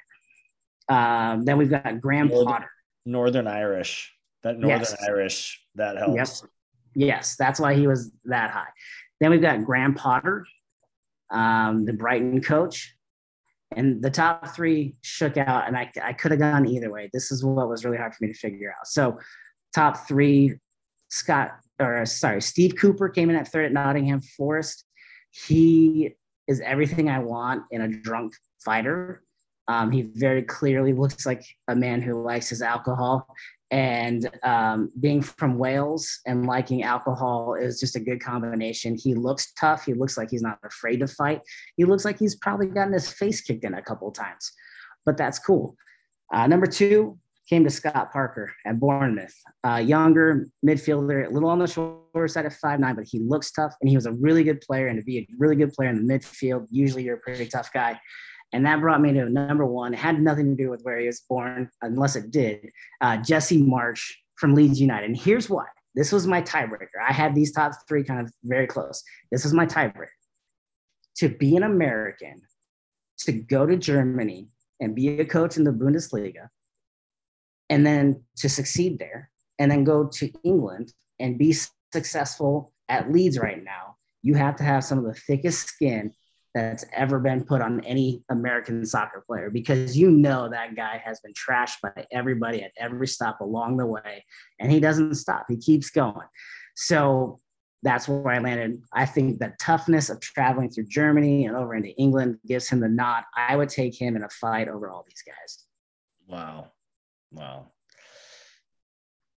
Um, 0.88 1.43
then 1.43 1.58
we've 1.58 1.70
got 1.70 1.99
Graham 1.99 2.30
Northern, 2.30 2.47
Potter. 2.47 2.70
Northern 3.06 3.47
Irish. 3.47 4.14
That 4.43 4.58
Northern 4.58 4.80
Yes. 4.80 4.95
Irish, 5.06 5.62
that 5.76 5.97
helps. 5.97 6.16
Yes. 6.16 6.45
Yes, 6.97 7.36
that's 7.36 7.60
why 7.60 7.74
he 7.74 7.88
was 7.88 8.12
that 8.24 8.51
high. 8.51 8.70
Then 9.20 9.32
we've 9.32 9.41
got 9.41 9.66
Graham 9.66 9.93
Potter, 9.93 10.45
um, 11.30 11.84
the 11.84 11.91
Brighton 11.91 12.41
coach. 12.41 12.95
And 13.76 14.01
the 14.01 14.09
top 14.09 14.55
three 14.55 14.95
shook 15.01 15.38
out, 15.38 15.67
and 15.67 15.78
I, 15.78 15.91
I 16.03 16.13
could 16.13 16.32
have 16.32 16.39
gone 16.39 16.67
either 16.67 16.91
way. 16.91 17.09
This 17.13 17.32
is 17.32 17.43
what 17.43 17.69
was 17.69 17.86
really 17.86 17.97
hard 17.97 18.13
for 18.13 18.26
me 18.26 18.32
to 18.32 18.38
figure 18.39 18.73
out. 18.78 18.88
So, 18.88 19.17
top 19.73 20.07
three, 20.07 20.55
Scott, 21.09 21.51
or 21.80 22.05
sorry, 22.05 22.41
Steve 22.41 22.76
Cooper 22.80 23.09
came 23.09 23.30
in 23.30 23.36
at 23.36 23.47
third 23.47 23.65
at 23.65 23.73
Nottingham 23.73 24.21
Forest. 24.21 24.86
He 25.32 26.15
is 26.47 26.61
everything 26.61 27.09
I 27.09 27.19
want 27.19 27.63
in 27.71 27.82
a 27.82 27.88
drunk 27.88 28.34
fighter. 28.63 29.23
Um, 29.67 29.91
he 29.91 30.03
very 30.03 30.43
clearly 30.43 30.93
looks 30.93 31.26
like 31.26 31.43
a 31.67 31.76
man 31.76 32.01
who 32.01 32.21
likes 32.21 32.49
his 32.49 32.61
alcohol 32.61 33.28
and 33.72 34.30
um, 34.43 34.91
being 34.99 35.22
from 35.22 35.57
Wales 35.57 36.20
and 36.26 36.45
liking 36.45 36.84
alcohol 36.84 37.55
is 37.55 37.80
just 37.80 37.95
a 37.95 37.99
good 37.99 38.22
combination. 38.22 38.95
He 38.95 39.16
looks 39.16 39.53
tough. 39.53 39.86
He 39.86 39.93
looks 39.93 40.18
like 40.18 40.30
he's 40.30 40.43
not 40.43 40.59
afraid 40.63 40.97
to 40.97 41.07
fight. 41.07 41.41
He 41.76 41.86
looks 41.86 42.05
like 42.05 42.20
he's 42.20 42.36
probably 42.36 42.68
gotten 42.68 42.93
his 42.93 43.11
face 43.11 43.41
kicked 43.41 43.63
in 43.63 43.74
a 43.74 43.82
couple 43.82 44.07
of 44.07 44.13
times, 44.13 44.51
but 45.05 45.18
that's 45.18 45.39
cool. 45.39 45.76
Uh, 46.34 46.47
number 46.47 46.68
two 46.68 47.18
came 47.49 47.63
to 47.63 47.70
Scott 47.70 48.11
Parker 48.11 48.51
at 48.66 48.80
Bournemouth, 48.80 49.36
uh, 49.63 49.76
younger 49.76 50.47
midfielder, 50.66 51.28
a 51.28 51.30
little 51.30 51.49
on 51.49 51.59
the 51.59 51.68
shorter 51.68 52.28
side 52.28 52.45
of 52.45 52.55
five 52.55 52.80
nine, 52.80 52.95
but 52.95 53.05
he 53.05 53.20
looks 53.20 53.51
tough 53.51 53.74
and 53.82 53.89
he 53.89 53.95
was 53.95 54.07
a 54.07 54.11
really 54.13 54.43
good 54.43 54.61
player. 54.61 54.88
And 54.88 54.99
to 54.99 55.05
be 55.05 55.20
a 55.20 55.28
really 55.38 55.55
good 55.55 55.72
player 55.74 55.89
in 55.89 56.05
the 56.05 56.13
midfield, 56.13 56.68
usually 56.72 57.03
you're 57.03 57.18
a 57.18 57.20
pretty 57.20 57.45
tough 57.45 57.72
guy. 57.72 57.99
And 58.56 58.66
that 58.66 58.80
brought 58.80 59.01
me 59.01 59.12
to 59.12 59.30
number 59.30 59.66
one. 59.66 59.93
It 59.93 59.99
had 59.99 60.22
nothing 60.22 60.56
to 60.56 60.64
do 60.64 60.70
with 60.70 60.82
where 60.84 60.97
he 60.97 61.08
was 61.08 61.20
born, 61.20 61.70
unless 61.82 62.16
it 62.16 62.32
did. 62.32 62.70
Uh, 63.01 63.18
Jesse 63.18 63.62
Marsch 63.62 64.14
from 64.36 64.56
Leeds 64.56 64.80
United. 64.80 65.08
And 65.08 65.18
here's 65.18 65.49
why. 65.49 65.66
This 65.93 66.14
was 66.14 66.26
my 66.26 66.41
tiebreaker. 66.41 67.03
I 67.06 67.12
had 67.12 67.36
these 67.36 67.51
top 67.51 67.74
three 67.86 68.06
kind 68.06 68.22
of 68.22 68.32
very 68.45 68.66
close. 68.66 69.03
This 69.30 69.43
is 69.43 69.51
my 69.51 69.66
tiebreaker. 69.66 70.08
To 71.18 71.28
be 71.28 71.58
an 71.58 71.64
American, 71.64 72.43
to 73.26 73.34
go 73.34 73.66
to 73.66 73.76
Germany 73.76 74.47
and 74.80 74.95
be 74.95 75.20
a 75.20 75.26
coach 75.26 75.58
in 75.58 75.66
the 75.66 75.72
Bundesliga, 75.72 76.47
and 77.70 77.86
then 77.86 78.24
to 78.38 78.47
succeed 78.47 78.99
there, 78.99 79.32
and 79.60 79.70
then 79.70 79.84
go 79.84 80.08
to 80.08 80.32
England 80.45 80.93
and 81.20 81.38
be 81.38 81.53
successful 81.91 82.72
at 82.88 83.12
Leeds 83.12 83.38
right 83.38 83.62
now, 83.62 83.97
you 84.22 84.36
have 84.36 84.56
to 84.56 84.64
have 84.64 84.86
some 84.86 84.97
of 84.97 85.03
the 85.03 85.14
thickest 85.14 85.68
skin 85.68 86.14
that's 86.56 86.86
ever 86.93 87.20
been 87.20 87.43
put 87.43 87.62
on 87.62 87.84
any 87.84 88.24
American 88.30 88.86
soccer 88.86 89.26
player 89.28 89.49
because 89.49 89.97
you 89.97 90.10
know 90.10 90.49
that 90.49 90.74
guy 90.76 91.01
has 91.03 91.20
been 91.20 91.34
trashed 91.34 91.82
by 91.84 92.08
everybody 92.14 92.64
at 92.64 92.72
every 92.78 93.08
stop 93.08 93.41
along 93.41 93.76
the 93.76 93.86
way, 93.86 94.24
and 94.60 94.72
he 94.72 94.80
doesn't 94.80 95.16
stop. 95.16 95.45
He 95.49 95.58
keeps 95.58 95.89
going. 95.89 96.26
So 96.76 97.39
that's 97.84 98.08
where 98.08 98.30
I 98.30 98.39
landed. 98.39 98.82
I 98.93 99.06
think 99.06 99.38
the 99.38 99.53
toughness 99.60 100.10
of 100.10 100.22
traveling 100.22 100.70
through 100.70 100.88
Germany 100.88 101.45
and 101.45 101.58
over 101.58 101.76
into 101.76 101.93
England 101.97 102.39
gives 102.47 102.70
him 102.70 102.80
the 102.80 102.88
nod. 102.88 103.26
I 103.36 103.58
would 103.58 103.70
take 103.70 103.93
him 103.93 104.16
in 104.16 104.24
a 104.24 104.30
fight 104.30 104.70
over 104.70 104.89
all 104.89 105.06
these 105.06 105.24
guys. 105.26 105.66
Wow. 106.26 106.72
Wow. 107.32 107.68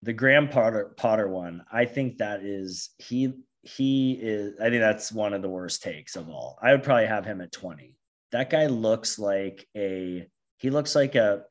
The 0.03 0.12
Graham 0.12 0.49
Potter 0.49 0.95
Potter 0.97 1.29
one, 1.29 1.64
I 1.73 1.85
think 1.85 2.19
that 2.19 2.45
is 2.45 2.91
he 2.99 3.35
he 3.77 4.12
is 4.12 4.59
I 4.61 4.71
think 4.71 4.81
that's 4.81 5.12
one 5.12 5.35
of 5.35 5.43
the 5.43 5.49
worst 5.49 5.83
takes 5.83 6.16
of 6.16 6.29
all. 6.29 6.59
I 6.62 6.73
would 6.73 6.83
probably 6.83 7.07
have 7.07 7.25
him 7.25 7.41
at 7.41 7.53
20. 7.53 7.97
That 8.33 8.51
guy 8.51 8.66
looks 8.66 9.19
like 9.19 9.66
a 9.77 10.27
he 10.59 10.71
looks 10.71 10.95
like 10.95 11.14
a 11.14 11.45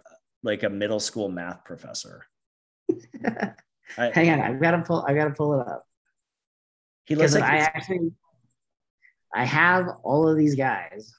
like 0.44 0.64
a 0.64 0.70
middle 0.70 1.00
school 1.00 1.30
math 1.30 1.64
professor. 1.64 2.26
I, 3.98 4.12
Hang 4.14 4.30
on, 4.32 4.42
I've 4.42 4.62
got 4.62 4.72
to 4.72 4.82
pull. 4.82 5.06
I 5.08 5.14
got 5.14 5.26
to 5.26 5.34
pull 5.34 5.60
it 5.60 5.68
up 5.68 5.88
he 7.08 7.16
looks 7.16 7.34
like 7.34 7.44
I 7.44 7.58
actually 7.58 8.12
I 9.34 9.46
have 9.46 9.88
all 10.04 10.28
of 10.28 10.38
these 10.38 10.56
guys. 10.56 11.14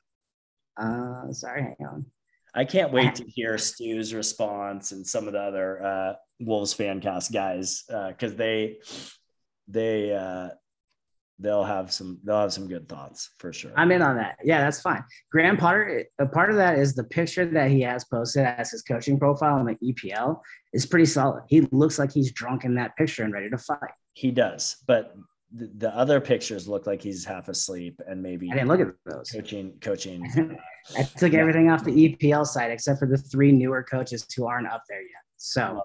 Uh, 0.77 1.33
sorry, 1.33 1.63
hang 1.63 1.77
on. 1.89 2.07
I 2.55 2.65
can't 2.65 2.93
wait 2.93 3.15
to 3.17 3.25
hear 3.25 3.59
Stu's 3.59 4.15
response 4.15 4.93
and 4.93 5.07
some 5.07 5.27
of 5.27 5.33
the 5.33 5.41
other 5.41 5.85
uh, 5.85 6.13
Wolves 6.41 6.73
fan 6.73 7.01
cast 7.01 7.33
guys 7.33 7.85
uh 7.93 8.09
because 8.09 8.37
they 8.37 8.79
they 9.67 10.15
uh, 10.15 10.51
they'll 11.39 11.65
have 11.65 11.93
some 11.93 12.19
they'll 12.25 12.41
have 12.41 12.53
some 12.53 12.69
good 12.69 12.89
thoughts 12.89 13.31
for 13.39 13.53
sure. 13.53 13.73
I'm 13.77 13.93
in 13.93 14.03
on 14.03 14.17
that. 14.17 14.39
Yeah, 14.45 14.61
that's 14.61 14.81
fine. 14.81 15.05
Graham 15.31 15.57
Potter, 15.57 16.05
a 16.19 16.27
part 16.27 16.51
of 16.51 16.57
that 16.57 16.79
is 16.79 16.95
the 16.95 17.05
picture 17.05 17.47
that 17.47 17.71
he 17.71 17.81
has 17.83 18.05
posted 18.05 18.45
as 18.45 18.71
his 18.71 18.83
coaching 18.83 19.19
profile 19.19 19.57
on 19.57 19.67
the 19.67 19.75
EPL 19.77 20.41
is 20.73 20.87
pretty 20.87 21.07
solid. 21.07 21.43
He 21.49 21.63
looks 21.73 21.99
like 21.99 22.13
he's 22.13 22.33
drunk 22.33 22.65
in 22.65 22.75
that 22.77 22.97
picture 22.97 23.23
and 23.23 23.33
ready 23.33 23.51
to 23.51 23.59
fight. 23.59 23.93
he 24.15 24.31
does, 24.31 24.77
but 24.87 25.15
the, 25.55 25.71
the 25.79 25.97
other 25.97 26.21
pictures 26.21 26.69
look 26.69 26.87
like 26.87 27.01
he's 27.01 27.25
half 27.25 27.49
asleep 27.49 28.01
and 28.07 28.23
maybe 28.23 28.51
I 28.51 28.55
didn't 28.55 28.69
look 28.69 28.81
at 28.81 28.89
those. 29.07 29.31
coaching 29.31 29.73
coaching. 29.81 30.59
I 30.99 31.03
took 31.03 31.35
everything 31.35 31.71
off 31.71 31.85
the 31.85 32.17
EPL 32.17 32.47
side 32.47 32.71
except 32.71 32.99
for 32.99 33.07
the 33.07 33.17
three 33.17 33.53
newer 33.53 33.83
coaches 33.83 34.27
who 34.37 34.47
aren't 34.47 34.67
up 34.69 34.83
there 34.89 35.01
yet. 35.01 35.23
So 35.37 35.85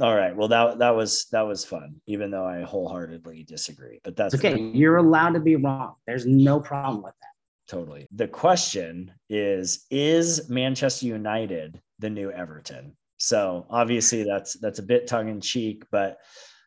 All 0.00 0.14
right, 0.14 0.34
well 0.34 0.48
that 0.48 0.78
that 0.78 0.96
was 0.96 1.26
that 1.32 1.42
was 1.42 1.64
fun, 1.64 2.00
even 2.06 2.30
though 2.30 2.46
I 2.46 2.62
wholeheartedly 2.62 3.44
disagree. 3.44 4.00
But 4.02 4.16
that's 4.16 4.34
okay. 4.34 4.58
You're 4.58 4.96
allowed 4.96 5.34
to 5.34 5.40
be 5.40 5.56
wrong. 5.56 5.94
There's 6.06 6.26
no 6.26 6.58
problem 6.58 7.02
with 7.02 7.14
that. 7.20 7.30
Totally. 7.70 8.08
The 8.12 8.28
question 8.28 9.12
is 9.28 9.86
is 9.90 10.48
Manchester 10.48 11.06
United 11.06 11.80
the 11.98 12.10
new 12.10 12.30
Everton? 12.30 12.96
So 13.18 13.66
obviously 13.68 14.24
that's 14.24 14.54
that's 14.54 14.78
a 14.78 14.82
bit 14.84 15.06
tongue 15.06 15.28
in 15.28 15.40
cheek, 15.40 15.84
but 15.90 16.18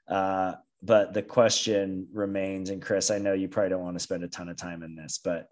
uh 0.08 0.54
but 0.84 1.14
the 1.14 1.24
question 1.24 2.08
remains 2.14 2.70
and 2.70 2.82
Chris, 2.82 3.10
I 3.10 3.18
know 3.18 3.34
you 3.34 3.48
probably 3.48 3.70
don't 3.70 3.84
want 3.84 3.96
to 3.96 4.04
spend 4.04 4.24
a 4.24 4.28
ton 4.28 4.50
of 4.50 4.58
time 4.58 4.84
in 4.84 4.96
this, 4.96 5.20
but 5.24 5.48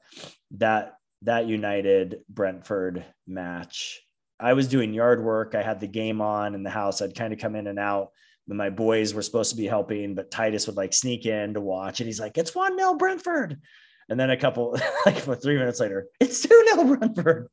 that 0.52 0.96
that 1.24 1.48
United 1.48 2.22
Brentford 2.30 3.04
match, 3.28 4.02
I 4.42 4.54
was 4.54 4.68
doing 4.68 4.94
yard 4.94 5.24
work, 5.24 5.56
I 5.56 5.62
had 5.62 5.80
the 5.80 5.88
game 5.88 6.22
on 6.22 6.56
in 6.56 6.64
the 6.64 6.70
house, 6.70 7.02
I'd 7.02 7.16
kind 7.16 7.32
of 7.32 7.40
come 7.40 7.56
in 7.56 7.68
and 7.68 7.80
out. 7.80 8.10
When 8.48 8.58
my 8.58 8.72
boys 8.72 9.14
were 9.14 9.22
supposed 9.22 9.52
to 9.52 9.56
be 9.58 9.68
helping, 9.68 10.16
but 10.16 10.32
Titus 10.32 10.66
would 10.66 10.76
like 10.76 10.94
sneak 10.94 11.28
in 11.28 11.54
to 11.54 11.62
watch, 11.62 12.00
and 12.00 12.08
he's 12.08 12.20
like, 12.20 12.38
"It's 12.40 12.56
one 12.56 12.76
0 12.76 12.96
Brentford," 12.96 13.62
And 14.10 14.20
then 14.20 14.30
a 14.30 14.36
couple, 14.36 14.78
like 15.06 15.20
for 15.20 15.36
three 15.36 15.58
minutes 15.58 15.80
later, 15.80 16.08
it's 16.20 16.42
2 16.42 16.66
0 16.76 16.96
Brentford. 16.96 17.48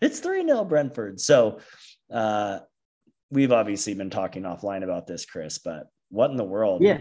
It's 0.00 0.18
3 0.20 0.44
0 0.44 0.64
Brentford. 0.64 1.20
So 1.20 1.60
uh, 2.12 2.60
we've 3.30 3.52
obviously 3.52 3.94
been 3.94 4.10
talking 4.10 4.42
offline 4.42 4.82
about 4.82 5.06
this, 5.06 5.24
Chris, 5.26 5.58
but 5.58 5.84
what 6.10 6.30
in 6.30 6.36
the 6.36 6.44
world? 6.44 6.82
Yeah. 6.82 6.98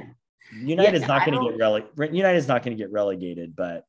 United's 0.54 1.02
Yeah, 1.02 1.08
not 1.08 1.26
going 1.26 1.40
to 1.40 1.50
get 1.52 1.60
rele- 1.60 2.14
United's 2.14 2.48
not 2.48 2.64
going 2.64 2.78
to 2.78 2.84
get 2.84 2.92
relegated, 2.92 3.56
but 3.56 3.86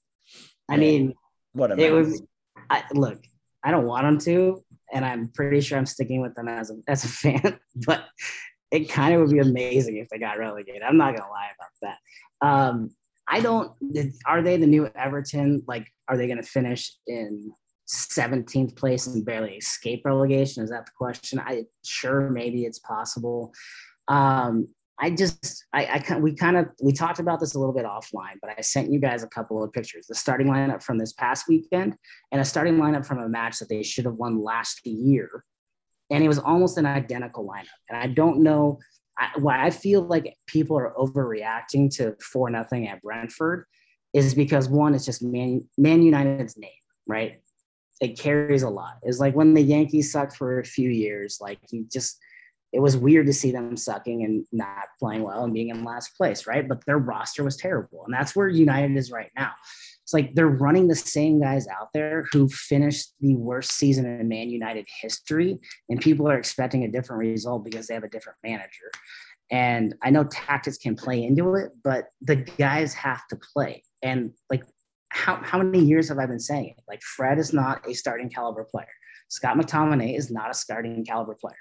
I 0.68 0.76
mean, 0.76 1.14
what 1.53 1.72
a 1.72 1.78
it 1.78 1.90
was. 1.90 2.22
I 2.70 2.84
look. 2.95 3.22
I 3.62 3.70
don't 3.70 3.84
want 3.84 4.05
them 4.05 4.18
to, 4.20 4.64
and 4.93 5.05
I'm 5.05 5.28
pretty 5.28 5.61
sure 5.61 5.78
I'm 5.78 5.86
sticking 5.86 6.20
with 6.20 6.34
them 6.34 6.49
as 6.49 6.70
a 6.70 6.76
as 6.88 7.05
a 7.05 7.09
fan. 7.09 7.59
But 7.86 8.05
it 8.70 8.88
kind 8.88 9.14
of 9.14 9.20
would 9.20 9.30
be 9.30 9.38
amazing 9.38 9.99
if 9.99 10.09
they 10.09 10.18
got 10.18 10.38
relegated. 10.38 10.82
I'm 10.82 10.97
not 10.97 11.16
gonna 11.16 11.30
lie 11.30 11.51
about 11.57 11.97
that. 12.40 12.47
Um, 12.47 12.90
I 13.28 13.40
don't. 13.40 13.72
Are 14.26 14.43
they 14.43 14.57
the 14.57 14.66
new 14.66 14.90
Everton? 14.95 15.62
Like, 15.66 15.86
are 16.09 16.16
they 16.16 16.26
to 16.38 16.43
finish 16.43 16.93
in 17.07 17.53
17th 17.88 18.76
place 18.76 19.07
and 19.07 19.24
barely 19.24 19.57
escape 19.57 20.03
relegation? 20.05 20.62
Is 20.62 20.70
that 20.70 20.86
the 20.86 20.93
question? 20.97 21.38
I 21.38 21.64
sure 21.84 22.30
maybe 22.30 22.64
it's 22.64 22.78
possible. 22.78 23.53
Um, 24.09 24.68
I 25.03 25.11
just, 25.11 25.66
I, 25.72 26.05
I 26.11 26.18
we 26.18 26.32
kind 26.32 26.57
of, 26.57 26.66
we 26.80 26.92
talked 26.92 27.18
about 27.18 27.40
this 27.40 27.57
a 27.57 27.59
little 27.59 27.74
bit 27.74 27.84
offline, 27.84 28.36
but 28.40 28.53
I 28.57 28.61
sent 28.61 28.92
you 28.92 29.00
guys 29.00 29.24
a 29.24 29.26
couple 29.26 29.62
of 29.62 29.72
pictures. 29.72 30.07
The 30.07 30.14
starting 30.14 30.46
lineup 30.46 30.80
from 30.80 30.96
this 30.96 31.12
past 31.12 31.48
weekend 31.48 31.96
and 32.30 32.40
a 32.40 32.44
starting 32.44 32.76
lineup 32.76 33.05
from 33.05 33.18
a 33.18 33.28
match 33.28 33.59
that 33.59 33.68
they 33.68 33.82
should 33.82 34.05
have 34.05 34.14
won 34.14 34.40
last 34.40 34.86
year, 34.86 35.44
and 36.11 36.22
it 36.22 36.28
was 36.28 36.38
almost 36.38 36.78
an 36.78 36.86
identical 36.86 37.44
lineup. 37.44 37.66
And 37.90 37.98
I 37.98 38.07
don't 38.07 38.44
know 38.44 38.78
I, 39.18 39.30
why 39.40 39.66
I 39.66 39.70
feel 39.70 40.03
like 40.03 40.36
people 40.46 40.78
are 40.78 40.94
overreacting 40.96 41.92
to 41.96 42.14
four 42.22 42.48
nothing 42.48 42.86
at 42.86 43.03
Brentford 43.03 43.66
is 44.12 44.36
because 44.36 44.68
one, 44.68 44.94
it's 44.94 45.05
just 45.05 45.20
Man, 45.20 45.68
Man 45.76 46.03
United's 46.03 46.57
name, 46.57 46.70
right? 47.09 47.40
It 48.00 48.16
carries 48.18 48.62
a 48.62 48.70
lot. 48.70 48.98
It's 49.03 49.18
like 49.18 49.34
when 49.34 49.55
the 49.55 49.62
Yankees 49.62 50.12
sucked 50.12 50.36
for 50.36 50.61
a 50.61 50.64
few 50.64 50.90
years, 50.90 51.38
like 51.40 51.59
you 51.70 51.86
just 51.92 52.18
it 52.72 52.80
was 52.80 52.96
weird 52.96 53.26
to 53.26 53.32
see 53.32 53.52
them 53.52 53.76
sucking 53.76 54.24
and 54.24 54.46
not 54.50 54.88
playing 54.98 55.22
well 55.22 55.44
and 55.44 55.52
being 55.52 55.68
in 55.68 55.84
last 55.84 56.16
place, 56.16 56.46
right? 56.46 56.66
But 56.66 56.84
their 56.86 56.98
roster 56.98 57.44
was 57.44 57.56
terrible. 57.56 58.04
And 58.04 58.14
that's 58.14 58.34
where 58.34 58.48
United 58.48 58.96
is 58.96 59.10
right 59.10 59.30
now. 59.36 59.52
It's 60.02 60.14
like 60.14 60.34
they're 60.34 60.48
running 60.48 60.88
the 60.88 60.96
same 60.96 61.40
guys 61.40 61.66
out 61.68 61.88
there 61.92 62.24
who 62.32 62.48
finished 62.48 63.12
the 63.20 63.36
worst 63.36 63.72
season 63.72 64.06
in 64.06 64.26
Man 64.26 64.48
United 64.48 64.86
history, 65.00 65.58
and 65.88 66.00
people 66.00 66.28
are 66.28 66.38
expecting 66.38 66.84
a 66.84 66.90
different 66.90 67.20
result 67.20 67.64
because 67.64 67.86
they 67.86 67.94
have 67.94 68.04
a 68.04 68.08
different 68.08 68.38
manager. 68.42 68.90
And 69.50 69.94
I 70.02 70.10
know 70.10 70.24
tactics 70.24 70.78
can 70.78 70.96
play 70.96 71.22
into 71.22 71.54
it, 71.54 71.72
but 71.84 72.06
the 72.22 72.36
guys 72.36 72.94
have 72.94 73.26
to 73.28 73.38
play. 73.52 73.84
And 74.02 74.32
like, 74.50 74.64
how, 75.10 75.36
how 75.42 75.58
many 75.58 75.84
years 75.84 76.08
have 76.08 76.18
I 76.18 76.24
been 76.24 76.40
saying 76.40 76.74
it? 76.78 76.84
Like, 76.88 77.02
Fred 77.02 77.38
is 77.38 77.52
not 77.52 77.86
a 77.86 77.92
starting 77.92 78.30
caliber 78.30 78.64
player. 78.64 78.86
Scott 79.28 79.56
McTominay 79.56 80.16
is 80.16 80.30
not 80.30 80.50
a 80.50 80.54
starting 80.54 81.04
caliber 81.04 81.34
player. 81.34 81.54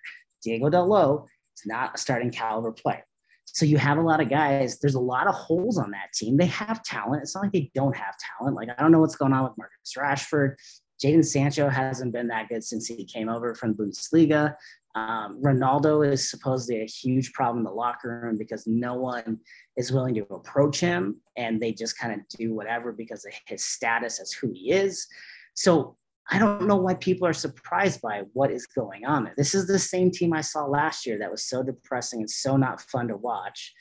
Diego 0.43 0.69
Dalot 0.69 1.25
is 1.57 1.65
not 1.65 1.95
a 1.95 1.97
starting 1.97 2.31
caliber 2.31 2.71
player. 2.71 3.05
So 3.45 3.65
you 3.65 3.77
have 3.77 3.97
a 3.97 4.01
lot 4.01 4.21
of 4.21 4.29
guys. 4.29 4.79
There's 4.79 4.95
a 4.95 4.99
lot 4.99 5.27
of 5.27 5.35
holes 5.35 5.77
on 5.77 5.91
that 5.91 6.13
team. 6.13 6.37
They 6.37 6.45
have 6.45 6.83
talent. 6.83 7.23
It's 7.23 7.35
not 7.35 7.45
like 7.45 7.51
they 7.51 7.71
don't 7.75 7.95
have 7.95 8.15
talent. 8.37 8.55
Like 8.55 8.69
I 8.69 8.81
don't 8.81 8.91
know 8.91 8.99
what's 8.99 9.15
going 9.15 9.33
on 9.33 9.43
with 9.43 9.57
Marcus 9.57 9.93
Rashford. 9.97 10.55
Jadon 11.03 11.25
Sancho 11.25 11.67
hasn't 11.67 12.13
been 12.13 12.27
that 12.27 12.47
good 12.47 12.63
since 12.63 12.87
he 12.87 13.03
came 13.03 13.27
over 13.27 13.55
from 13.55 13.73
Bundesliga. 13.73 14.55
Um, 14.93 15.41
Ronaldo 15.41 16.09
is 16.09 16.29
supposedly 16.29 16.81
a 16.81 16.85
huge 16.85 17.31
problem 17.33 17.59
in 17.59 17.63
the 17.63 17.71
locker 17.71 18.21
room 18.23 18.37
because 18.37 18.67
no 18.67 18.95
one 18.95 19.39
is 19.77 19.91
willing 19.91 20.13
to 20.15 20.25
approach 20.31 20.79
him 20.79 21.21
and 21.37 21.61
they 21.61 21.71
just 21.71 21.97
kind 21.97 22.13
of 22.13 22.27
do 22.37 22.53
whatever 22.53 22.91
because 22.91 23.25
of 23.25 23.33
his 23.47 23.63
status 23.63 24.19
as 24.19 24.33
who 24.33 24.51
he 24.53 24.71
is. 24.71 25.07
So 25.53 25.97
I 26.29 26.39
don't 26.39 26.67
know 26.67 26.77
why 26.77 26.93
people 26.93 27.27
are 27.27 27.33
surprised 27.33 28.01
by 28.01 28.23
what 28.33 28.51
is 28.51 28.67
going 28.67 29.05
on 29.05 29.23
there. 29.23 29.33
This 29.35 29.55
is 29.55 29.67
the 29.67 29.79
same 29.79 30.11
team 30.11 30.33
I 30.33 30.41
saw 30.41 30.65
last 30.65 31.05
year 31.05 31.17
that 31.19 31.31
was 31.31 31.43
so 31.43 31.63
depressing 31.63 32.19
and 32.19 32.29
so 32.29 32.57
not 32.57 32.81
fun 32.81 33.07
to 33.07 33.17
watch. 33.17 33.73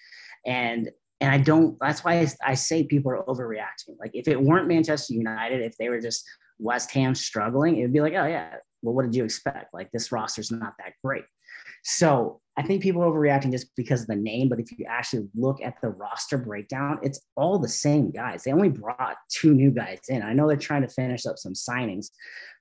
And 0.46 0.90
and 1.20 1.30
I 1.30 1.38
don't 1.38 1.76
that's 1.80 2.02
why 2.02 2.26
I, 2.42 2.54
say 2.54 2.84
people 2.84 3.12
are 3.12 3.22
overreacting. 3.24 3.98
Like 3.98 4.12
if 4.14 4.26
it 4.26 4.40
weren't 4.40 4.68
Manchester 4.68 5.12
United, 5.12 5.60
if 5.60 5.76
they 5.76 5.90
were 5.90 6.00
just 6.00 6.24
West 6.58 6.90
Ham 6.92 7.14
struggling, 7.14 7.76
it 7.76 7.82
would 7.82 7.92
be 7.92 8.00
like, 8.00 8.14
oh 8.14 8.26
yeah, 8.26 8.54
well, 8.82 8.94
what 8.94 9.04
did 9.04 9.14
you 9.14 9.24
expect? 9.24 9.74
Like 9.74 9.90
this 9.92 10.10
roster's 10.10 10.50
not 10.50 10.74
that 10.78 10.94
great. 11.04 11.24
So 11.84 12.40
I 12.60 12.66
think 12.66 12.82
people 12.82 13.02
are 13.02 13.10
overreacting 13.10 13.52
just 13.52 13.74
because 13.74 14.02
of 14.02 14.08
the 14.08 14.16
name, 14.16 14.50
but 14.50 14.60
if 14.60 14.70
you 14.70 14.84
actually 14.86 15.26
look 15.34 15.62
at 15.62 15.80
the 15.80 15.88
roster 15.88 16.36
breakdown, 16.36 16.98
it's 17.02 17.22
all 17.34 17.58
the 17.58 17.68
same 17.68 18.10
guys. 18.10 18.44
They 18.44 18.52
only 18.52 18.68
brought 18.68 19.16
two 19.30 19.54
new 19.54 19.70
guys 19.70 20.00
in. 20.08 20.22
I 20.22 20.34
know 20.34 20.46
they're 20.46 20.58
trying 20.58 20.82
to 20.82 20.88
finish 20.88 21.24
up 21.24 21.38
some 21.38 21.54
signings, 21.54 22.10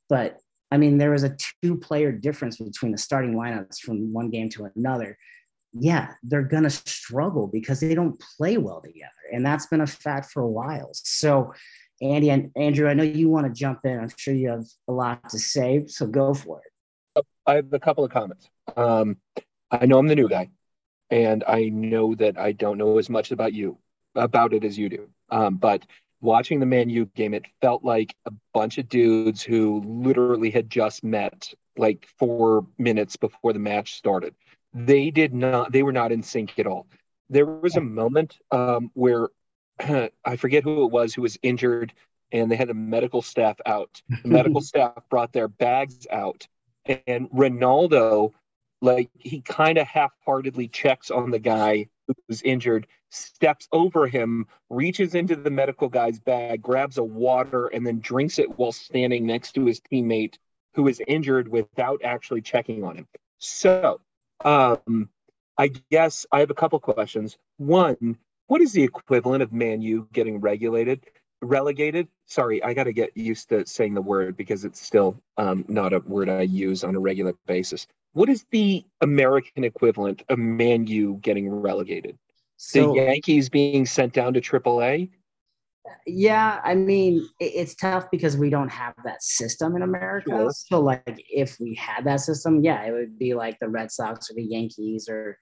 but 0.08 0.38
I 0.72 0.78
mean, 0.78 1.00
there 1.00 1.12
was 1.12 1.24
a 1.24 1.36
two 1.62 1.76
player 1.76 2.14
difference 2.14 2.58
between 2.58 2.94
the 2.94 2.98
starting 2.98 3.34
lineups 3.34 3.80
from 3.80 4.14
one 4.14 4.30
game 4.30 4.48
to 4.52 4.70
another. 4.74 5.18
Yeah, 5.74 6.14
they're 6.24 6.44
going 6.44 6.64
to 6.64 6.70
struggle 6.70 7.48
because 7.48 7.82
they 7.82 7.94
don't 7.94 8.22
play 8.38 8.58
well 8.58 8.82
together. 8.82 9.12
And 9.34 9.46
that's 9.46 9.66
been 9.66 9.82
a 9.82 9.88
fact 9.88 10.32
for 10.32 10.42
a 10.42 10.48
while. 10.48 10.92
So, 10.94 11.54
Andy 12.02 12.30
and 12.30 12.52
Andrew, 12.56 12.88
I 12.88 12.94
know 12.94 13.04
you 13.04 13.28
want 13.28 13.48
to 13.48 13.54
jump 13.54 13.82
in. 13.84 14.00
I'm 14.00 14.10
sure 14.16 14.34
you 14.34 14.50
have 14.50 14.66
a 14.88 14.94
lot 14.94 15.30
to 15.30 15.38
say. 15.38 15.84
So 15.88 16.08
go 16.08 16.34
for 16.34 16.62
it. 16.62 17.26
I 17.46 17.56
have 17.56 17.74
a 17.74 17.80
couple 17.80 18.06
of 18.06 18.12
comments. 18.12 18.48
Um, 18.78 19.18
I 19.72 19.86
know 19.86 20.00
I'm 20.00 20.08
the 20.08 20.16
new 20.16 20.30
guy, 20.30 20.50
and 21.10 21.44
I 21.48 21.70
know 21.70 22.16
that 22.16 22.38
I 22.38 22.52
don't 22.52 22.78
know 22.78 22.98
as 22.98 23.10
much 23.10 23.32
about 23.32 23.54
you 23.54 23.78
about 24.16 24.54
it 24.54 24.64
as 24.64 24.78
you 24.78 24.90
do. 24.90 25.10
Um, 25.30 25.58
but 25.58 25.86
watching 26.22 26.60
the 26.60 26.66
Man 26.66 26.90
U 26.90 27.06
game, 27.06 27.34
it 27.34 27.46
felt 27.62 27.84
like 27.84 28.16
a 28.26 28.32
bunch 28.54 28.78
of 28.78 28.90
dudes 28.90 29.42
who 29.42 29.82
literally 29.86 30.50
had 30.50 30.70
just 30.70 31.04
met 31.04 31.54
like 31.78 32.08
four 32.18 32.66
minutes 32.78 33.16
before 33.16 33.54
the 33.54 33.60
match 33.60 33.96
started. 33.96 34.36
They 34.74 35.10
did 35.12 35.34
not. 35.34 35.72
They 35.72 35.84
were 35.84 35.94
not 35.94 36.12
in 36.12 36.22
sync 36.24 36.58
at 36.60 36.68
all. 36.68 36.88
There 37.30 37.46
was 37.46 37.76
a 37.76 37.82
moment 37.82 38.38
um, 38.52 38.92
where 38.94 39.30
I 39.80 40.36
forget 40.38 40.64
who 40.64 40.86
it 40.86 40.92
was 40.92 41.14
who 41.14 41.22
was 41.22 41.38
injured, 41.42 41.94
and 42.32 42.52
they 42.52 42.56
had 42.56 42.70
the 42.70 42.74
medical 42.74 43.22
staff 43.22 43.58
out. 43.66 44.02
The 44.24 44.30
medical 44.30 44.62
staff 44.72 44.94
brought 45.10 45.34
their 45.34 45.48
bags 45.48 46.06
out, 46.12 46.48
and 46.86 47.30
Ronaldo 47.30 48.34
like 48.82 49.10
he 49.18 49.42
kind 49.42 49.78
of 49.78 49.88
half-heartedly 49.88 50.68
checks 50.68 51.12
on 51.12 51.32
the 51.32 51.40
guy 51.40 51.88
who's 52.28 52.42
injured 52.42 52.88
steps 53.12 53.68
over 53.72 54.08
him 54.08 54.48
reaches 54.70 55.16
into 55.16 55.36
the 55.36 55.50
medical 55.50 55.90
guy's 55.90 56.20
bag 56.20 56.62
grabs 56.62 56.98
a 56.98 57.04
water 57.04 57.68
and 57.68 57.86
then 57.86 58.00
drinks 58.00 58.40
it 58.40 58.58
while 58.58 58.72
standing 58.72 59.26
next 59.26 59.54
to 59.54 59.66
his 59.66 59.82
teammate 59.82 60.36
who 60.76 60.88
is 60.88 61.02
injured 61.08 61.48
without 61.48 62.02
actually 62.04 62.42
checking 62.42 62.84
on 62.84 62.96
him. 62.96 63.08
So 63.40 64.02
um 64.46 65.10
i 65.58 65.70
guess 65.92 66.26
i 66.32 66.40
have 66.40 66.50
a 66.50 66.56
couple 66.56 66.80
questions. 66.80 67.38
One 67.58 68.18
what 68.48 68.62
is 68.62 68.74
the 68.74 68.84
equivalent 68.84 69.44
of 69.44 69.52
man 69.52 69.82
u 69.82 70.08
getting 70.14 70.40
regulated 70.40 71.06
relegated 71.42 72.08
sorry 72.26 72.62
i 72.64 72.74
got 72.74 72.84
to 72.84 72.92
get 72.92 73.16
used 73.16 73.50
to 73.50 73.66
saying 73.66 73.94
the 73.94 74.02
word 74.02 74.36
because 74.36 74.66
it's 74.66 74.82
still 74.82 75.22
um, 75.38 75.64
not 75.68 75.94
a 75.94 76.00
word 76.00 76.30
i 76.30 76.42
use 76.42 76.84
on 76.84 76.96
a 76.96 77.00
regular 77.00 77.34
basis 77.48 77.88
what 78.14 78.30
is 78.30 78.46
the 78.52 78.84
American 79.02 79.64
equivalent 79.64 80.24
of 80.30 80.40
Man 80.40 80.88
U 80.88 81.20
getting 81.22 81.50
relegated? 81.50 82.18
So, 82.58 82.94
the 82.94 83.04
Yankees 83.04 83.50
being 83.50 83.86
sent 83.86 84.14
down 84.14 84.34
to 84.34 84.42
AAA? 84.42 85.10
Yeah, 86.06 86.60
I 86.64 86.76
mean, 86.76 87.28
it's 87.40 87.76
tough 87.76 88.12
because 88.12 88.36
we 88.36 88.50
don't 88.50 88.70
have 88.70 88.94
that 89.06 89.24
system 89.24 89.76
in 89.76 89.84
America. 89.84 90.32
Sure. 90.32 90.52
So, 90.52 90.80
like, 90.82 91.24
if 91.30 91.58
we 91.60 91.76
had 91.76 92.04
that 92.06 92.20
system, 92.20 92.64
yeah, 92.64 92.84
it 92.84 92.92
would 92.92 93.18
be 93.18 93.34
like 93.34 93.58
the 93.60 93.70
Red 93.70 93.92
Sox 93.92 94.30
or 94.30 94.34
the 94.34 94.44
Yankees 94.44 95.08
or 95.08 95.38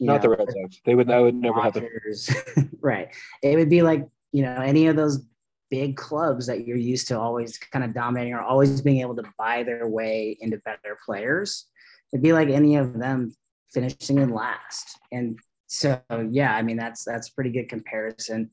not 0.00 0.14
know, 0.14 0.22
the 0.22 0.36
Red 0.36 0.48
Sox. 0.48 0.80
They 0.84 0.94
would 0.94 1.06
that 1.06 1.18
would 1.18 1.34
never 1.34 1.60
happen. 1.60 1.88
right. 2.80 3.08
It 3.42 3.56
would 3.56 3.70
be 3.70 3.82
like 3.82 4.06
you 4.32 4.42
know 4.42 4.56
any 4.60 4.88
of 4.88 4.96
those 4.96 5.24
big 5.70 5.96
clubs 5.96 6.46
that 6.46 6.66
you're 6.66 6.76
used 6.76 7.08
to 7.08 7.18
always 7.18 7.58
kind 7.58 7.84
of 7.84 7.92
dominating 7.92 8.34
or 8.34 8.40
always 8.40 8.80
being 8.80 9.00
able 9.00 9.16
to 9.16 9.24
buy 9.38 9.62
their 9.62 9.88
way 9.88 10.36
into 10.40 10.58
better 10.58 10.98
players 11.04 11.66
it'd 12.12 12.22
be 12.22 12.32
like 12.32 12.48
any 12.48 12.76
of 12.76 12.98
them 12.98 13.34
finishing 13.68 14.18
in 14.18 14.30
last. 14.30 14.98
And 15.12 15.38
so, 15.66 16.00
yeah, 16.30 16.54
I 16.54 16.62
mean, 16.62 16.76
that's 16.76 17.04
that's 17.04 17.30
pretty 17.30 17.50
good 17.50 17.68
comparison. 17.68 18.50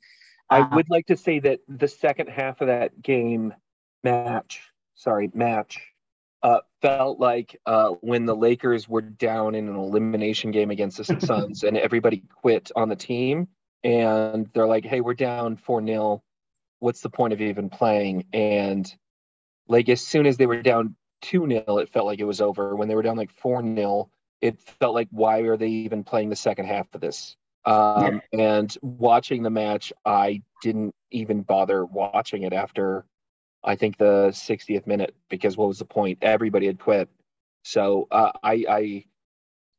I 0.49 0.61
uh, 0.61 0.75
would 0.75 0.89
like 0.89 1.05
to 1.07 1.17
say 1.17 1.39
that 1.39 1.59
the 1.67 1.87
second 1.87 2.29
half 2.29 2.61
of 2.61 2.67
that 2.67 3.01
game 3.01 3.53
match, 4.03 4.61
sorry, 4.95 5.31
match, 5.33 5.79
uh, 6.41 6.59
felt 6.81 7.19
like 7.19 7.59
uh, 7.65 7.89
when 8.01 8.25
the 8.25 8.35
Lakers 8.35 8.89
were 8.89 9.01
down 9.01 9.55
in 9.55 9.69
an 9.69 9.75
elimination 9.75 10.51
game 10.51 10.71
against 10.71 10.97
the 10.97 11.19
Suns 11.21 11.63
and 11.63 11.77
everybody 11.77 12.23
quit 12.41 12.71
on 12.75 12.89
the 12.89 12.95
team. 12.95 13.47
And 13.83 14.49
they're 14.53 14.67
like, 14.67 14.85
hey, 14.85 15.01
we're 15.01 15.13
down 15.13 15.57
4 15.57 15.85
0. 15.85 16.23
What's 16.83 16.99
the 16.99 17.09
point 17.09 17.31
of 17.31 17.39
even 17.39 17.69
playing? 17.69 18.25
And 18.33 18.93
like, 19.69 19.87
as 19.87 20.01
soon 20.01 20.25
as 20.25 20.35
they 20.35 20.45
were 20.45 20.61
down 20.61 20.97
2 21.21 21.47
0, 21.47 21.77
it 21.77 21.87
felt 21.87 22.05
like 22.05 22.19
it 22.19 22.25
was 22.25 22.41
over. 22.41 22.75
When 22.75 22.89
they 22.89 22.95
were 22.95 23.01
down 23.01 23.15
like 23.15 23.31
4 23.31 23.61
0, 23.61 24.09
it 24.41 24.59
felt 24.59 24.93
like, 24.93 25.07
why 25.09 25.39
are 25.43 25.55
they 25.55 25.69
even 25.69 26.03
playing 26.03 26.29
the 26.29 26.35
second 26.35 26.65
half 26.65 26.93
of 26.93 26.99
this? 26.99 27.37
Um, 27.63 28.21
yeah. 28.33 28.57
And 28.57 28.77
watching 28.81 29.43
the 29.43 29.49
match, 29.49 29.93
I 30.05 30.41
didn't 30.61 30.93
even 31.11 31.43
bother 31.43 31.85
watching 31.85 32.43
it 32.43 32.51
after, 32.51 33.05
I 33.63 33.77
think, 33.77 33.97
the 33.97 34.31
60th 34.31 34.85
minute 34.85 35.15
because 35.29 35.55
what 35.55 35.69
was 35.69 35.79
the 35.79 35.85
point? 35.85 36.17
Everybody 36.21 36.65
had 36.65 36.79
quit. 36.79 37.07
So 37.63 38.09
uh, 38.11 38.33
I, 38.43 38.65
I, 38.69 39.05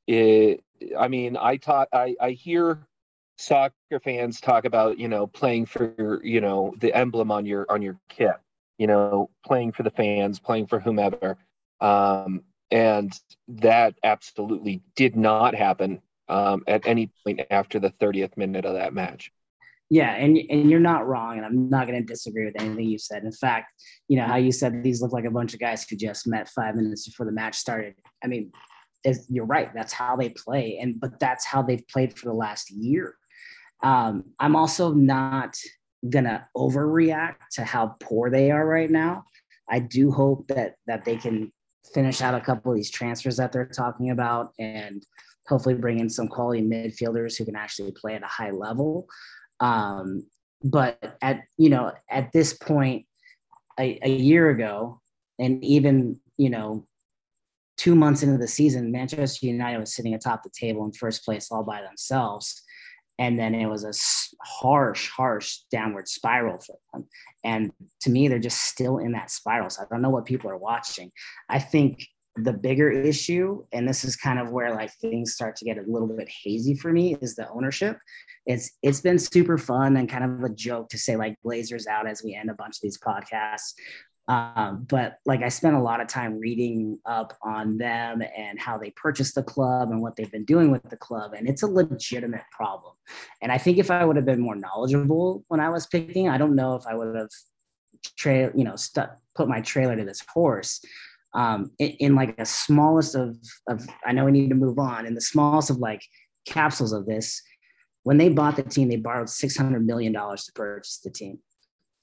it, 0.07 0.65
I 0.99 1.09
mean, 1.09 1.37
I 1.37 1.59
taught, 1.59 1.89
I, 1.93 2.17
I 2.19 2.31
hear 2.31 2.87
soccer 3.37 4.01
fans 4.03 4.41
talk 4.41 4.65
about, 4.65 4.99
you 4.99 5.09
know, 5.09 5.27
playing 5.27 5.67
for, 5.67 6.21
you 6.23 6.41
know, 6.41 6.75
the 6.79 6.95
emblem 6.95 7.31
on 7.31 7.47
your 7.47 7.67
on 7.71 7.83
your 7.83 7.99
kit 8.09 8.37
you 8.79 8.87
know, 8.87 9.31
playing 9.45 9.73
for 9.73 9.83
the 9.83 9.91
fans, 9.91 10.39
playing 10.39 10.67
for 10.67 10.81
whomever. 10.81 11.37
Um, 11.81 12.43
and 12.71 13.13
that 13.49 13.95
absolutely 14.03 14.83
did 14.97 15.17
not 15.17 15.55
happen 15.55 16.01
um, 16.29 16.65
at 16.67 16.87
any 16.87 17.11
point 17.25 17.43
after 17.51 17.79
the 17.79 17.91
30th 17.91 18.37
minute 18.37 18.65
of 18.65 18.75
that 18.75 18.95
match. 18.95 19.31
Yeah, 19.91 20.15
and 20.15 20.39
and 20.49 20.71
you're 20.71 20.81
not 20.81 21.07
wrong, 21.07 21.37
and 21.37 21.45
I'm 21.45 21.69
not 21.69 21.87
going 21.87 22.01
to 22.01 22.07
disagree 22.07 22.47
with 22.47 22.59
anything 22.59 22.87
you 22.87 22.99
said. 22.99 23.23
In 23.23 23.31
fact, 23.31 23.71
you 24.09 24.17
know 24.17 24.25
how 24.25 24.37
you 24.37 24.51
said 24.51 24.83
these 24.83 25.03
look 25.03 25.13
like 25.13 25.27
a 25.27 25.31
bunch 25.31 25.53
of 25.53 25.61
guys 25.61 25.87
who 25.89 25.95
just 25.95 26.27
met 26.27 26.49
five 26.49 26.75
minutes 26.75 27.07
before 27.07 27.27
the 27.27 27.33
match 27.33 27.55
started. 27.55 27.95
I 28.25 28.27
mean, 28.27 28.51
you're 29.29 29.45
right. 29.45 29.71
That's 29.75 29.93
how 29.93 30.17
they 30.17 30.31
play, 30.31 30.79
and 30.81 30.99
but 30.99 31.21
that's 31.21 31.45
how 31.45 31.63
they've 31.63 31.87
played 31.87 32.19
for 32.19 32.31
the 32.31 32.35
last 32.35 32.71
year. 32.71 33.15
Um, 33.83 34.25
I'm 34.39 34.57
also 34.57 34.93
not 34.93 35.57
gonna 36.09 36.47
overreact 36.57 37.49
to 37.53 37.65
how 37.65 37.97
poor 38.01 38.31
they 38.31 38.51
are 38.51 38.67
right 38.67 38.91
now. 38.91 39.25
I 39.69 39.79
do 39.79 40.11
hope 40.11 40.47
that 40.49 40.75
that 40.87 41.05
they 41.05 41.17
can 41.17 41.53
finish 41.93 42.21
out 42.21 42.35
a 42.35 42.41
couple 42.41 42.73
of 42.73 42.77
these 42.77 42.91
transfers 42.91 43.37
that 43.37 43.53
they're 43.53 43.67
talking 43.67 44.11
about 44.11 44.53
and 44.59 45.05
hopefully 45.47 45.75
bring 45.75 45.99
in 45.99 46.09
some 46.09 46.29
quality 46.29 46.63
midfielders 46.63 47.37
who 47.37 47.45
can 47.45 47.57
actually 47.57 47.93
play 47.93 48.15
at 48.15 48.23
a 48.23 48.27
high 48.27 48.51
level. 48.51 49.07
Um, 49.61 50.27
but 50.63 51.19
at 51.21 51.43
you 51.59 51.71
know 51.71 51.93
at 52.11 52.33
this 52.33 52.55
point, 52.55 53.07
a, 53.79 53.99
a 54.03 54.11
year 54.11 54.51
ago, 54.51 55.01
and 55.39 55.63
even 55.65 56.21
you 56.37 56.51
know 56.51 56.87
two 57.77 57.95
months 57.95 58.23
into 58.23 58.39
the 58.39 58.49
season, 58.49 58.93
Manchester 58.93 59.47
United 59.47 59.79
was 59.79 59.95
sitting 59.95 60.15
atop 60.15 60.43
the 60.43 60.51
table 60.51 60.85
in 60.85 60.93
first 60.93 61.25
place 61.25 61.51
all 61.51 61.65
by 61.65 61.83
themselves 61.83 62.64
and 63.19 63.39
then 63.39 63.55
it 63.55 63.67
was 63.67 63.85
a 63.85 63.93
harsh 64.43 65.09
harsh 65.11 65.59
downward 65.71 66.09
spiral 66.09 66.59
for 66.59 66.77
them. 66.93 67.07
And 67.45 67.73
to 68.03 68.11
me 68.11 68.29
they're 68.29 68.39
just 68.39 68.63
still 68.63 68.99
in 68.99 69.13
that 69.13 69.31
spiral. 69.31 69.71
So 69.71 69.83
i 69.83 69.87
don't 69.91 70.03
know 70.03 70.11
what 70.11 70.25
people 70.25 70.51
are 70.51 70.57
watching. 70.57 71.11
I 71.49 71.59
think 71.59 72.07
the 72.37 72.53
bigger 72.53 72.91
issue 72.91 73.65
and 73.73 73.89
this 73.89 74.05
is 74.05 74.17
kind 74.17 74.41
of 74.41 74.51
where 74.51 74.75
like 74.75 74.93
things 74.95 75.35
start 75.35 75.55
to 75.55 75.65
get 75.65 75.79
a 75.79 75.85
little 75.87 76.09
bit 76.09 76.29
hazy 76.43 76.75
for 76.75 76.93
me 76.93 77.17
is 77.21 77.37
the 77.37 77.49
ownership. 77.51 77.99
It's 78.47 78.73
it's 78.83 79.01
been 79.01 79.19
super 79.19 79.57
fun 79.57 79.97
and 79.97 80.09
kind 80.09 80.25
of 80.25 80.43
a 80.43 80.53
joke 80.53 80.89
to 80.89 80.99
say 80.99 81.17
like 81.17 81.37
Glazers 81.45 81.87
out 81.87 82.09
as 82.09 82.23
we 82.25 82.35
end 82.35 82.51
a 82.51 82.55
bunch 82.55 82.77
of 82.77 82.83
these 82.83 82.99
podcasts 82.99 83.75
um, 84.27 84.87
but 84.89 85.19
like 85.27 85.43
I 85.43 85.51
spent 85.51 85.77
a 85.77 85.83
lot 85.83 86.01
of 86.01 86.09
time 86.09 86.39
reading 86.39 86.99
up 87.05 87.37
on 87.43 87.77
them 87.77 88.23
and 88.37 88.59
how 88.59 88.79
they 88.79 88.91
purchased 88.91 89.35
the 89.35 89.43
club 89.43 89.91
and 89.91 90.01
what 90.01 90.17
they've 90.17 90.31
been 90.31 90.47
doing 90.47 90.71
with 90.71 90.83
the 90.89 90.97
club. 90.97 91.35
And 91.35 91.47
it's 91.47 91.63
a 91.63 91.67
legitimate 91.67 92.45
problem. 92.51 92.95
And 93.43 93.53
I 93.53 93.59
think 93.59 93.77
if 93.77 93.91
I 93.91 94.05
would 94.05 94.17
have 94.17 94.25
been 94.25 94.41
more 94.41 94.57
knowledgeable 94.57 95.45
when 95.49 95.61
I 95.61 95.69
was 95.69 95.87
picking, 95.87 96.29
I 96.29 96.39
don't 96.39 96.57
know 96.57 96.75
if 96.75 96.87
I 96.87 96.95
would 96.95 97.15
have 97.15 97.29
trail, 98.17 98.51
you 98.55 98.65
know, 98.65 98.77
put 99.35 99.49
my 99.49 99.61
trailer 99.61 99.97
to 99.97 100.05
this 100.05 100.23
horse. 100.33 100.83
Um, 101.35 101.73
in, 101.79 101.91
in 101.91 102.15
like 102.15 102.37
the 102.37 102.47
smallest 102.47 103.15
of, 103.15 103.37
of, 103.69 103.87
I 104.07 104.13
know 104.13 104.25
we 104.25 104.33
need 104.33 104.49
to 104.51 104.55
move 104.55 104.79
on 104.79 105.05
in 105.05 105.15
the 105.15 105.21
smallest 105.21 105.69
of 105.69 105.79
like 105.79 106.03
capsules 106.47 106.93
of 106.93 107.05
this, 107.05 107.43
when 108.05 108.17
they 108.17 108.29
bought 108.31 108.57
the 108.57 108.63
team, 108.63 108.89
they 108.89 108.97
borrowed 108.97 109.27
$600 109.27 109.85
million 109.85 110.13
to 110.15 110.53
purchase 110.55 111.01
the 111.03 111.11
team. 111.11 111.41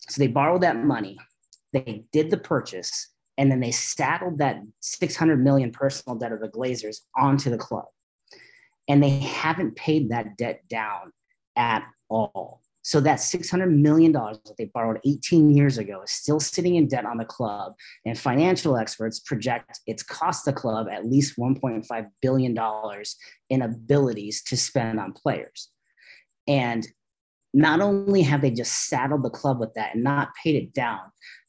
So 0.10 0.20
they 0.20 0.28
borrowed 0.28 0.62
that 0.62 0.84
money 0.84 1.18
they 1.74 2.06
did 2.12 2.30
the 2.30 2.38
purchase 2.38 3.10
and 3.38 3.52
then 3.52 3.60
they 3.60 3.72
saddled 3.72 4.38
that 4.40 4.62
600 4.82 5.44
million 5.44 5.72
personal 5.72 6.18
debt 6.18 6.32
of 6.32 6.42
the 6.42 6.50
Glazers 6.50 6.98
onto 7.18 7.50
the 7.50 7.58
club. 7.58 7.86
And 8.88 9.02
they 9.02 9.10
haven't 9.10 9.76
paid 9.76 10.10
that 10.10 10.38
debt 10.38 10.68
down 10.68 11.14
at 11.56 11.84
all. 12.10 12.62
So 12.84 13.00
that 13.02 13.20
$600 13.20 13.72
million 13.72 14.12
that 14.12 14.56
they 14.58 14.66
borrowed 14.66 15.00
18 15.06 15.52
years 15.52 15.78
ago 15.78 16.02
is 16.02 16.12
still 16.12 16.40
sitting 16.40 16.76
in 16.76 16.88
debt 16.88 17.06
on 17.06 17.18
the 17.18 17.26
club. 17.26 17.74
And 18.06 18.18
financial 18.18 18.76
experts 18.76 19.20
project 19.20 19.80
it's 19.86 20.04
cost 20.04 20.46
the 20.46 20.54
club 20.54 20.88
at 20.92 21.06
least 21.06 21.38
$1.5 21.38 22.08
billion 22.22 22.58
in 23.50 23.62
abilities 23.62 24.44
to 24.44 24.58
spend 24.58 25.00
on 25.00 25.14
players. 25.14 25.70
And 26.48 26.88
not 27.54 27.82
only 27.82 28.24
have 28.24 28.42
they 28.42 28.52
just 28.52 28.88
saddled 28.88 29.24
the 29.24 29.30
club 29.30 29.60
with 29.60 29.74
that 29.76 29.96
and 29.96 30.04
not 30.04 30.30
paid 30.44 30.56
it 30.56 30.74
down, 30.74 31.02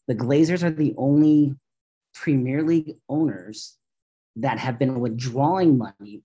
the 0.09 0.15
Glazers 0.15 0.63
are 0.63 0.71
the 0.71 0.95
only 0.97 1.55
Premier 2.15 2.63
League 2.63 2.97
owners 3.09 3.77
that 4.37 4.59
have 4.59 4.79
been 4.79 5.01
withdrawing 5.01 5.79
money 5.79 6.23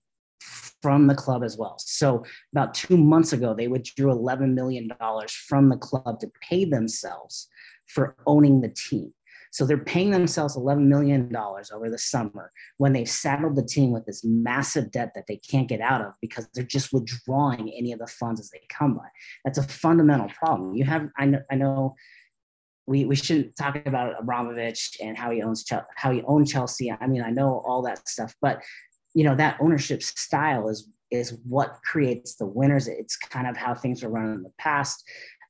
from 0.82 1.06
the 1.06 1.14
club 1.14 1.42
as 1.42 1.56
well. 1.56 1.76
So 1.78 2.24
about 2.52 2.74
two 2.74 2.96
months 2.96 3.32
ago, 3.32 3.54
they 3.54 3.68
withdrew 3.68 4.14
$11 4.14 4.54
million 4.54 4.90
from 5.28 5.68
the 5.68 5.76
club 5.76 6.20
to 6.20 6.30
pay 6.40 6.64
themselves 6.64 7.48
for 7.86 8.16
owning 8.26 8.60
the 8.60 8.68
team. 8.68 9.12
So 9.50 9.64
they're 9.64 9.78
paying 9.78 10.10
themselves 10.10 10.56
$11 10.56 10.86
million 10.86 11.34
over 11.34 11.90
the 11.90 11.98
summer 11.98 12.52
when 12.76 12.92
they've 12.92 13.08
saddled 13.08 13.56
the 13.56 13.64
team 13.64 13.92
with 13.92 14.04
this 14.04 14.22
massive 14.22 14.90
debt 14.90 15.12
that 15.14 15.26
they 15.26 15.36
can't 15.36 15.68
get 15.68 15.80
out 15.80 16.02
of 16.02 16.12
because 16.20 16.46
they're 16.52 16.64
just 16.64 16.92
withdrawing 16.92 17.72
any 17.76 17.92
of 17.92 17.98
the 17.98 18.06
funds 18.06 18.40
as 18.40 18.50
they 18.50 18.60
come 18.68 18.94
by. 18.94 19.06
That's 19.44 19.58
a 19.58 19.62
fundamental 19.62 20.28
problem. 20.28 20.74
You 20.74 20.84
have, 20.84 21.08
I 21.16 21.24
know, 21.24 21.40
I 21.50 21.54
know 21.54 21.96
we, 22.88 23.04
we 23.04 23.16
shouldn't 23.16 23.54
talk 23.54 23.84
about 23.84 24.14
Abramovich 24.18 24.96
and 25.02 25.16
how 25.16 25.30
he 25.30 25.42
owns 25.42 25.64
how 25.96 26.10
he 26.10 26.22
owned 26.22 26.48
Chelsea. 26.48 26.90
I 26.90 27.06
mean, 27.06 27.22
I 27.22 27.30
know 27.30 27.62
all 27.66 27.82
that 27.82 28.08
stuff, 28.08 28.34
but 28.40 28.62
you 29.14 29.24
know 29.24 29.36
that 29.36 29.58
ownership 29.60 30.02
style 30.02 30.68
is 30.68 30.88
is 31.10 31.36
what 31.46 31.78
creates 31.84 32.36
the 32.36 32.46
winners. 32.46 32.88
It's 32.88 33.16
kind 33.16 33.46
of 33.46 33.56
how 33.56 33.74
things 33.74 34.02
were 34.02 34.08
run 34.08 34.32
in 34.32 34.42
the 34.42 34.52
past. 34.58 35.04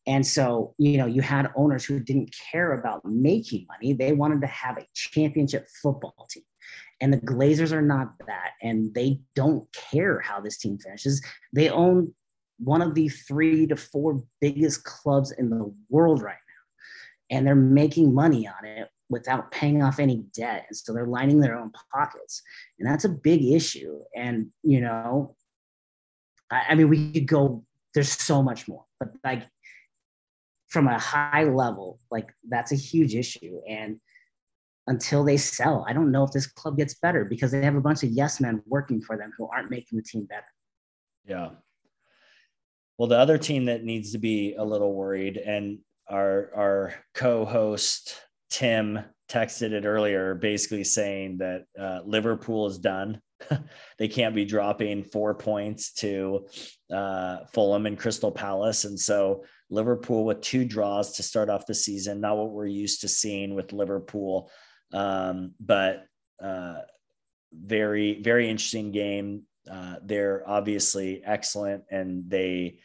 And 0.07 0.27
so, 0.27 0.75
you 0.79 0.97
know, 0.97 1.07
you 1.07 1.21
had 1.21 1.51
owners 1.55 1.85
who 1.85 2.01
didn't 2.01 2.35
care 2.51 2.73
about 2.73 3.05
making 3.05 3.67
money. 3.69 3.93
They 3.93 4.13
wanted 4.13 4.41
to 4.41 4.47
have 4.47 4.79
a 4.79 4.87
championship 4.95 5.67
football 5.83 6.27
team. 6.31 6.45
And 7.01 7.13
the 7.13 7.19
Glazers 7.19 7.73
are 7.73 7.83
not 7.83 8.13
that. 8.27 8.53
And 8.63 8.95
they 8.95 9.21
don't 9.35 9.67
care 9.73 10.21
how 10.21 10.41
this 10.41 10.57
team 10.59 10.79
finishes. 10.79 11.21
They 11.53 11.69
own 11.69 12.15
one 12.59 12.81
of 12.81 12.95
the 12.95 13.09
three 13.09 13.67
to 13.67 13.77
four 13.77 14.23
biggest 14.41 14.85
clubs 14.85 15.33
in 15.33 15.51
the 15.51 15.75
world 15.91 16.23
right 16.23 16.39
and 17.31 17.47
they're 17.47 17.55
making 17.55 18.15
money 18.15 18.47
on 18.47 18.65
it 18.65 18.89
without 19.11 19.51
paying 19.51 19.83
off 19.83 19.99
any 19.99 20.25
debt. 20.35 20.67
And 20.69 20.77
so 20.77 20.93
they're 20.93 21.07
lining 21.07 21.41
their 21.41 21.59
own 21.59 21.73
pockets. 21.93 22.43
And 22.79 22.89
that's 22.89 23.05
a 23.05 23.09
big 23.09 23.43
issue. 23.45 24.01
And, 24.15 24.49
you 24.63 24.81
know, 24.81 25.35
I, 26.51 26.67
I 26.71 26.75
mean, 26.75 26.89
we 26.89 27.13
could 27.13 27.27
go, 27.27 27.65
there's 27.95 28.11
so 28.13 28.43
much 28.43 28.69
more, 28.69 28.85
but 29.01 29.11
like 29.25 29.47
from 30.69 30.89
a 30.89 30.99
high 30.99 31.45
level, 31.45 31.99
like 32.11 32.33
that's 32.49 32.73
a 32.73 32.77
huge 32.77 33.15
issue. 33.15 33.61
And 33.69 33.99
until 34.87 35.25
they 35.25 35.37
sell, 35.37 35.85
I 35.89 35.93
don't 35.93 36.13
know 36.13 36.25
if 36.25 36.33
this 36.33 36.47
club 36.47 36.77
gets 36.77 36.95
better 36.95 37.25
because 37.25 37.51
they 37.51 37.65
have 37.65 37.77
a 37.77 37.81
bunch 37.81 38.03
of 38.03 38.11
yes 38.11 38.41
men 38.41 38.63
working 38.67 39.01
for 39.01 39.17
them 39.17 39.33
who 39.37 39.49
aren't 39.49 39.71
making 39.71 39.97
the 39.97 40.03
team 40.03 40.25
better. 40.25 40.47
Yeah. 41.25 41.51
Well, 42.99 43.09
the 43.09 43.19
other 43.19 43.39
team 43.39 43.67
that 43.67 43.85
needs 43.85 44.13
to 44.13 44.19
be 44.19 44.55
a 44.55 44.65
little 44.65 44.93
worried, 44.93 45.37
and 45.37 45.79
our 46.11 46.51
our 46.57 46.95
co-host 47.15 48.17
Tim 48.51 49.01
texted 49.29 49.73
it 49.73 49.85
earlier, 49.85 50.35
basically 50.35 50.85
saying 50.85 51.39
that 51.39 51.65
uh, 51.79 52.01
Liverpool 52.05 52.67
is 52.67 52.79
done. 52.79 53.21
they 53.99 54.09
can't 54.09 54.35
be 54.35 54.45
dropping 54.45 55.05
four 55.05 55.35
points 55.35 55.93
to 55.93 56.47
uh, 56.93 57.45
Fulham 57.53 57.87
and 57.87 57.99
Crystal 57.99 58.33
Palace, 58.33 58.85
and 58.85 58.99
so 58.99 59.45
Liverpool 59.71 60.25
with 60.25 60.41
two 60.41 60.65
draws 60.65 61.13
to 61.17 61.23
start 61.23 61.51
off 61.51 61.67
the 61.67 61.75
season. 61.75 62.21
Not 62.21 62.37
what 62.39 62.51
we're 62.51 62.67
used 62.67 63.03
to 63.03 63.09
seeing 63.09 63.55
with 63.55 63.73
Liverpool, 63.73 64.51
um, 64.93 65.53
but 65.61 66.07
uh, 66.43 66.79
very 67.53 68.21
very 68.23 68.49
interesting 68.49 68.93
game. 68.93 69.43
Uh, 69.71 69.97
they're 70.03 70.43
obviously 70.49 71.23
excellent, 71.25 71.85
and 71.91 72.29
they 72.29 72.81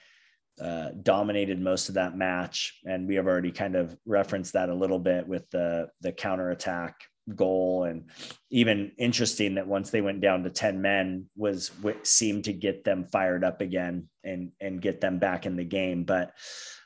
uh, 0.61 0.89
dominated 1.01 1.59
most 1.59 1.89
of 1.89 1.95
that 1.95 2.17
match, 2.17 2.79
and 2.85 3.07
we 3.07 3.15
have 3.15 3.27
already 3.27 3.51
kind 3.51 3.75
of 3.75 3.97
referenced 4.05 4.53
that 4.53 4.69
a 4.69 4.73
little 4.73 4.99
bit 4.99 5.27
with 5.27 5.49
the 5.51 5.89
the 6.01 6.11
counterattack 6.11 6.95
goal, 7.35 7.85
and 7.85 8.09
even 8.49 8.91
interesting 8.97 9.55
that 9.55 9.67
once 9.67 9.89
they 9.89 10.01
went 10.01 10.21
down 10.21 10.43
to 10.43 10.49
ten 10.49 10.81
men 10.81 11.25
was 11.35 11.69
what 11.81 12.05
seemed 12.05 12.43
to 12.45 12.53
get 12.53 12.83
them 12.83 13.05
fired 13.05 13.43
up 13.43 13.61
again 13.61 14.07
and 14.23 14.51
and 14.59 14.81
get 14.81 15.01
them 15.01 15.19
back 15.19 15.45
in 15.45 15.55
the 15.55 15.63
game. 15.63 16.03
But 16.03 16.31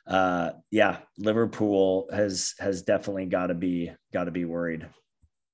uh, 0.07 0.51
yeah, 0.71 0.99
Liverpool 1.17 2.09
has 2.11 2.53
has 2.59 2.83
definitely 2.83 3.25
got 3.25 3.47
to 3.47 3.55
be 3.55 3.91
got 4.13 4.25
to 4.25 4.31
be 4.31 4.45
worried. 4.45 4.87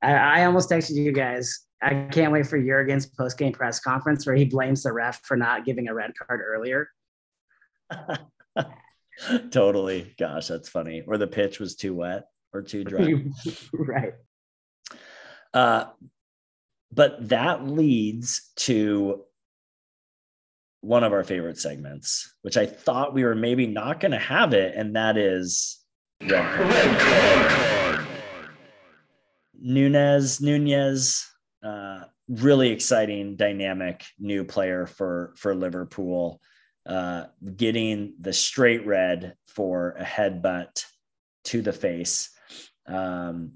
I, 0.01 0.13
I 0.13 0.45
almost 0.45 0.69
texted 0.69 0.95
you 0.95 1.11
guys 1.11 1.65
I 1.83 2.07
can't 2.11 2.31
wait 2.31 2.47
for 2.47 2.57
Jurgen's 2.57 3.05
post 3.05 3.37
game 3.37 3.51
press 3.51 3.79
conference 3.79 4.25
where 4.25 4.35
he 4.35 4.45
blames 4.45 4.83
the 4.83 4.93
ref 4.93 5.21
for 5.23 5.35
not 5.35 5.65
giving 5.65 5.89
a 5.89 5.93
red 5.93 6.11
card 6.17 6.39
earlier. 6.41 6.87
totally. 9.51 10.13
Gosh, 10.17 10.47
that's 10.47 10.69
funny. 10.69 11.03
Or 11.05 11.17
the 11.17 11.27
pitch 11.27 11.59
was 11.59 11.75
too 11.75 11.95
wet 11.95 12.25
or 12.53 12.61
too 12.61 12.83
dry. 12.83 13.13
right. 13.73 14.13
Uh, 15.53 15.85
but 16.91 17.29
that 17.29 17.67
leads 17.67 18.51
to 18.55 19.23
one 20.81 21.03
of 21.03 21.13
our 21.13 21.23
favorite 21.23 21.57
segments, 21.57 22.35
which 22.41 22.57
I 22.57 22.65
thought 22.65 23.13
we 23.13 23.23
were 23.23 23.35
maybe 23.35 23.67
not 23.67 23.99
going 23.99 24.11
to 24.11 24.19
have 24.19 24.53
it, 24.53 24.75
and 24.75 24.95
that 24.95 25.17
is 25.17 25.79
red 26.21 26.99
card. 26.99 28.07
Nunez, 29.59 30.41
Nunez, 30.41 31.25
uh, 31.63 32.01
really 32.27 32.69
exciting, 32.69 33.37
dynamic 33.37 34.03
new 34.19 34.43
player 34.43 34.85
for 34.85 35.33
for 35.37 35.55
Liverpool. 35.55 36.41
Uh, 36.85 37.25
getting 37.55 38.13
the 38.19 38.33
straight 38.33 38.85
red 38.85 39.35
for 39.45 39.91
a 39.91 40.03
headbutt 40.03 40.83
to 41.45 41.61
the 41.61 41.71
face. 41.71 42.29
Um, 42.87 43.53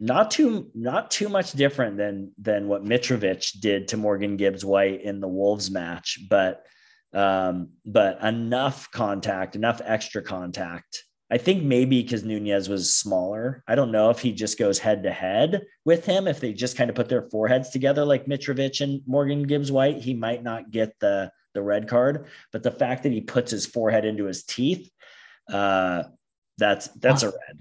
not 0.00 0.30
too 0.30 0.70
not 0.74 1.10
too 1.10 1.28
much 1.28 1.52
different 1.52 1.96
than 1.96 2.32
than 2.38 2.68
what 2.68 2.84
Mitrovic 2.84 3.60
did 3.60 3.88
to 3.88 3.96
Morgan 3.96 4.36
Gibbs 4.36 4.64
White 4.64 5.02
in 5.02 5.20
the 5.20 5.28
Wolves 5.28 5.70
match, 5.70 6.20
but 6.30 6.64
um, 7.12 7.70
but 7.84 8.22
enough 8.22 8.90
contact, 8.92 9.56
enough 9.56 9.80
extra 9.84 10.22
contact. 10.22 11.04
I 11.30 11.36
think 11.36 11.62
maybe 11.62 12.02
because 12.02 12.24
Nunez 12.24 12.70
was 12.70 12.94
smaller. 12.94 13.62
I 13.68 13.74
don't 13.74 13.92
know 13.92 14.08
if 14.08 14.20
he 14.20 14.32
just 14.32 14.58
goes 14.58 14.78
head 14.78 15.02
to 15.02 15.10
head 15.10 15.62
with 15.84 16.06
him. 16.06 16.26
If 16.26 16.40
they 16.40 16.54
just 16.54 16.76
kind 16.76 16.88
of 16.88 16.96
put 16.96 17.10
their 17.10 17.28
foreheads 17.28 17.68
together 17.70 18.04
like 18.04 18.24
Mitrovic 18.24 18.80
and 18.80 19.02
Morgan 19.06 19.42
Gibbs 19.42 19.70
White, 19.70 19.98
he 19.98 20.14
might 20.14 20.42
not 20.42 20.70
get 20.70 20.98
the 21.00 21.30
the 21.58 21.64
red 21.64 21.88
card. 21.88 22.26
But 22.52 22.62
the 22.62 22.70
fact 22.70 23.02
that 23.02 23.12
he 23.12 23.20
puts 23.20 23.50
his 23.50 23.66
forehead 23.66 24.04
into 24.04 24.24
his 24.24 24.44
teeth, 24.44 24.90
uh, 25.52 26.04
that's 26.56 26.88
that's 26.88 27.22
a 27.22 27.28
red. 27.28 27.58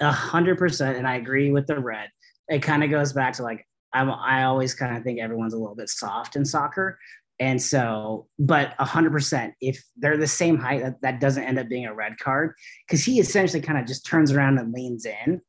A 0.00 0.10
hundred 0.10 0.58
percent, 0.58 0.98
and 0.98 1.06
I 1.06 1.16
agree 1.16 1.50
with 1.50 1.66
the 1.66 1.78
red. 1.78 2.08
It 2.48 2.60
kind 2.62 2.82
of 2.82 2.90
goes 2.90 3.12
back 3.12 3.34
to 3.34 3.42
like 3.42 3.66
I'm. 3.92 4.10
I 4.10 4.44
always 4.44 4.74
kind 4.74 4.96
of 4.96 5.04
think 5.04 5.20
everyone's 5.20 5.54
a 5.54 5.58
little 5.58 5.76
bit 5.76 5.88
soft 5.88 6.36
in 6.36 6.44
soccer, 6.44 6.98
and 7.38 7.60
so, 7.60 8.26
but 8.38 8.74
a 8.78 8.84
hundred 8.84 9.12
percent, 9.12 9.54
if 9.60 9.82
they're 9.96 10.16
the 10.16 10.26
same 10.26 10.58
height, 10.58 10.82
that, 10.82 11.02
that 11.02 11.20
doesn't 11.20 11.44
end 11.44 11.58
up 11.58 11.68
being 11.68 11.86
a 11.86 11.94
red 11.94 12.18
card 12.18 12.54
because 12.86 13.04
he 13.04 13.20
essentially 13.20 13.62
kind 13.62 13.78
of 13.78 13.86
just 13.86 14.06
turns 14.06 14.32
around 14.32 14.58
and 14.58 14.72
leans 14.72 15.04
in, 15.04 15.40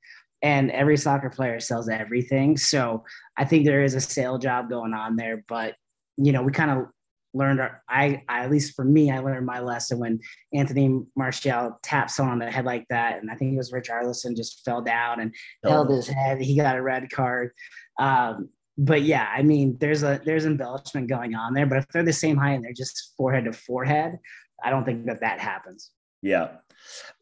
and 0.41 0.69
every 0.71 0.97
soccer 0.97 1.29
player 1.29 1.59
sells 1.59 1.88
everything. 1.88 2.57
So 2.57 3.05
I 3.38 3.45
think 3.45 3.65
there 3.65 3.84
is 3.84 3.95
a 3.95 4.01
sale 4.01 4.38
job 4.38 4.69
going 4.69 4.93
on 4.93 5.15
there, 5.15 5.43
but 5.47 5.75
you 6.17 6.32
know, 6.32 6.43
we 6.43 6.51
kind 6.51 6.71
of 6.71 6.88
learned 7.34 7.61
our, 7.61 7.82
I, 7.88 8.23
I, 8.27 8.43
at 8.43 8.51
least 8.51 8.75
for 8.75 8.84
me, 8.84 9.11
I 9.11 9.19
learned 9.19 9.45
my 9.45 9.59
lesson 9.59 9.99
when 9.99 10.19
Anthony 10.53 11.01
Martial 11.15 11.79
tapped 11.84 12.11
someone 12.11 12.34
on 12.34 12.39
the 12.39 12.51
head 12.51 12.65
like 12.65 12.86
that. 12.89 13.21
And 13.21 13.32
I 13.32 13.36
think 13.36 13.53
it 13.53 13.57
was 13.57 13.71
Richarlison 13.71 14.36
just 14.36 14.63
fell 14.65 14.82
down 14.82 15.21
and 15.21 15.34
oh. 15.63 15.69
held 15.69 15.89
his 15.89 16.07
head. 16.07 16.41
He 16.41 16.55
got 16.55 16.77
a 16.77 16.82
red 16.82 17.09
card. 17.09 17.51
Um, 17.99 18.49
but 18.77 19.01
yeah, 19.01 19.29
I 19.34 19.43
mean, 19.43 19.77
there's 19.79 20.03
a, 20.03 20.21
there's 20.25 20.45
embellishment 20.45 21.07
going 21.07 21.36
on 21.36 21.53
there, 21.53 21.65
but 21.65 21.77
if 21.77 21.88
they're 21.89 22.03
the 22.03 22.13
same 22.13 22.38
height 22.38 22.53
and 22.53 22.63
they're 22.63 22.73
just 22.73 23.13
forehead 23.17 23.45
to 23.45 23.53
forehead, 23.53 24.17
I 24.63 24.69
don't 24.69 24.86
think 24.86 25.05
that 25.05 25.21
that 25.21 25.39
happens. 25.39 25.91
Yeah. 26.21 26.49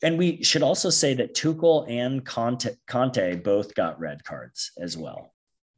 And 0.01 0.17
we 0.17 0.43
should 0.43 0.63
also 0.63 0.89
say 0.89 1.13
that 1.15 1.35
Tuchel 1.35 1.89
and 1.89 2.25
Conte, 2.25 2.69
Conte 2.87 3.35
both 3.37 3.75
got 3.75 3.99
red 3.99 4.23
cards 4.23 4.71
as 4.79 4.97
well. 4.97 5.33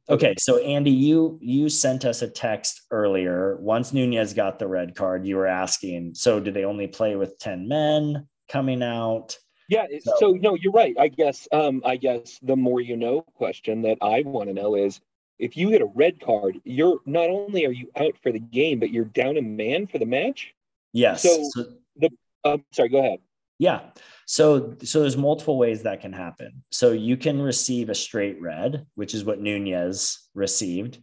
Okay, 0.08 0.34
so 0.38 0.58
Andy, 0.58 0.90
you 0.90 1.38
you 1.40 1.68
sent 1.68 2.04
us 2.04 2.22
a 2.22 2.28
text 2.28 2.82
earlier. 2.90 3.56
Once 3.60 3.92
Nunez 3.92 4.34
got 4.34 4.58
the 4.58 4.66
red 4.66 4.94
card, 4.96 5.26
you 5.26 5.36
were 5.36 5.46
asking, 5.46 6.14
so 6.14 6.40
do 6.40 6.50
they 6.50 6.64
only 6.64 6.88
play 6.88 7.14
with 7.14 7.38
10 7.38 7.68
men 7.68 8.26
coming 8.48 8.82
out? 8.82 9.38
Yeah, 9.68 9.86
so, 10.00 10.12
so 10.18 10.30
no, 10.32 10.54
you're 10.54 10.72
right. 10.72 10.94
I 10.98 11.08
guess 11.08 11.46
um 11.52 11.82
I 11.84 11.96
guess 11.96 12.38
the 12.42 12.56
more 12.56 12.80
you 12.80 12.96
know 12.96 13.22
question 13.22 13.82
that 13.82 13.98
I 14.02 14.22
want 14.22 14.48
to 14.48 14.54
know 14.54 14.74
is 14.74 15.00
if 15.38 15.56
you 15.56 15.70
get 15.70 15.82
a 15.82 15.90
red 15.94 16.20
card, 16.20 16.60
you're 16.64 17.00
not 17.06 17.30
only 17.30 17.64
are 17.66 17.72
you 17.72 17.90
out 17.96 18.14
for 18.22 18.32
the 18.32 18.38
game, 18.38 18.80
but 18.80 18.90
you're 18.90 19.04
down 19.04 19.36
a 19.36 19.42
man 19.42 19.86
for 19.86 19.98
the 19.98 20.06
match. 20.06 20.52
Yes. 20.92 21.22
So, 21.22 21.48
so 21.50 21.64
the 21.96 22.10
um, 22.44 22.64
sorry, 22.72 22.88
go 22.88 22.98
ahead. 22.98 23.20
Yeah. 23.62 23.90
So 24.26 24.74
so 24.82 25.00
there's 25.00 25.16
multiple 25.16 25.56
ways 25.56 25.84
that 25.84 26.00
can 26.00 26.12
happen. 26.12 26.64
So 26.72 26.90
you 26.90 27.16
can 27.16 27.40
receive 27.40 27.90
a 27.90 27.94
straight 27.94 28.42
red, 28.42 28.86
which 28.96 29.14
is 29.14 29.24
what 29.24 29.40
Nunez 29.40 30.28
received. 30.34 31.00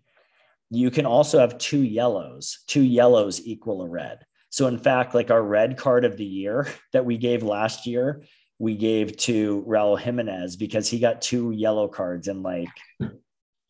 You 0.70 0.92
can 0.92 1.06
also 1.06 1.40
have 1.40 1.58
two 1.58 1.82
yellows. 1.82 2.60
Two 2.68 2.82
yellows 2.82 3.40
equal 3.46 3.82
a 3.82 3.88
red. 3.88 4.26
So 4.50 4.68
in 4.68 4.78
fact, 4.78 5.16
like 5.16 5.32
our 5.32 5.42
red 5.42 5.78
card 5.78 6.04
of 6.04 6.18
the 6.18 6.26
year 6.26 6.68
that 6.92 7.06
we 7.06 7.16
gave 7.16 7.44
last 7.44 7.88
year, 7.88 8.24
we 8.58 8.76
gave 8.76 9.16
to 9.30 9.64
Raul 9.66 9.98
Jimenez 9.98 10.58
because 10.58 10.90
he 10.90 11.00
got 11.00 11.22
two 11.22 11.52
yellow 11.52 11.88
cards 11.88 12.28
in 12.28 12.44
like 12.44 12.68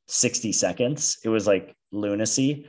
60 0.07 0.51
seconds. 0.51 1.19
It 1.23 1.29
was 1.29 1.45
like 1.45 1.75
lunacy. 1.91 2.67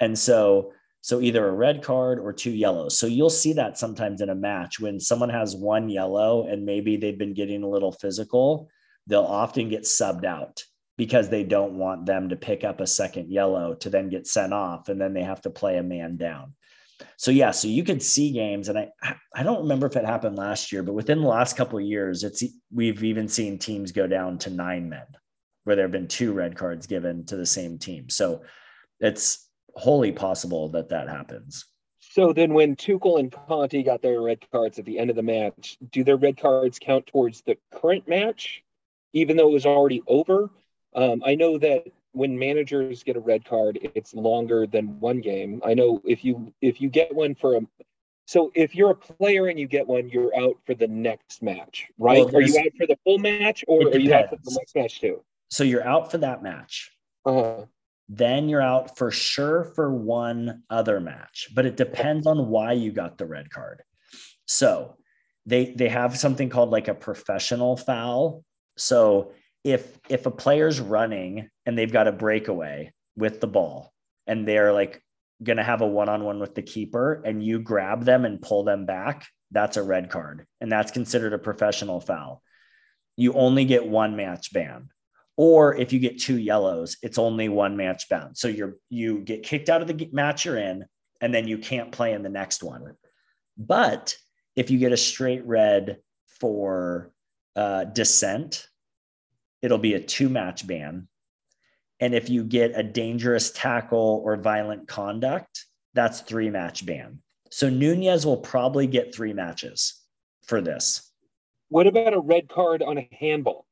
And 0.00 0.18
so 0.18 0.72
so 1.00 1.20
either 1.20 1.48
a 1.48 1.52
red 1.52 1.82
card 1.82 2.18
or 2.18 2.32
two 2.32 2.50
yellows. 2.50 2.98
So 2.98 3.06
you'll 3.06 3.30
see 3.30 3.54
that 3.54 3.78
sometimes 3.78 4.20
in 4.20 4.28
a 4.28 4.34
match 4.34 4.78
when 4.78 5.00
someone 5.00 5.30
has 5.30 5.56
one 5.56 5.88
yellow 5.88 6.46
and 6.46 6.66
maybe 6.66 6.96
they've 6.96 7.18
been 7.18 7.34
getting 7.34 7.62
a 7.62 7.68
little 7.68 7.92
physical, 7.92 8.68
they'll 9.06 9.22
often 9.22 9.68
get 9.68 9.82
subbed 9.82 10.24
out 10.24 10.64
because 10.98 11.30
they 11.30 11.44
don't 11.44 11.78
want 11.78 12.04
them 12.04 12.28
to 12.28 12.36
pick 12.36 12.62
up 12.64 12.80
a 12.80 12.86
second 12.86 13.30
yellow 13.30 13.74
to 13.74 13.88
then 13.88 14.10
get 14.10 14.26
sent 14.26 14.52
off 14.52 14.90
and 14.90 15.00
then 15.00 15.14
they 15.14 15.22
have 15.22 15.40
to 15.40 15.50
play 15.50 15.78
a 15.78 15.82
man 15.82 16.18
down. 16.18 16.54
So 17.16 17.30
yeah, 17.30 17.52
so 17.52 17.68
you 17.68 17.82
could 17.82 18.02
see 18.02 18.32
games 18.32 18.68
and 18.68 18.78
I 18.78 18.90
I 19.34 19.42
don't 19.42 19.62
remember 19.62 19.86
if 19.86 19.96
it 19.96 20.04
happened 20.04 20.36
last 20.36 20.70
year, 20.70 20.82
but 20.82 20.92
within 20.92 21.22
the 21.22 21.28
last 21.28 21.56
couple 21.56 21.78
of 21.78 21.84
years 21.84 22.24
it's 22.24 22.44
we've 22.70 23.02
even 23.02 23.28
seen 23.28 23.58
teams 23.58 23.92
go 23.92 24.06
down 24.06 24.36
to 24.40 24.50
9 24.50 24.88
men 24.90 25.06
where 25.64 25.76
there 25.76 25.86
have 25.86 25.92
been 25.92 26.08
two 26.08 26.34
red 26.34 26.56
cards 26.56 26.86
given 26.86 27.24
to 27.26 27.36
the 27.36 27.46
same 27.46 27.78
team. 27.78 28.10
So 28.10 28.42
it's 28.98 29.49
wholly 29.74 30.12
possible 30.12 30.68
that 30.70 30.88
that 30.90 31.08
happens. 31.08 31.64
So 32.00 32.32
then, 32.32 32.54
when 32.54 32.76
Tuchel 32.76 33.20
and 33.20 33.30
Conte 33.30 33.82
got 33.82 34.02
their 34.02 34.20
red 34.20 34.38
cards 34.50 34.78
at 34.78 34.84
the 34.84 34.98
end 34.98 35.10
of 35.10 35.16
the 35.16 35.22
match, 35.22 35.78
do 35.92 36.02
their 36.02 36.16
red 36.16 36.36
cards 36.36 36.78
count 36.80 37.06
towards 37.06 37.42
the 37.42 37.56
current 37.72 38.08
match, 38.08 38.64
even 39.12 39.36
though 39.36 39.48
it 39.48 39.52
was 39.52 39.66
already 39.66 40.02
over? 40.06 40.50
Um, 40.94 41.22
I 41.24 41.34
know 41.36 41.56
that 41.58 41.84
when 42.12 42.36
managers 42.36 43.04
get 43.04 43.16
a 43.16 43.20
red 43.20 43.44
card, 43.44 43.78
it's 43.94 44.12
longer 44.12 44.66
than 44.66 44.98
one 44.98 45.20
game. 45.20 45.60
I 45.64 45.74
know 45.74 46.02
if 46.04 46.24
you 46.24 46.52
if 46.60 46.80
you 46.80 46.88
get 46.88 47.14
one 47.14 47.34
for 47.34 47.56
a 47.56 47.60
so 48.24 48.50
if 48.54 48.74
you're 48.74 48.90
a 48.90 48.96
player 48.96 49.46
and 49.46 49.58
you 49.58 49.66
get 49.66 49.86
one, 49.86 50.08
you're 50.08 50.36
out 50.36 50.56
for 50.64 50.74
the 50.74 50.88
next 50.88 51.42
match, 51.42 51.86
right? 51.98 52.24
Well, 52.24 52.36
are 52.36 52.40
you 52.40 52.58
out 52.58 52.72
for 52.76 52.86
the 52.86 52.96
full 53.04 53.18
match, 53.18 53.64
or 53.68 53.88
are 53.88 53.98
you 53.98 54.14
out 54.14 54.30
for 54.30 54.36
the 54.36 54.56
next 54.58 54.74
match 54.74 55.00
too? 55.00 55.22
So 55.48 55.64
you're 55.64 55.86
out 55.86 56.10
for 56.10 56.18
that 56.18 56.42
match. 56.42 56.90
Uh-huh 57.24 57.66
then 58.12 58.48
you're 58.48 58.60
out 58.60 58.98
for 58.98 59.10
sure 59.10 59.64
for 59.76 59.94
one 59.94 60.62
other 60.68 60.98
match 61.00 61.48
but 61.54 61.64
it 61.64 61.76
depends 61.76 62.26
on 62.26 62.48
why 62.48 62.72
you 62.72 62.92
got 62.92 63.16
the 63.16 63.26
red 63.26 63.50
card. 63.50 63.82
So 64.46 64.96
they 65.46 65.72
they 65.72 65.88
have 65.88 66.18
something 66.18 66.48
called 66.48 66.70
like 66.70 66.88
a 66.88 66.94
professional 66.94 67.76
foul. 67.76 68.44
So 68.76 69.32
if 69.64 69.98
if 70.08 70.26
a 70.26 70.30
player's 70.30 70.80
running 70.80 71.48
and 71.64 71.78
they've 71.78 71.92
got 71.92 72.08
a 72.08 72.12
breakaway 72.12 72.92
with 73.16 73.40
the 73.40 73.46
ball 73.46 73.92
and 74.26 74.46
they're 74.46 74.72
like 74.72 75.02
going 75.42 75.56
to 75.56 75.64
have 75.64 75.80
a 75.80 75.86
one-on-one 75.86 76.38
with 76.38 76.54
the 76.54 76.62
keeper 76.62 77.22
and 77.24 77.42
you 77.42 77.60
grab 77.60 78.04
them 78.04 78.26
and 78.26 78.42
pull 78.42 78.64
them 78.64 78.84
back 78.84 79.26
that's 79.50 79.76
a 79.76 79.82
red 79.82 80.10
card. 80.10 80.46
And 80.60 80.70
that's 80.70 80.92
considered 80.92 81.32
a 81.32 81.38
professional 81.38 82.00
foul. 82.00 82.42
You 83.16 83.32
only 83.34 83.64
get 83.64 83.86
one 83.86 84.16
match 84.16 84.52
ban 84.52 84.90
or 85.42 85.74
if 85.74 85.90
you 85.90 85.98
get 85.98 86.20
two 86.20 86.36
yellows, 86.36 86.98
it's 87.00 87.16
only 87.16 87.48
one 87.48 87.74
match 87.74 88.10
bound. 88.10 88.36
So 88.36 88.46
you're 88.46 88.76
you 88.90 89.20
get 89.20 89.42
kicked 89.42 89.70
out 89.70 89.80
of 89.80 89.88
the 89.88 90.10
match 90.12 90.44
you're 90.44 90.58
in, 90.58 90.84
and 91.22 91.32
then 91.32 91.48
you 91.48 91.56
can't 91.56 91.90
play 91.90 92.12
in 92.12 92.22
the 92.22 92.28
next 92.28 92.62
one. 92.62 92.94
But 93.56 94.14
if 94.54 94.70
you 94.70 94.78
get 94.78 94.92
a 94.92 94.98
straight 94.98 95.42
red 95.46 95.96
for 96.26 97.10
uh, 97.56 97.84
dissent, 97.84 98.66
it'll 99.62 99.78
be 99.78 99.94
a 99.94 100.00
two 100.00 100.28
match 100.28 100.66
ban. 100.66 101.08
And 102.00 102.14
if 102.14 102.28
you 102.28 102.44
get 102.44 102.78
a 102.78 102.82
dangerous 102.82 103.50
tackle 103.50 104.20
or 104.22 104.36
violent 104.36 104.88
conduct, 104.88 105.64
that's 105.94 106.20
three 106.20 106.50
match 106.50 106.84
ban. 106.84 107.22
So 107.50 107.70
Nunez 107.70 108.26
will 108.26 108.36
probably 108.36 108.86
get 108.86 109.14
three 109.14 109.32
matches 109.32 110.02
for 110.46 110.60
this. 110.60 111.10
What 111.70 111.86
about 111.86 112.12
a 112.12 112.20
red 112.20 112.46
card 112.50 112.82
on 112.82 112.98
a 112.98 113.08
handball? 113.18 113.64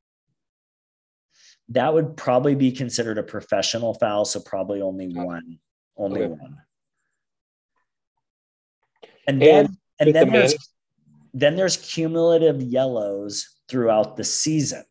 That 1.70 1.92
would 1.92 2.16
probably 2.16 2.54
be 2.54 2.72
considered 2.72 3.18
a 3.18 3.22
professional 3.22 3.94
foul. 3.94 4.24
So 4.24 4.40
probably 4.40 4.80
only 4.80 5.08
one, 5.08 5.58
only 5.96 6.22
okay. 6.22 6.32
one. 6.32 6.56
And 9.26 9.42
then, 9.42 9.66
and, 10.00 10.08
and 10.08 10.14
then 10.14 10.26
the 10.26 10.32
there's, 10.32 10.70
then 11.34 11.56
there's 11.56 11.76
cumulative 11.76 12.62
yellows 12.62 13.58
throughout 13.68 14.16
the 14.16 14.24
season. 14.24 14.84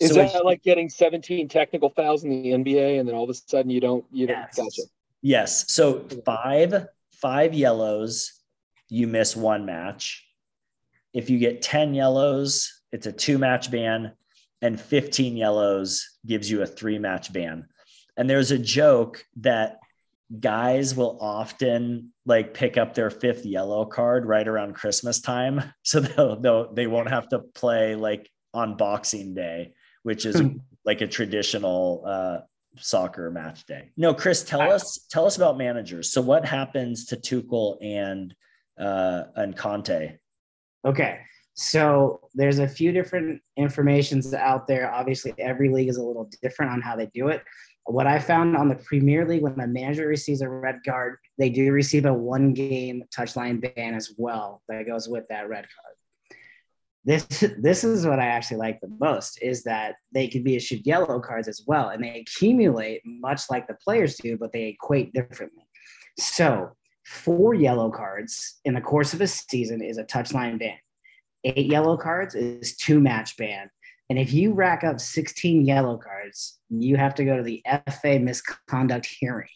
Is 0.00 0.10
so 0.10 0.16
that 0.16 0.44
like 0.44 0.62
getting 0.62 0.88
17 0.88 1.48
technical 1.48 1.90
fouls 1.90 2.24
in 2.24 2.30
the 2.30 2.50
NBA 2.50 2.98
and 2.98 3.08
then 3.08 3.14
all 3.14 3.24
of 3.24 3.30
a 3.30 3.34
sudden 3.34 3.70
you 3.70 3.80
don't, 3.80 4.04
you 4.10 4.26
don't, 4.26 4.36
yes. 4.36 4.56
gotcha. 4.56 4.82
Yes. 5.22 5.72
So 5.72 6.06
five, 6.24 6.86
five 7.12 7.54
yellows, 7.54 8.32
you 8.88 9.06
miss 9.06 9.34
one 9.34 9.64
match. 9.64 10.26
If 11.14 11.30
you 11.30 11.38
get 11.38 11.62
10 11.62 11.94
yellows, 11.94 12.82
it's 12.92 13.06
a 13.06 13.12
two 13.12 13.38
match 13.38 13.70
ban 13.70 14.12
and 14.62 14.80
15 14.80 15.36
yellows 15.36 16.18
gives 16.26 16.50
you 16.50 16.62
a 16.62 16.66
three 16.66 16.98
match 16.98 17.32
ban. 17.32 17.68
And 18.16 18.28
there's 18.28 18.50
a 18.50 18.58
joke 18.58 19.24
that 19.36 19.78
guys 20.40 20.94
will 20.94 21.18
often 21.20 22.12
like 22.24 22.54
pick 22.54 22.76
up 22.76 22.94
their 22.94 23.10
fifth 23.10 23.44
yellow 23.46 23.84
card 23.84 24.26
right 24.26 24.46
around 24.46 24.74
Christmas 24.74 25.20
time. 25.20 25.62
So 25.82 26.00
they'll, 26.00 26.40
they'll 26.40 26.74
they 26.74 26.86
won't 26.86 27.10
have 27.10 27.28
to 27.28 27.38
play 27.38 27.94
like 27.94 28.28
on 28.52 28.76
Boxing 28.76 29.34
Day, 29.34 29.74
which 30.02 30.26
is 30.26 30.40
hmm. 30.40 30.56
like 30.84 31.00
a 31.00 31.06
traditional 31.06 32.02
uh, 32.04 32.38
soccer 32.78 33.30
match 33.30 33.66
day. 33.66 33.90
No, 33.96 34.14
Chris, 34.14 34.42
tell 34.42 34.60
us 34.60 35.06
tell 35.10 35.26
us 35.26 35.36
about 35.36 35.58
managers. 35.58 36.12
So 36.12 36.20
what 36.20 36.44
happens 36.44 37.06
to 37.06 37.16
Tuchel 37.16 37.78
and 37.82 38.34
uh 38.78 39.24
and 39.34 39.56
Conte? 39.56 40.18
Okay. 40.84 41.20
So 41.56 42.20
there's 42.34 42.58
a 42.58 42.68
few 42.68 42.92
different 42.92 43.40
informations 43.56 44.34
out 44.34 44.66
there. 44.68 44.92
Obviously, 44.92 45.32
every 45.38 45.70
league 45.70 45.88
is 45.88 45.96
a 45.96 46.02
little 46.02 46.30
different 46.42 46.70
on 46.70 46.82
how 46.82 46.96
they 46.96 47.06
do 47.14 47.28
it. 47.28 47.42
What 47.86 48.06
I 48.06 48.18
found 48.18 48.56
on 48.56 48.68
the 48.68 48.74
Premier 48.74 49.26
League, 49.26 49.42
when 49.42 49.58
a 49.58 49.66
manager 49.66 50.06
receives 50.06 50.42
a 50.42 50.48
red 50.48 50.80
card, 50.84 51.16
they 51.38 51.48
do 51.48 51.72
receive 51.72 52.04
a 52.04 52.12
one 52.12 52.52
game 52.52 53.04
touchline 53.16 53.60
ban 53.74 53.94
as 53.94 54.12
well 54.18 54.62
that 54.68 54.86
goes 54.86 55.08
with 55.08 55.24
that 55.30 55.48
red 55.48 55.64
card. 55.64 55.96
This 57.06 57.44
this 57.58 57.84
is 57.84 58.04
what 58.04 58.18
I 58.18 58.26
actually 58.26 58.56
like 58.58 58.80
the 58.80 58.94
most 59.00 59.40
is 59.40 59.62
that 59.62 59.94
they 60.12 60.26
can 60.26 60.42
be 60.42 60.56
issued 60.56 60.84
yellow 60.84 61.20
cards 61.20 61.48
as 61.48 61.62
well, 61.66 61.88
and 61.88 62.04
they 62.04 62.20
accumulate 62.20 63.00
much 63.06 63.42
like 63.48 63.66
the 63.66 63.78
players 63.82 64.16
do, 64.16 64.36
but 64.36 64.52
they 64.52 64.64
equate 64.64 65.14
differently. 65.14 65.62
So 66.18 66.72
four 67.04 67.54
yellow 67.54 67.90
cards 67.90 68.60
in 68.64 68.74
the 68.74 68.80
course 68.80 69.14
of 69.14 69.20
a 69.20 69.26
season 69.26 69.80
is 69.80 69.96
a 69.96 70.04
touchline 70.04 70.58
ban. 70.58 70.76
Eight 71.44 71.66
yellow 71.66 71.96
cards 71.96 72.34
is 72.34 72.76
two 72.76 73.00
match 73.00 73.36
ban. 73.36 73.70
And 74.08 74.18
if 74.18 74.32
you 74.32 74.52
rack 74.52 74.84
up 74.84 75.00
16 75.00 75.64
yellow 75.64 75.96
cards, 75.96 76.58
you 76.70 76.96
have 76.96 77.14
to 77.16 77.24
go 77.24 77.36
to 77.36 77.42
the 77.42 77.62
FA 78.00 78.18
misconduct 78.18 79.06
hearing. 79.06 79.48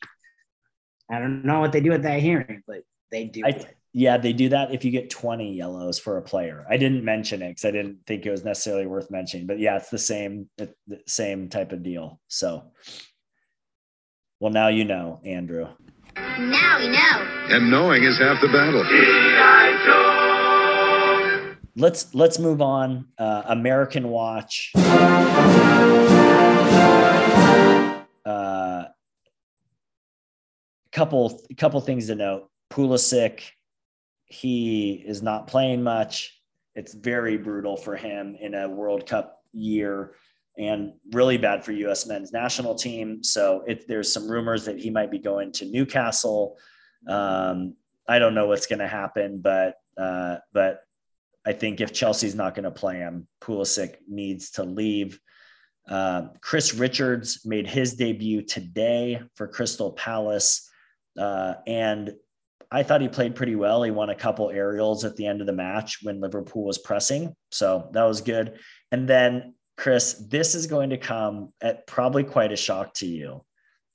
I 1.10 1.18
don't 1.18 1.44
know 1.44 1.60
what 1.60 1.72
they 1.72 1.80
do 1.80 1.92
at 1.92 2.02
that 2.02 2.20
hearing, 2.20 2.62
but 2.66 2.82
they 3.10 3.26
do. 3.26 3.42
I, 3.44 3.64
yeah, 3.92 4.16
they 4.18 4.32
do 4.32 4.48
that 4.50 4.72
if 4.72 4.84
you 4.84 4.90
get 4.90 5.10
20 5.10 5.52
yellows 5.52 5.98
for 5.98 6.16
a 6.16 6.22
player. 6.22 6.64
I 6.70 6.76
didn't 6.76 7.04
mention 7.04 7.42
it 7.42 7.50
because 7.50 7.64
I 7.64 7.72
didn't 7.72 7.98
think 8.06 8.24
it 8.24 8.30
was 8.30 8.44
necessarily 8.44 8.86
worth 8.86 9.10
mentioning, 9.10 9.46
but 9.46 9.58
yeah, 9.58 9.76
it's 9.76 9.90
the 9.90 9.98
same, 9.98 10.48
the 10.56 10.72
same 11.06 11.48
type 11.48 11.72
of 11.72 11.82
deal. 11.82 12.20
So, 12.28 12.64
well, 14.38 14.52
now 14.52 14.68
you 14.68 14.84
know, 14.84 15.20
Andrew. 15.24 15.68
Now 16.16 16.78
we 16.78 16.88
know. 16.88 17.56
And 17.56 17.70
knowing 17.70 18.04
is 18.04 18.18
half 18.18 18.40
the 18.40 18.48
battle. 18.48 18.84
Let's 21.76 22.14
let's 22.14 22.38
move 22.38 22.60
on. 22.60 23.06
Uh, 23.18 23.42
American 23.46 24.08
Watch. 24.08 24.72
Uh, 28.24 28.84
couple 30.92 31.40
couple 31.56 31.80
things 31.80 32.08
to 32.08 32.14
note. 32.14 32.48
Pulisic, 32.70 33.42
he 34.26 35.02
is 35.06 35.22
not 35.22 35.46
playing 35.46 35.82
much. 35.82 36.40
It's 36.74 36.94
very 36.94 37.36
brutal 37.36 37.76
for 37.76 37.96
him 37.96 38.36
in 38.40 38.54
a 38.54 38.68
World 38.68 39.06
Cup 39.06 39.42
year 39.52 40.14
and 40.58 40.92
really 41.12 41.38
bad 41.38 41.64
for 41.64 41.72
U.S. 41.72 42.06
men's 42.06 42.32
national 42.32 42.74
team. 42.74 43.22
So 43.24 43.64
it, 43.66 43.88
there's 43.88 44.12
some 44.12 44.28
rumors 44.30 44.64
that 44.66 44.78
he 44.78 44.90
might 44.90 45.10
be 45.10 45.18
going 45.18 45.52
to 45.52 45.64
Newcastle. 45.64 46.58
Um, 47.08 47.74
I 48.08 48.18
don't 48.18 48.34
know 48.34 48.46
what's 48.46 48.66
going 48.66 48.80
to 48.80 48.88
happen, 48.88 49.40
but 49.40 49.76
uh, 49.96 50.36
but 50.52 50.82
I 51.46 51.52
think 51.52 51.80
if 51.80 51.92
Chelsea's 51.92 52.34
not 52.34 52.54
going 52.54 52.64
to 52.64 52.70
play 52.70 52.96
him, 52.96 53.26
Pulisic 53.40 53.96
needs 54.08 54.52
to 54.52 54.64
leave. 54.64 55.18
Uh, 55.88 56.28
Chris 56.40 56.74
Richards 56.74 57.42
made 57.44 57.66
his 57.66 57.94
debut 57.94 58.42
today 58.42 59.20
for 59.36 59.48
Crystal 59.48 59.92
Palace, 59.92 60.70
uh, 61.18 61.54
and 61.66 62.12
I 62.70 62.82
thought 62.82 63.00
he 63.00 63.08
played 63.08 63.34
pretty 63.34 63.56
well. 63.56 63.82
He 63.82 63.90
won 63.90 64.10
a 64.10 64.14
couple 64.14 64.50
aerials 64.50 65.04
at 65.04 65.16
the 65.16 65.26
end 65.26 65.40
of 65.40 65.46
the 65.46 65.52
match 65.52 65.98
when 66.02 66.20
Liverpool 66.20 66.64
was 66.64 66.78
pressing, 66.78 67.34
so 67.50 67.90
that 67.94 68.04
was 68.04 68.20
good. 68.20 68.58
And 68.92 69.08
then 69.08 69.54
Chris, 69.76 70.12
this 70.28 70.54
is 70.54 70.66
going 70.66 70.90
to 70.90 70.98
come 70.98 71.52
at 71.62 71.86
probably 71.86 72.22
quite 72.22 72.52
a 72.52 72.56
shock 72.56 72.94
to 72.94 73.06
you 73.06 73.44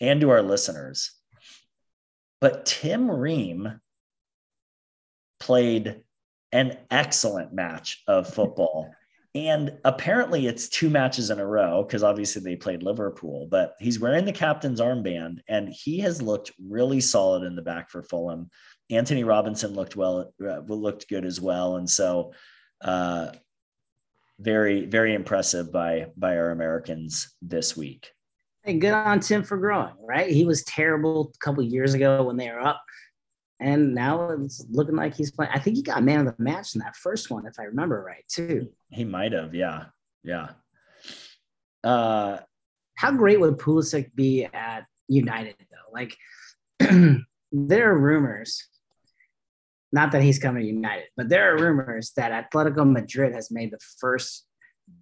and 0.01 0.19
to 0.21 0.31
our 0.31 0.41
listeners. 0.41 1.11
But 2.41 2.65
Tim 2.65 3.09
Ream 3.09 3.79
played 5.39 6.01
an 6.55 6.77
excellent 6.89 7.53
match 7.53 8.01
of 8.07 8.33
football. 8.33 8.89
And 9.35 9.77
apparently 9.83 10.47
it's 10.47 10.69
two 10.69 10.89
matches 10.89 11.29
in 11.29 11.39
a 11.41 11.45
row 11.45 11.83
because 11.83 12.01
obviously 12.01 12.41
they 12.41 12.55
played 12.55 12.81
Liverpool, 12.81 13.49
but 13.51 13.75
he's 13.77 13.99
wearing 13.99 14.23
the 14.23 14.31
captain's 14.31 14.79
armband 14.79 15.39
and 15.49 15.67
he 15.67 15.99
has 15.99 16.21
looked 16.21 16.53
really 16.65 17.01
solid 17.01 17.43
in 17.43 17.57
the 17.57 17.61
back 17.61 17.89
for 17.89 18.03
Fulham. 18.03 18.49
Antonee 18.89 19.25
Robinson 19.25 19.73
looked 19.73 19.97
well, 19.97 20.33
uh, 20.41 20.59
looked 20.59 21.09
good 21.09 21.25
as 21.25 21.41
well. 21.41 21.75
And 21.75 21.89
so, 21.89 22.31
uh, 22.81 23.31
very 24.39 24.85
very 24.85 25.13
impressive 25.13 25.71
by 25.71 26.07
by 26.17 26.37
our 26.37 26.51
Americans 26.51 27.35
this 27.41 27.75
week. 27.75 28.11
Hey, 28.63 28.77
good 28.77 28.93
on 28.93 29.19
Tim 29.19 29.43
for 29.43 29.57
growing, 29.57 29.93
right? 30.01 30.29
He 30.29 30.45
was 30.45 30.63
terrible 30.63 31.31
a 31.33 31.37
couple 31.37 31.63
years 31.63 31.93
ago 31.93 32.23
when 32.23 32.35
they 32.35 32.49
were 32.49 32.59
up, 32.59 32.81
and 33.59 33.95
now 33.95 34.29
it's 34.31 34.65
looking 34.69 34.95
like 34.95 35.15
he's 35.15 35.31
playing. 35.31 35.51
I 35.53 35.59
think 35.59 35.77
he 35.77 35.83
got 35.83 36.03
man 36.03 36.27
of 36.27 36.37
the 36.37 36.43
match 36.43 36.75
in 36.75 36.79
that 36.79 36.95
first 36.95 37.31
one, 37.31 37.45
if 37.45 37.59
I 37.59 37.63
remember 37.63 38.03
right, 38.03 38.25
too. 38.27 38.69
He 38.89 39.03
might 39.03 39.31
have, 39.31 39.55
yeah, 39.55 39.85
yeah. 40.23 40.49
Uh, 41.83 42.39
how 42.95 43.11
great 43.11 43.39
would 43.39 43.57
Pulisic 43.57 44.13
be 44.15 44.45
at 44.45 44.85
United 45.07 45.55
though? 45.59 45.91
Like, 45.93 46.15
there 47.51 47.91
are 47.91 47.97
rumors 47.97 48.67
not 49.95 50.11
that 50.11 50.21
he's 50.21 50.39
coming 50.39 50.61
to 50.61 50.67
United, 50.67 51.05
but 51.15 51.29
there 51.29 51.49
are 51.49 51.57
rumors 51.57 52.11
that 52.17 52.51
Atletico 52.51 52.85
Madrid 52.89 53.33
has 53.33 53.49
made 53.49 53.71
the 53.71 53.79
first 53.97 54.45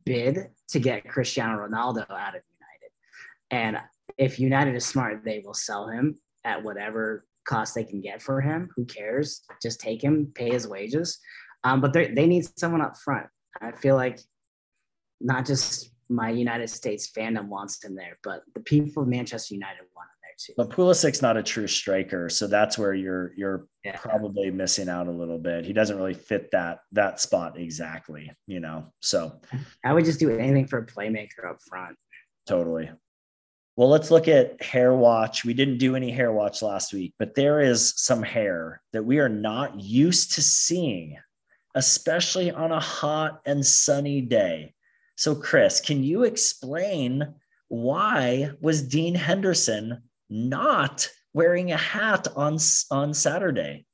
bid 0.05 0.37
to 0.69 0.79
get 0.79 1.07
Cristiano 1.07 1.57
Ronaldo 1.57 2.03
out 2.11 2.35
of 2.35 2.43
United. 2.59 2.91
And 3.49 3.77
if 4.19 4.39
United 4.39 4.75
is 4.75 4.85
smart, 4.85 5.23
they 5.25 5.41
will 5.43 5.55
sell 5.55 5.87
him 5.87 6.15
at 6.45 6.63
whatever 6.63 7.25
cost 7.45 7.75
they 7.75 7.83
can 7.83 8.01
get 8.01 8.21
for 8.21 8.41
him. 8.41 8.69
Who 8.75 8.85
cares? 8.85 9.43
Just 9.61 9.79
take 9.79 10.03
him, 10.03 10.31
pay 10.33 10.51
his 10.51 10.67
wages. 10.67 11.19
Um, 11.63 11.81
but 11.81 11.93
they 11.93 12.27
need 12.27 12.45
someone 12.57 12.81
up 12.81 12.97
front. 12.97 13.27
I 13.61 13.71
feel 13.71 13.95
like 13.95 14.19
not 15.21 15.45
just 15.45 15.91
my 16.09 16.29
United 16.29 16.69
States 16.69 17.09
fandom 17.09 17.47
wants 17.47 17.83
him 17.83 17.95
there, 17.95 18.17
but 18.23 18.43
the 18.53 18.59
people 18.59 19.03
of 19.03 19.09
Manchester 19.09 19.53
United 19.53 19.83
want 19.95 20.09
him 20.09 20.19
there 20.21 20.35
too. 20.37 20.53
But 20.57 20.69
Pulisic's 20.69 21.21
not 21.21 21.37
a 21.37 21.43
true 21.43 21.67
striker, 21.67 22.29
so 22.29 22.47
that's 22.47 22.77
where 22.77 22.93
you're 22.93 23.33
you're 23.37 23.67
yeah. 23.85 23.95
probably 23.95 24.51
missing 24.51 24.89
out 24.89 25.07
a 25.07 25.11
little 25.11 25.39
bit. 25.39 25.65
He 25.65 25.73
doesn't 25.73 25.97
really 25.97 26.13
fit 26.13 26.51
that 26.51 26.79
that 26.91 27.21
spot 27.21 27.57
exactly, 27.57 28.31
you 28.47 28.59
know. 28.59 28.91
So 28.99 29.39
I 29.85 29.93
would 29.93 30.05
just 30.05 30.19
do 30.19 30.37
anything 30.37 30.67
for 30.67 30.79
a 30.79 30.85
playmaker 30.85 31.49
up 31.49 31.59
front. 31.67 31.95
Totally. 32.45 32.91
Well, 33.75 33.89
let's 33.89 34.11
look 34.11 34.27
at 34.27 34.61
hair 34.61 34.93
watch. 34.93 35.43
We 35.43 35.53
didn't 35.53 35.79
do 35.79 35.95
any 35.95 36.11
hair 36.11 36.31
watch 36.31 36.61
last 36.61 36.93
week, 36.93 37.13
but 37.17 37.33
there 37.33 37.59
is 37.59 37.93
some 37.97 38.21
hair 38.21 38.81
that 38.93 39.03
we 39.03 39.19
are 39.19 39.29
not 39.29 39.79
used 39.79 40.33
to 40.33 40.41
seeing, 40.41 41.17
especially 41.73 42.51
on 42.51 42.71
a 42.71 42.79
hot 42.79 43.41
and 43.45 43.65
sunny 43.65 44.21
day. 44.21 44.75
So, 45.15 45.33
Chris, 45.33 45.81
can 45.81 46.03
you 46.03 46.23
explain 46.23 47.33
why 47.67 48.51
was 48.61 48.83
Dean 48.83 49.15
Henderson 49.15 50.03
not 50.29 51.09
wearing 51.33 51.71
a 51.71 51.77
hat 51.77 52.27
on 52.35 52.57
on 52.91 53.13
Saturday. 53.13 53.85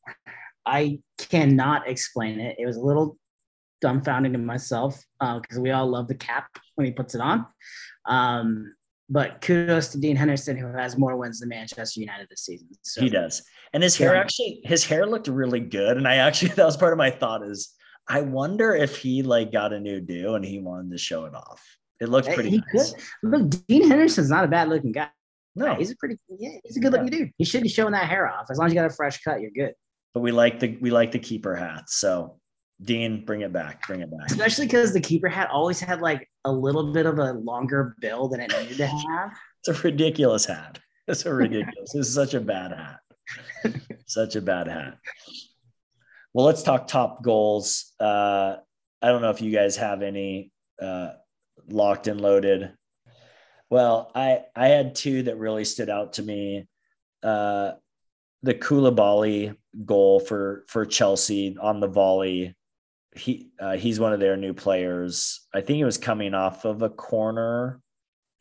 I 0.66 1.00
cannot 1.18 1.88
explain 1.88 2.40
it. 2.40 2.58
It 2.60 2.66
was 2.66 2.78
a 2.78 2.82
little 2.82 3.18
dumbfounding 3.84 4.34
to 4.34 4.38
myself 4.38 5.04
because 5.20 5.58
uh, 5.58 5.62
we 5.62 5.72
all 5.72 5.88
love 5.88 6.08
the 6.08 6.16
cap 6.16 6.50
when 6.76 6.86
he 6.86 6.92
puts 6.92 7.16
it 7.16 7.22
on. 7.22 7.46
Um, 8.06 8.76
but 9.10 9.42
kudos 9.42 9.90
to 9.90 10.00
Dean 10.00 10.16
Henderson, 10.16 10.56
who 10.56 10.68
has 10.68 10.98
more 10.98 11.18
wins 11.18 11.40
than 11.40 11.50
Manchester 11.50 12.00
United 12.00 12.28
this 12.30 12.42
season. 12.42 12.68
So, 12.84 13.02
he 13.02 13.10
does, 13.10 13.42
and 13.74 13.82
his 13.82 13.98
hair 13.98 14.14
yeah. 14.14 14.22
actually 14.22 14.62
his 14.64 14.86
hair 14.86 15.06
looked 15.06 15.28
really 15.28 15.60
good. 15.60 15.98
And 15.98 16.08
I 16.08 16.16
actually 16.16 16.50
that 16.56 16.66
was 16.66 16.78
part 16.78 16.94
of 16.94 16.98
my 16.98 17.10
thought 17.10 17.44
is 17.44 17.74
I 18.08 18.22
wonder 18.22 18.76
if 18.76 18.98
he 18.98 19.24
like 19.24 19.52
got 19.52 19.74
a 19.74 19.80
new 19.80 20.00
do 20.00 20.36
and 20.36 20.46
he 20.46 20.60
wanted 20.60 20.92
to 20.92 20.98
show 20.98 21.26
it 21.26 21.34
off. 21.34 21.64
It 22.00 22.10
looked 22.10 22.30
pretty. 22.30 22.50
He 22.50 22.64
nice. 22.74 22.94
could. 22.94 23.02
Look, 23.24 23.68
Dean 23.68 23.88
Henderson's 23.88 24.30
not 24.30 24.46
a 24.46 24.48
bad 24.48 24.70
looking 24.70 24.92
guy. 24.92 25.10
No, 25.56 25.76
he's 25.76 25.92
a 25.92 25.96
pretty 25.98 26.18
yeah, 26.30 26.58
he's 26.64 26.78
a 26.78 26.80
good 26.80 26.92
looking 26.92 27.12
yeah. 27.12 27.20
dude. 27.20 27.32
He 27.38 27.44
should 27.44 27.64
be 27.64 27.70
showing 27.70 27.92
that 27.92 28.08
hair 28.08 28.28
off. 28.28 28.46
As 28.50 28.58
long 28.58 28.68
as 28.68 28.74
you 28.74 28.80
got 28.80 28.90
a 28.90 28.94
fresh 28.94 29.22
cut, 29.22 29.42
you're 29.42 29.52
good. 29.52 29.74
But 30.14 30.22
we 30.22 30.32
like 30.32 30.60
the 30.60 30.78
we 30.80 30.92
like 30.92 31.12
the 31.12 31.20
keeper 31.20 31.56
hat. 31.56 31.90
So 31.90 32.39
Dean, 32.82 33.26
bring 33.26 33.42
it 33.42 33.52
back. 33.52 33.86
Bring 33.88 34.02
it 34.02 34.10
back. 34.12 34.30
Especially 34.30 34.66
because 34.66 34.94
the 34.94 35.02
keeper 35.02 35.28
hat 35.28 35.50
always 35.52 35.80
had 35.80 36.02
like 36.02 36.30
a 36.46 36.52
little 36.52 36.94
bit 36.94 37.06
of 37.06 37.20
a 37.20 37.34
longer 37.34 37.96
bill 38.00 38.30
than 38.30 38.40
it 38.40 38.52
needed 38.58 38.78
to 38.78 38.88
have. 39.08 39.32
it's 39.60 39.68
a 39.68 39.82
ridiculous 39.82 40.46
hat. 40.46 40.80
It's 41.08 41.26
a 41.26 41.34
ridiculous. 41.34 41.94
it's 41.96 42.14
such 42.14 42.34
a 42.34 42.40
bad 42.40 42.72
hat. 42.72 43.74
such 44.06 44.36
a 44.36 44.42
bad 44.42 44.68
hat. 44.68 44.98
Well, 46.34 46.46
let's 46.46 46.64
talk 46.64 46.88
top 46.88 47.24
goals. 47.24 47.94
Uh, 48.00 48.58
I 49.02 49.08
don't 49.08 49.22
know 49.22 49.32
if 49.32 49.42
you 49.42 49.52
guys 49.52 49.76
have 49.78 50.02
any 50.02 50.52
uh, 50.82 51.10
locked 51.68 52.08
and 52.08 52.22
loaded. 52.22 52.72
Well, 53.70 54.12
I 54.16 54.44
I 54.56 54.68
had 54.68 54.96
two 54.96 55.24
that 55.24 55.38
really 55.38 55.66
stood 55.66 55.90
out 55.90 56.14
to 56.14 56.24
me. 56.24 56.68
Uh, 57.22 57.74
the 58.44 58.54
Koulibaly 58.54 59.56
goal 59.86 60.20
for 60.20 60.66
for 60.68 60.86
Chelsea 60.86 61.58
on 61.60 61.80
the 61.80 61.88
volley. 61.88 62.56
He 63.20 63.52
uh, 63.60 63.76
he's 63.76 64.00
one 64.00 64.14
of 64.14 64.20
their 64.20 64.38
new 64.38 64.54
players. 64.54 65.48
I 65.54 65.62
think 65.62 65.78
he 65.78 65.84
was 65.84 65.98
coming 65.98 66.34
off 66.34 66.66
of 66.66 66.82
a 66.82 66.90
corner, 66.90 67.82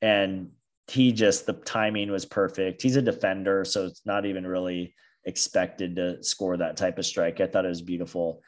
and 0.00 0.50
he 0.86 1.12
just 1.12 1.46
the 1.46 1.52
timing 1.52 2.10
was 2.10 2.24
perfect. 2.24 2.82
He's 2.82 2.96
a 2.96 3.02
defender, 3.02 3.64
so 3.64 3.86
it's 3.86 4.06
not 4.06 4.26
even 4.26 4.46
really 4.46 4.94
expected 5.24 5.96
to 5.96 6.22
score 6.22 6.56
that 6.56 6.76
type 6.76 6.98
of 6.98 7.06
strike. 7.06 7.40
I 7.40 7.46
thought 7.46 7.64
it 7.64 7.68
was 7.68 7.82
beautiful. 7.82 8.42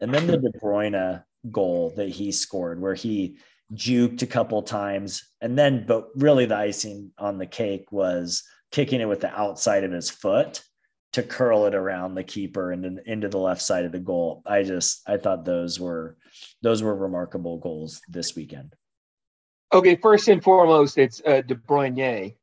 And 0.00 0.12
then 0.12 0.26
the 0.26 0.36
De 0.36 0.50
Bruyne 0.62 1.22
goal 1.50 1.94
that 1.96 2.10
he 2.10 2.32
scored, 2.32 2.80
where 2.80 2.94
he 2.94 3.38
juked 3.72 4.22
a 4.22 4.26
couple 4.26 4.62
times, 4.62 5.26
and 5.40 5.58
then 5.58 5.84
but 5.86 6.08
really 6.16 6.46
the 6.46 6.56
icing 6.56 7.12
on 7.18 7.38
the 7.38 7.46
cake 7.46 7.90
was 7.90 8.42
kicking 8.70 9.00
it 9.00 9.08
with 9.08 9.20
the 9.20 9.34
outside 9.34 9.84
of 9.84 9.92
his 9.92 10.10
foot 10.10 10.62
to 11.16 11.22
curl 11.22 11.64
it 11.64 11.74
around 11.74 12.14
the 12.14 12.22
keeper 12.22 12.72
and 12.72 13.00
into 13.06 13.26
the 13.26 13.38
left 13.38 13.62
side 13.62 13.86
of 13.86 13.92
the 13.92 13.98
goal. 13.98 14.42
I 14.44 14.62
just 14.64 15.00
I 15.08 15.16
thought 15.16 15.46
those 15.46 15.80
were 15.80 16.18
those 16.60 16.82
were 16.82 16.94
remarkable 16.94 17.56
goals 17.56 18.02
this 18.06 18.36
weekend. 18.36 18.74
Okay, 19.72 19.96
first 19.96 20.28
and 20.28 20.44
foremost, 20.44 20.98
it's 20.98 21.22
uh, 21.26 21.40
De 21.40 21.54
Bruyne, 21.54 22.34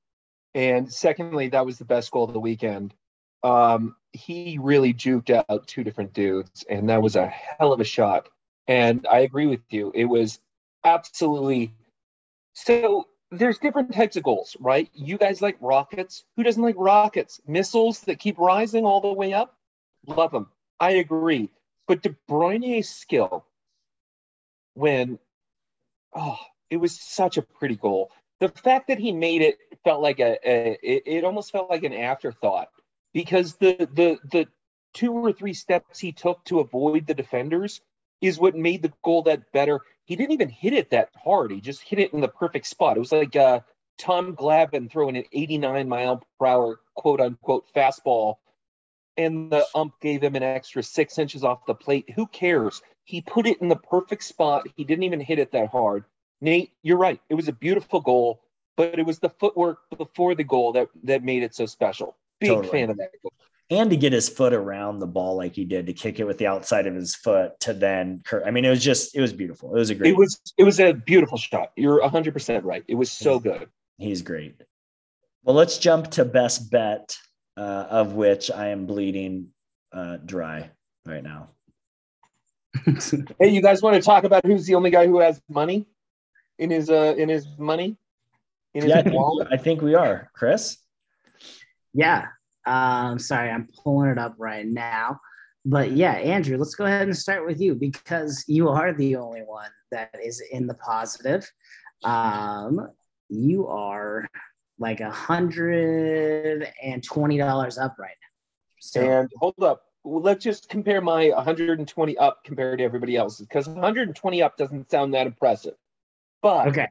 and 0.56 0.92
secondly, 0.92 1.50
that 1.50 1.64
was 1.64 1.78
the 1.78 1.86
best 1.86 2.10
goal 2.10 2.24
of 2.24 2.34
the 2.34 2.40
weekend. 2.40 2.96
Um, 3.44 3.96
he 4.12 4.58
really 4.60 4.92
juked 4.92 5.30
out 5.30 5.68
two 5.68 5.84
different 5.84 6.14
dudes, 6.14 6.66
and 6.68 6.90
that 6.90 7.04
was 7.04 7.16
a 7.16 7.28
hell 7.28 7.74
of 7.74 7.80
a 7.80 7.84
shot. 7.86 8.28
And 8.68 9.06
I 9.06 9.20
agree 9.20 9.46
with 9.46 9.62
you; 9.70 9.92
it 9.94 10.06
was 10.06 10.40
absolutely. 10.84 11.76
So 12.54 13.06
there's 13.38 13.58
different 13.58 13.94
types 13.94 14.16
of 14.16 14.24
goals, 14.24 14.56
right? 14.60 14.90
You 14.94 15.18
guys 15.18 15.42
like 15.42 15.58
rockets. 15.60 16.24
Who 16.36 16.44
doesn't 16.44 16.62
like 16.62 16.76
rockets? 16.78 17.42
Missiles 17.48 18.02
that 18.02 18.20
keep 18.20 18.38
rising 18.38 18.86
all 18.86 19.02
the 19.02 19.14
way 19.14 19.34
up. 19.34 19.58
Love 20.06 20.32
them. 20.32 20.50
I 20.80 20.92
agree. 20.92 21.50
But 21.88 22.02
De 22.02 22.16
Bruyne's 22.30 22.90
skill 22.90 23.46
when 24.74 25.20
oh 26.16 26.38
it 26.70 26.78
was 26.78 27.00
such 27.00 27.38
a 27.38 27.42
pretty 27.42 27.76
goal. 27.76 28.12
The 28.40 28.50
fact 28.50 28.88
that 28.88 29.00
he 29.00 29.12
made 29.12 29.42
it 29.42 29.58
felt 29.84 30.02
like 30.02 30.20
a, 30.20 30.38
a 30.44 30.80
it, 30.82 31.04
it 31.06 31.24
almost 31.24 31.52
felt 31.52 31.70
like 31.70 31.84
an 31.84 31.94
afterthought 31.94 32.70
because 33.14 33.56
the 33.56 33.88
the 33.94 34.18
the 34.32 34.48
two 34.94 35.12
or 35.12 35.32
three 35.32 35.54
steps 35.54 36.00
he 36.00 36.12
took 36.12 36.44
to 36.46 36.60
avoid 36.60 37.08
the 37.08 37.14
defenders 37.14 37.82
is 38.22 38.40
what 38.40 38.56
made 38.56 38.82
the 38.82 38.94
goal 39.04 39.24
that 39.24 39.52
better. 39.52 39.82
He 40.06 40.16
didn't 40.16 40.34
even 40.34 40.50
hit 40.50 40.74
it 40.74 40.90
that 40.92 41.10
hard. 41.24 41.52
He 41.52 41.62
just 41.62 41.82
hit 41.82 42.00
it 42.00 42.14
in 42.14 42.22
the 42.22 42.28
perfect 42.28 42.68
spot. 42.68 42.98
It 42.98 43.00
was 43.00 43.12
like 43.12 43.36
uh, 43.36 43.62
Tom 43.98 44.36
Glavine 44.36 44.92
throwing 44.92 45.18
an 45.18 45.24
89 45.32 45.88
mile 45.88 46.24
per 46.40 46.46
hour 46.46 46.80
quote 46.96 47.22
unquote 47.22 47.66
fastball, 47.74 48.36
and 49.18 49.52
the 49.52 49.66
ump 49.76 49.94
gave 50.02 50.22
him 50.22 50.36
an 50.36 50.44
extra 50.44 50.84
six 50.84 51.18
inches 51.18 51.44
off 51.44 51.66
the 51.66 51.76
plate. 51.76 52.10
Who 52.16 52.28
cares? 52.28 52.82
He 53.06 53.22
put 53.22 53.48
it 53.48 53.62
in 53.62 53.70
the 53.70 53.76
perfect 53.76 54.24
spot. 54.24 54.68
He 54.76 54.84
didn't 54.84 55.04
even 55.04 55.20
hit 55.20 55.40
it 55.40 55.52
that 55.52 55.70
hard. 55.70 56.06
Nate, 56.42 56.72
you're 56.82 56.98
right. 56.98 57.22
It 57.30 57.36
was 57.36 57.48
a 57.48 57.54
beautiful 57.54 58.02
goal, 58.02 58.42
but 58.76 59.00
it 59.00 59.06
was 59.06 59.20
the 59.20 59.30
footwork 59.30 59.80
before 59.98 60.36
the 60.36 60.44
goal 60.44 60.74
that 60.74 60.90
that 61.04 61.24
made 61.24 61.44
it 61.44 61.56
so 61.56 61.66
special. 61.66 62.18
Big 62.40 62.50
totally. 62.50 62.72
fan 62.72 62.90
of 62.90 62.98
that 62.98 63.12
goal. 63.22 63.32
And 63.70 63.90
to 63.90 63.98
get 63.98 64.14
his 64.14 64.30
foot 64.30 64.54
around 64.54 65.00
the 65.00 65.08
ball 65.08 65.38
like 65.38 65.56
he 65.56 65.66
did, 65.66 65.88
to 65.88 65.94
kick 65.94 66.20
it 66.20 66.26
with 66.26 66.38
the 66.38 66.48
outside 66.48 66.86
of 66.86 66.94
his 66.94 67.16
foot, 67.16 67.60
to 67.62 67.74
then, 67.74 68.22
I 68.46 68.52
mean, 68.52 68.66
it 68.66 68.70
was 68.70 68.84
just, 68.84 69.16
it 69.16 69.22
was 69.22 69.34
beautiful. 69.34 69.76
It 69.76 69.80
was 69.80 69.90
a 69.90 69.96
great. 69.96 70.12
It 70.12 70.18
was, 70.18 70.40
it 70.58 70.64
was 70.64 70.80
a 70.80 70.94
beautiful 70.94 71.38
shot. 71.38 71.72
You're 71.76 72.02
100 72.02 72.34
percent 72.34 72.66
right. 72.66 72.84
It 72.88 72.96
was 72.96 73.12
so 73.12 73.40
good. 73.40 73.70
He's 73.98 74.22
great. 74.22 74.62
Well, 75.44 75.56
let's 75.56 75.78
jump 75.78 76.12
to 76.12 76.26
best 76.26 76.70
bet, 76.72 77.18
uh, 77.58 77.88
of 77.90 78.14
which 78.14 78.52
I 78.52 78.70
am 78.70 78.86
bleeding 78.86 79.50
uh, 79.92 80.18
dry 80.18 80.72
right 81.06 81.24
now. 81.24 81.50
hey, 83.40 83.50
you 83.50 83.62
guys 83.62 83.82
want 83.82 83.96
to 83.96 84.02
talk 84.02 84.24
about 84.24 84.46
who's 84.46 84.66
the 84.66 84.76
only 84.76 84.90
guy 84.90 85.08
who 85.08 85.20
has 85.20 85.42
money? 85.50 85.88
in 86.60 86.70
his 86.70 86.90
uh 86.90 87.16
in 87.18 87.30
his 87.30 87.48
money? 87.58 87.98
In 88.74 88.84
his 88.84 88.90
yeah, 88.90 89.00
I 89.00 89.04
think, 89.04 89.16
I 89.52 89.58
think, 89.58 89.82
we 89.82 89.94
are, 89.94 90.32
Chris. 90.34 90.78
Yeah. 91.94 92.26
Um, 92.66 93.20
sorry, 93.20 93.50
I'm 93.50 93.68
pulling 93.84 94.10
it 94.10 94.18
up 94.18 94.36
right 94.38 94.66
now. 94.66 95.20
But 95.66 95.92
yeah, 95.92 96.14
Andrew, 96.14 96.58
let's 96.58 96.76
go 96.76 96.86
ahead 96.86 97.04
and 97.04 97.18
start 97.18 97.46
with 97.46 97.62
you 97.62 97.74
because 97.76 98.44
you 98.48 98.70
are 98.70 98.94
the 98.94 99.16
only 99.16 99.42
one 99.42 99.72
that 99.92 100.14
is 100.22 100.42
in 100.52 100.68
the 100.68 100.74
positive. 100.74 101.50
Um, 102.04 102.90
you 103.30 103.68
are 103.68 104.28
like 104.78 105.00
a 105.00 105.10
hundred 105.10 106.68
and 106.82 107.04
twenty 107.04 107.38
dollars 107.38 107.78
up 107.78 107.96
right 107.98 108.10
now. 108.10 108.28
So, 108.82 109.02
and 109.02 109.30
hold 109.40 109.56
up, 109.62 109.84
let's 110.04 110.44
just 110.44 110.70
compare 110.70 111.00
my 111.00 111.30
120 111.30 112.18
up 112.18 112.44
compared 112.44 112.80
to 112.80 112.84
everybody 112.84 113.16
else 113.16 113.40
because 113.40 113.68
120 113.68 114.42
up 114.42 114.58
doesn't 114.58 114.92
sound 114.92 115.14
that 115.14 115.28
impressive. 115.28 115.76
But 116.42 116.68
okay, 116.68 116.88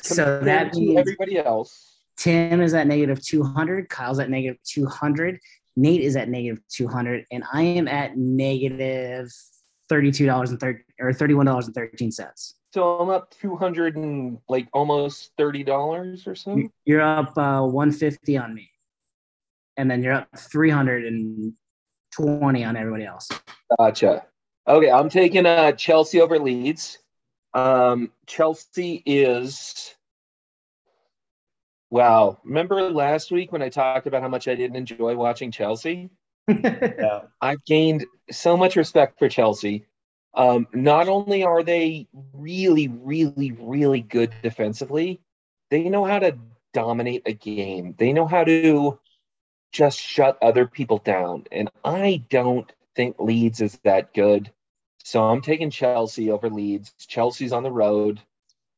so 0.00 0.40
that 0.40 0.74
means 0.74 0.98
everybody 0.98 1.38
else. 1.38 1.97
Tim 2.18 2.60
is 2.60 2.74
at 2.74 2.86
negative 2.86 3.22
200. 3.22 3.88
Kyle's 3.88 4.18
at 4.18 4.28
negative 4.28 4.58
200. 4.64 5.38
Nate 5.76 6.00
is 6.02 6.16
at 6.16 6.28
negative 6.28 6.60
200, 6.68 7.24
and 7.30 7.44
I 7.52 7.62
am 7.62 7.86
at 7.86 8.16
negative 8.16 9.32
thirty-two 9.88 10.26
dollars 10.26 10.50
and 10.50 10.60
thirty 10.60 10.80
or 10.98 11.12
thirty-one 11.12 11.46
dollars 11.46 11.66
and 11.66 11.74
thirteen 11.74 12.10
cents. 12.10 12.56
So 12.74 12.98
I'm 12.98 13.10
up 13.10 13.30
two 13.30 13.56
hundred 13.56 13.96
and 13.96 14.38
like 14.48 14.68
almost 14.72 15.30
thirty 15.38 15.64
dollars 15.64 16.26
or 16.26 16.34
so. 16.34 16.60
You're 16.84 17.00
up 17.00 17.36
uh, 17.38 17.62
one 17.62 17.92
fifty 17.92 18.36
on 18.36 18.54
me, 18.54 18.70
and 19.76 19.90
then 19.90 20.02
you're 20.02 20.14
up 20.14 20.28
three 20.36 20.70
hundred 20.70 21.04
and 21.04 21.54
twenty 22.12 22.64
on 22.64 22.76
everybody 22.76 23.04
else. 23.04 23.28
Gotcha. 23.78 24.26
Okay, 24.66 24.90
I'm 24.90 25.08
taking 25.08 25.46
uh, 25.46 25.72
Chelsea 25.72 26.20
over 26.20 26.38
Leeds. 26.38 26.98
Um, 27.54 28.10
Chelsea 28.26 29.02
is. 29.06 29.94
Wow. 31.90 32.38
Remember 32.44 32.90
last 32.90 33.30
week 33.30 33.52
when 33.52 33.62
I 33.62 33.68
talked 33.68 34.06
about 34.06 34.22
how 34.22 34.28
much 34.28 34.48
I 34.48 34.54
didn't 34.54 34.76
enjoy 34.76 35.16
watching 35.16 35.50
Chelsea? 35.50 36.10
yeah. 36.48 37.22
I've 37.40 37.64
gained 37.64 38.06
so 38.30 38.56
much 38.56 38.76
respect 38.76 39.18
for 39.18 39.28
Chelsea. 39.28 39.86
Um, 40.34 40.66
not 40.72 41.08
only 41.08 41.42
are 41.42 41.62
they 41.62 42.06
really, 42.32 42.88
really, 42.88 43.52
really 43.52 44.00
good 44.00 44.32
defensively, 44.42 45.20
they 45.70 45.88
know 45.88 46.04
how 46.04 46.18
to 46.18 46.36
dominate 46.74 47.22
a 47.26 47.32
game. 47.32 47.94
They 47.98 48.12
know 48.12 48.26
how 48.26 48.44
to 48.44 48.98
just 49.72 49.98
shut 49.98 50.38
other 50.42 50.66
people 50.66 50.98
down. 50.98 51.44
And 51.50 51.70
I 51.84 52.22
don't 52.30 52.70
think 52.94 53.16
Leeds 53.18 53.60
is 53.60 53.78
that 53.84 54.12
good. 54.14 54.52
So 55.04 55.24
I'm 55.24 55.40
taking 55.40 55.70
Chelsea 55.70 56.30
over 56.30 56.50
Leeds. 56.50 56.92
Chelsea's 56.98 57.52
on 57.52 57.62
the 57.62 57.70
road, 57.70 58.20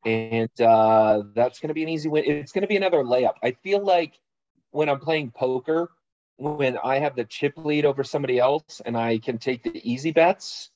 and 0.04 0.60
uh, 0.60 1.22
that's 1.34 1.60
going 1.60 1.68
to 1.68 1.74
be 1.74 1.82
an 1.82 1.88
easy 1.88 2.08
win. 2.08 2.24
It's 2.26 2.52
going 2.52 2.62
to 2.62 2.68
be 2.68 2.76
another 2.76 2.98
layup. 2.98 3.34
I 3.42 3.52
feel 3.52 3.84
like 3.84 4.18
when 4.70 4.88
I'm 4.88 5.00
playing 5.00 5.32
poker, 5.32 5.90
when 6.36 6.78
I 6.78 6.98
have 6.98 7.16
the 7.16 7.24
chip 7.24 7.54
lead 7.56 7.84
over 7.84 8.02
somebody 8.02 8.38
else 8.38 8.80
and 8.84 8.96
I 8.96 9.18
can 9.18 9.38
take 9.38 9.62
the 9.62 9.80
easy 9.90 10.12
bets, 10.12 10.70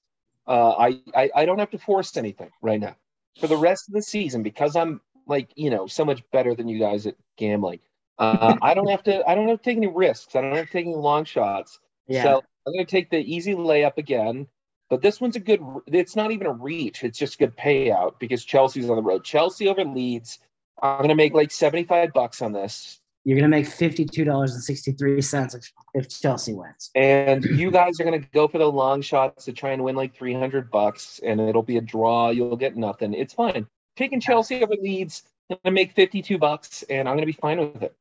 uh, 0.47 0.71
I, 0.73 1.01
I 1.15 1.31
I 1.35 1.45
don't 1.47 1.59
have 1.59 1.71
to 1.71 1.79
force 1.79 2.17
anything 2.17 2.51
right 2.61 2.81
now 2.81 2.97
for 3.41 3.47
the 3.47 3.57
rest 3.57 3.89
of 3.89 3.95
the 3.95 4.03
season 4.03 4.43
because 4.43 4.77
I'm 4.77 5.01
like 5.27 5.51
you 5.57 5.71
know 5.71 5.87
so 5.87 6.05
much 6.05 6.23
better 6.33 6.55
than 6.55 6.69
you 6.69 6.79
guys 6.79 7.07
at 7.07 7.17
gambling. 7.37 7.81
Uh, 8.19 8.57
I 8.63 8.75
don't 8.75 8.91
have 8.91 9.03
to 9.05 9.29
I 9.29 9.35
don't 9.35 9.49
have 9.49 9.59
to 9.59 9.65
take 9.65 9.79
any 9.79 9.87
risks. 9.87 10.37
I 10.37 10.43
don't 10.43 10.55
have 10.55 10.67
to 10.67 10.73
take 10.73 10.87
any 10.87 10.95
long 10.95 11.25
shots. 11.25 11.79
Yeah. 12.07 12.23
So 12.23 12.43
I'm 12.67 12.73
going 12.73 12.85
to 12.87 12.91
take 12.91 13.11
the 13.11 13.19
easy 13.19 13.55
layup 13.55 13.97
again. 13.97 14.47
But 14.91 15.03
this 15.03 15.21
one's 15.21 15.37
a 15.37 15.41
good. 15.41 15.61
It's 15.87 16.15
not 16.17 16.31
even 16.31 16.47
a 16.47 16.53
reach. 16.53 17.05
It's 17.05 17.19
just 17.19 17.35
a 17.35 17.39
good 17.39 17.57
payout 17.57 18.19
because 18.19 18.45
Chelsea's 18.45 18.91
on 18.91 18.97
the 18.97 19.03
road. 19.03 19.25
Chelsea 19.25 19.69
over 19.69 19.85
Leeds. 19.85 20.39
I'm 20.83 21.01
gonna 21.01 21.15
make 21.15 21.35
like 21.35 21.51
75 21.51 22.13
bucks 22.13 22.43
on 22.43 22.53
this. 22.53 23.01
You're 23.25 23.39
gonna 23.39 23.49
make 23.49 23.67
$52.63 23.67 25.55
if, 25.55 25.73
if 25.95 26.09
Chelsea 26.09 26.53
wins. 26.53 26.91
And 26.95 27.43
you 27.45 27.71
guys 27.71 27.99
are 27.99 28.05
gonna 28.05 28.19
go 28.19 28.47
for 28.47 28.59
the 28.59 28.71
long 28.71 29.01
shots 29.01 29.47
to 29.47 29.53
try 29.53 29.73
and 29.73 29.83
win 29.83 29.97
like 29.97 30.15
300 30.15 30.71
bucks, 30.71 31.21
and 31.25 31.41
it'll 31.41 31.63
be 31.63 31.79
a 31.79 31.81
draw. 31.81 32.29
You'll 32.29 32.57
get 32.57 32.77
nothing. 32.77 33.15
It's 33.15 33.33
fine. 33.33 33.67
Taking 33.97 34.21
Chelsea 34.21 34.63
over 34.63 34.75
Leeds. 34.79 35.23
I'm 35.51 35.57
gonna 35.65 35.75
make 35.75 35.93
52 35.93 36.37
bucks, 36.37 36.83
and 36.91 37.09
I'm 37.09 37.17
gonna 37.17 37.25
be 37.27 37.33
fine 37.33 37.59
with 37.59 37.83
it. 37.83 37.95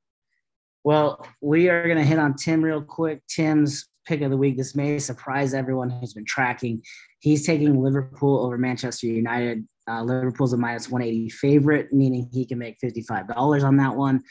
Well, 0.83 1.25
we 1.39 1.69
are 1.69 1.87
gonna 1.87 2.03
hit 2.03 2.19
on 2.19 2.35
Tim 2.35 2.61
real 2.61 2.81
quick. 2.81 3.25
Tim's 3.27 3.87
pick 4.05 4.21
of 4.21 4.31
the 4.31 4.37
week. 4.37 4.57
This 4.57 4.75
may 4.75 4.99
surprise 4.99 5.53
everyone 5.53 5.89
who's 5.89 6.13
been 6.13 6.25
tracking. 6.25 6.81
He's 7.19 7.45
taking 7.45 7.81
Liverpool 7.81 8.45
over 8.45 8.57
Manchester 8.57 9.07
United. 9.07 9.67
Uh, 9.87 10.03
Liverpool's 10.03 10.53
a 10.53 10.57
minus 10.57 10.89
180 10.89 11.29
favorite, 11.29 11.93
meaning 11.93 12.29
he 12.31 12.45
can 12.45 12.57
make 12.57 12.79
$55 12.79 13.63
on 13.63 13.77
that 13.77 13.95
one. 13.95 14.21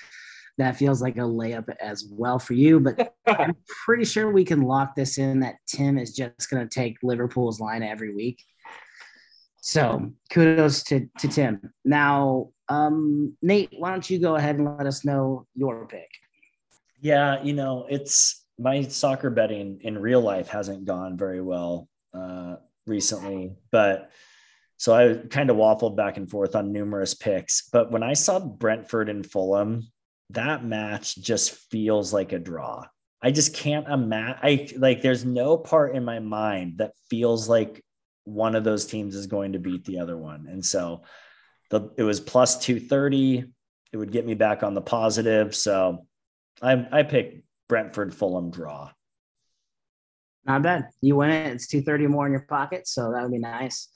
That 0.59 0.77
feels 0.77 1.01
like 1.01 1.17
a 1.17 1.21
layup 1.21 1.75
as 1.81 2.07
well 2.11 2.39
for 2.39 2.53
you, 2.53 2.79
but 2.79 3.15
I'm 3.27 3.57
pretty 3.85 4.05
sure 4.05 4.31
we 4.31 4.45
can 4.45 4.63
lock 4.63 4.95
this 4.95 5.19
in 5.19 5.41
that 5.41 5.57
Tim 5.67 5.99
is 5.99 6.15
just 6.15 6.51
going 6.51 6.67
to 6.67 6.75
take 6.75 6.97
Liverpool's 7.03 7.61
line 7.61 7.83
every 7.83 8.15
week. 8.15 8.43
So 9.63 10.13
kudos 10.31 10.83
to, 10.85 11.09
to 11.19 11.29
Tim. 11.29 11.73
Now, 11.85 12.51
um, 12.69 13.37
Nate, 13.43 13.71
why 13.79 13.91
don't 13.91 14.09
you 14.09 14.19
go 14.19 14.35
ahead 14.35 14.57
and 14.57 14.77
let 14.77 14.87
us 14.87 15.05
know 15.05 15.47
your 15.55 15.87
pick? 15.87 16.09
Yeah, 17.01 17.43
you 17.43 17.53
know, 17.53 17.87
it's 17.89 18.42
my 18.59 18.83
soccer 18.83 19.31
betting 19.31 19.81
in 19.83 19.99
real 19.99 20.21
life 20.21 20.49
hasn't 20.49 20.85
gone 20.85 21.17
very 21.17 21.41
well 21.41 21.89
uh, 22.15 22.57
recently, 22.87 23.57
but 23.71 24.11
so 24.77 24.95
I 24.95 25.15
kind 25.29 25.49
of 25.49 25.57
waffled 25.57 25.97
back 25.97 26.17
and 26.17 26.29
forth 26.29 26.57
on 26.57 26.73
numerous 26.73 27.15
picks. 27.15 27.69
But 27.71 27.93
when 27.93 28.03
I 28.03 28.15
saw 28.15 28.41
Brentford 28.41 29.09
and 29.09 29.25
Fulham 29.25 29.85
that 30.33 30.65
match 30.65 31.17
just 31.17 31.53
feels 31.71 32.13
like 32.13 32.33
a 32.33 32.39
draw. 32.39 32.85
I 33.23 33.31
just 33.31 33.55
can't 33.55 33.87
imagine. 33.89 34.39
I 34.43 34.69
like 34.77 35.01
there's 35.01 35.25
no 35.25 35.57
part 35.57 35.95
in 35.95 36.05
my 36.05 36.19
mind 36.19 36.79
that 36.79 36.93
feels 37.09 37.49
like 37.49 37.85
one 38.25 38.55
of 38.55 38.65
those 38.65 38.87
teams 38.87 39.15
is 39.15 39.27
going 39.27 39.53
to 39.53 39.59
beat 39.59 39.85
the 39.85 40.01
other 40.01 40.17
one. 40.17 40.47
And 40.49 40.65
so 40.65 41.03
the 41.71 41.91
it 41.97 42.03
was 42.03 42.21
plus 42.21 42.59
230. 42.59 43.45
It 43.93 43.97
would 43.97 44.11
get 44.11 44.27
me 44.27 44.35
back 44.35 44.63
on 44.63 44.75
the 44.75 44.81
positive. 44.81 45.55
So 45.55 46.07
I 46.61 46.87
I 46.91 47.03
pick 47.05 47.45
Brentford 47.73 48.13
Fulham 48.13 48.51
draw. 48.51 48.91
Not 50.45 50.63
bad. 50.63 50.91
You 51.01 51.17
win 51.17 51.31
it. 51.31 51.55
It's 51.55 51.67
230 51.69 52.07
more 52.07 52.27
in 52.27 52.33
your 52.33 52.43
pocket. 52.43 52.87
So 52.87 53.11
that 53.11 53.23
would 53.23 53.33
be 53.33 53.39
nice. 53.39 53.89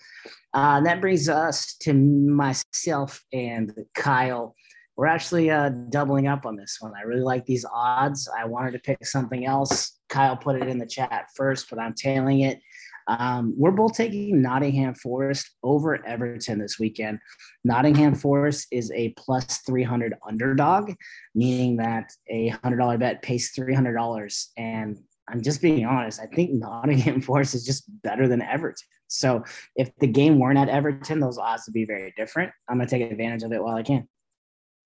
Uh, 0.55 0.81
that 0.81 1.03
brings 1.03 1.29
us 1.29 1.77
to 1.83 1.93
myself 1.93 3.22
and 3.35 3.74
Kyle. 3.95 4.55
We're 4.97 5.09
actually 5.09 5.51
uh, 5.51 5.68
doubling 5.91 6.27
up 6.27 6.47
on 6.47 6.57
this 6.57 6.79
one. 6.81 6.93
I 6.99 7.03
really 7.03 7.20
like 7.20 7.45
these 7.45 7.66
odds. 7.70 8.31
I 8.35 8.47
wanted 8.47 8.70
to 8.70 8.79
pick 8.79 9.05
something 9.05 9.45
else. 9.45 9.99
Kyle 10.09 10.39
put 10.39 10.57
it 10.57 10.68
in 10.68 10.79
the 10.79 10.87
chat 10.87 11.27
first, 11.35 11.68
but 11.68 11.79
I'm 11.79 11.93
tailing 11.93 12.41
it. 12.41 12.61
Um, 13.09 13.55
we're 13.57 13.71
both 13.71 13.95
taking 13.95 14.43
Nottingham 14.43 14.95
Forest 14.95 15.51
over 15.63 16.05
Everton 16.07 16.59
this 16.59 16.79
weekend. 16.79 17.21
Nottingham 17.65 18.15
Forest 18.15 18.69
is 18.73 18.91
a 18.93 19.11
plus 19.17 19.59
300 19.59 20.15
underdog, 20.27 20.93
meaning 21.35 21.77
that 21.77 22.11
a 22.29 22.51
$100 22.51 22.99
bet 22.99 23.23
pays 23.23 23.53
$300. 23.57 24.47
And 24.57 24.99
I'm 25.29 25.43
just 25.43 25.63
being 25.63 25.85
honest. 25.85 26.21
I 26.21 26.27
think 26.27 26.51
Nottingham 26.55 27.21
Forest 27.21 27.55
is 27.55 27.65
just 27.65 27.85
better 28.03 28.29
than 28.29 28.43
Everton. 28.43 28.87
So 29.09 29.45
if 29.77 29.91
the 29.99 30.07
game 30.07 30.39
weren't 30.39 30.59
at 30.59 30.69
Everton, 30.69 31.21
those 31.21 31.39
odds 31.39 31.65
would 31.67 31.75
be 31.75 31.85
very 31.85 32.13
different. 32.17 32.53
I'm 32.69 32.79
going 32.79 32.89
to 32.89 32.99
take 32.99 33.11
advantage 33.11 33.45
of 33.45 33.53
it 33.53 33.63
while 33.63 33.77
I 33.77 33.83
can. 33.83 34.09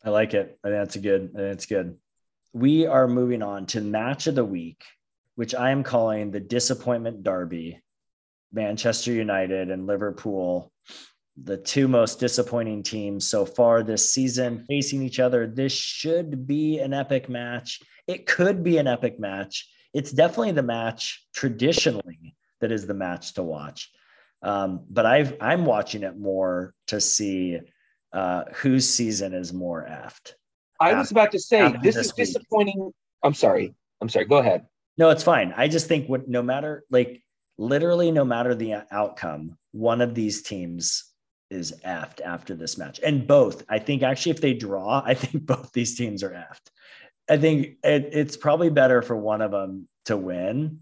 I 0.05 0.11
like 0.11 0.35
it. 0.35 0.59
I 0.64 0.68
think 0.68 0.81
that's 0.81 0.97
a 0.97 1.01
good. 1.01 1.31
It's 1.35 1.66
good. 1.66 1.97
We 2.53 2.87
are 2.87 3.07
moving 3.07 3.43
on 3.43 3.66
to 3.66 3.81
match 3.81 4.27
of 4.27 4.35
the 4.35 4.45
week, 4.45 4.83
which 5.37 5.55
I 5.55 5.71
am 5.71 5.85
calling 5.85 6.31
the 6.31 6.41
disappointment 6.41 7.23
derby. 7.23 7.81
Manchester 8.53 9.12
United 9.12 9.70
and 9.70 9.86
Liverpool, 9.86 10.72
the 11.42 11.57
two 11.57 11.88
most 11.88 12.20
disappointing 12.20 12.82
teams 12.82 13.26
so 13.26 13.46
far 13.46 13.82
this 13.82 14.12
season, 14.12 14.64
facing 14.68 15.03
each 15.03 15.20
other. 15.20 15.46
This 15.46 15.72
should 15.72 16.46
be 16.46 16.78
an 16.78 16.92
epic 16.92 17.28
match. 17.28 17.80
It 18.07 18.26
could 18.26 18.62
be 18.62 18.78
an 18.78 18.86
epic 18.86 19.18
match 19.20 19.68
it's 19.92 20.12
definitely 20.12 20.53
the 20.53 20.62
match 20.62 21.26
traditionally 21.34 22.36
that 22.61 22.72
is 22.72 22.86
the 22.86 22.94
match 22.94 23.34
to 23.34 23.42
watch. 23.42 23.90
Um, 24.42 24.84
but 24.88 25.07
I've 25.07 25.36
I'm 25.40 25.66
watching 25.66 26.03
it 26.03 26.18
more 26.18 26.74
to 26.86 27.01
see 27.01 27.59
uh, 28.12 28.44
whose 28.55 28.88
season 28.88 29.34
is 29.34 29.53
more 29.53 29.86
effed. 29.88 30.34
I 30.80 30.94
was 30.94 31.11
about 31.11 31.32
to 31.32 31.38
say 31.38 31.70
this, 31.82 31.94
this 31.94 31.96
is 31.96 32.16
week. 32.16 32.26
disappointing. 32.26 32.92
I'm 33.22 33.34
sorry. 33.34 33.74
I'm 34.01 34.09
sorry. 34.09 34.24
Go 34.24 34.38
ahead. 34.38 34.66
No, 34.96 35.11
it's 35.11 35.22
fine. 35.22 35.53
I 35.57 35.68
just 35.68 35.88
think 35.88 36.09
what 36.09 36.26
no 36.26 36.42
matter 36.42 36.84
like 36.90 37.22
literally 37.61 38.11
no 38.11 38.25
matter 38.25 38.55
the 38.55 38.77
outcome, 38.91 39.57
one 39.73 40.01
of 40.01 40.15
these 40.15 40.43
teams 40.43 41.05
is 41.51 41.75
effed 41.85 42.21
after 42.23 42.55
this 42.55 42.79
match. 42.79 42.99
And 43.05 43.27
both, 43.27 43.65
I 43.69 43.79
think 43.79 44.03
actually 44.03 44.33
if 44.33 44.41
they 44.41 44.55
draw, 44.55 45.03
I 45.07 45.15
think 45.15 45.47
both 45.47 45.71
these 45.73 45.97
teams 45.97 46.23
are 46.23 46.31
effed. 46.31 46.71
I 47.29 47.37
think 47.37 47.77
it, 47.85 48.09
it's 48.13 48.37
probably 48.37 48.71
better 48.71 49.03
for 49.03 49.17
one 49.17 49.43
of 49.43 49.51
them 49.51 49.87
to 50.07 50.17
win, 50.17 50.81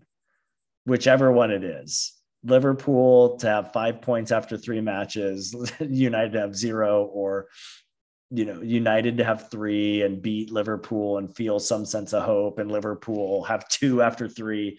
whichever 0.87 1.31
one 1.33 1.51
it 1.51 1.65
is. 1.65 2.15
Liverpool 2.45 3.37
to 3.39 3.49
have 3.49 3.73
five 3.73 4.01
points 4.01 4.31
after 4.31 4.57
three 4.57 4.81
matches, 4.81 5.55
United 5.81 6.35
to 6.35 6.41
have 6.41 6.55
zero, 6.55 7.05
or 7.05 7.49
you 8.31 8.45
know, 8.45 8.63
United 8.63 9.17
to 9.17 9.25
have 9.25 9.51
three 9.51 10.03
and 10.03 10.23
beat 10.23 10.53
Liverpool 10.53 11.19
and 11.19 11.35
feel 11.35 11.59
some 11.59 11.85
sense 11.85 12.13
of 12.15 12.23
hope, 12.23 12.59
and 12.59 12.71
Liverpool 12.71 13.43
have 13.45 13.69
two 13.69 14.01
after 14.01 14.29
three. 14.29 14.79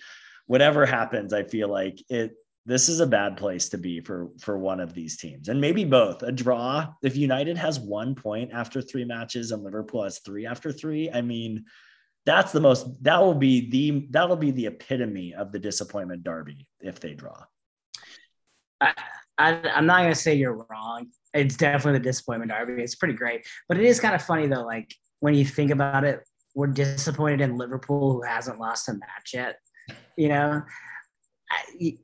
Whatever 0.49 0.83
happens, 0.87 1.31
I 1.31 1.43
feel 1.43 1.67
like 1.67 2.03
it 2.09 2.33
this 2.65 2.89
is 2.89 3.01
a 3.01 3.07
bad 3.07 3.37
place 3.37 3.69
to 3.69 3.77
be 3.77 4.01
for 4.01 4.29
for 4.39 4.57
one 4.57 4.79
of 4.79 4.95
these 4.95 5.15
teams 5.15 5.47
and 5.47 5.61
maybe 5.61 5.85
both. 5.85 6.23
A 6.23 6.31
draw 6.31 6.87
if 7.03 7.15
united 7.15 7.55
has 7.55 7.79
one 7.79 8.15
point 8.15 8.49
after 8.51 8.81
three 8.81 9.05
matches 9.05 9.51
and 9.51 9.63
liverpool 9.63 10.03
has 10.03 10.19
three 10.19 10.47
after 10.47 10.71
three 10.71 11.11
i 11.11 11.21
mean 11.21 11.65
that's 12.25 12.51
the 12.51 12.59
most 12.59 12.87
that 13.03 13.21
will 13.21 13.35
be 13.35 13.69
the 13.69 14.07
that'll 14.09 14.35
be 14.35 14.49
the 14.49 14.65
epitome 14.65 15.35
of 15.35 15.51
the 15.51 15.59
disappointment 15.59 16.23
derby 16.23 16.67
if 16.81 16.99
they 16.99 17.13
draw. 17.13 17.43
I, 18.81 18.93
I 19.37 19.61
i'm 19.75 19.85
not 19.85 19.99
going 20.01 20.13
to 20.13 20.19
say 20.19 20.33
you're 20.33 20.65
wrong. 20.67 21.11
It's 21.31 21.57
definitely 21.57 21.99
the 21.99 22.05
disappointment 22.05 22.51
derby. 22.51 22.81
It's 22.81 22.95
pretty 22.95 23.13
great. 23.13 23.45
But 23.67 23.77
it 23.77 23.85
is 23.85 23.99
kind 23.99 24.15
of 24.15 24.23
funny 24.23 24.47
though 24.47 24.65
like 24.65 24.95
when 25.19 25.35
you 25.35 25.45
think 25.45 25.69
about 25.69 26.03
it 26.05 26.23
we're 26.55 26.67
disappointed 26.67 27.41
in 27.41 27.55
liverpool 27.55 28.13
who 28.13 28.23
hasn't 28.23 28.59
lost 28.59 28.89
a 28.89 28.93
match 28.93 29.31
yet 29.33 29.57
you 30.17 30.29
know 30.29 30.63
I, 31.51 31.97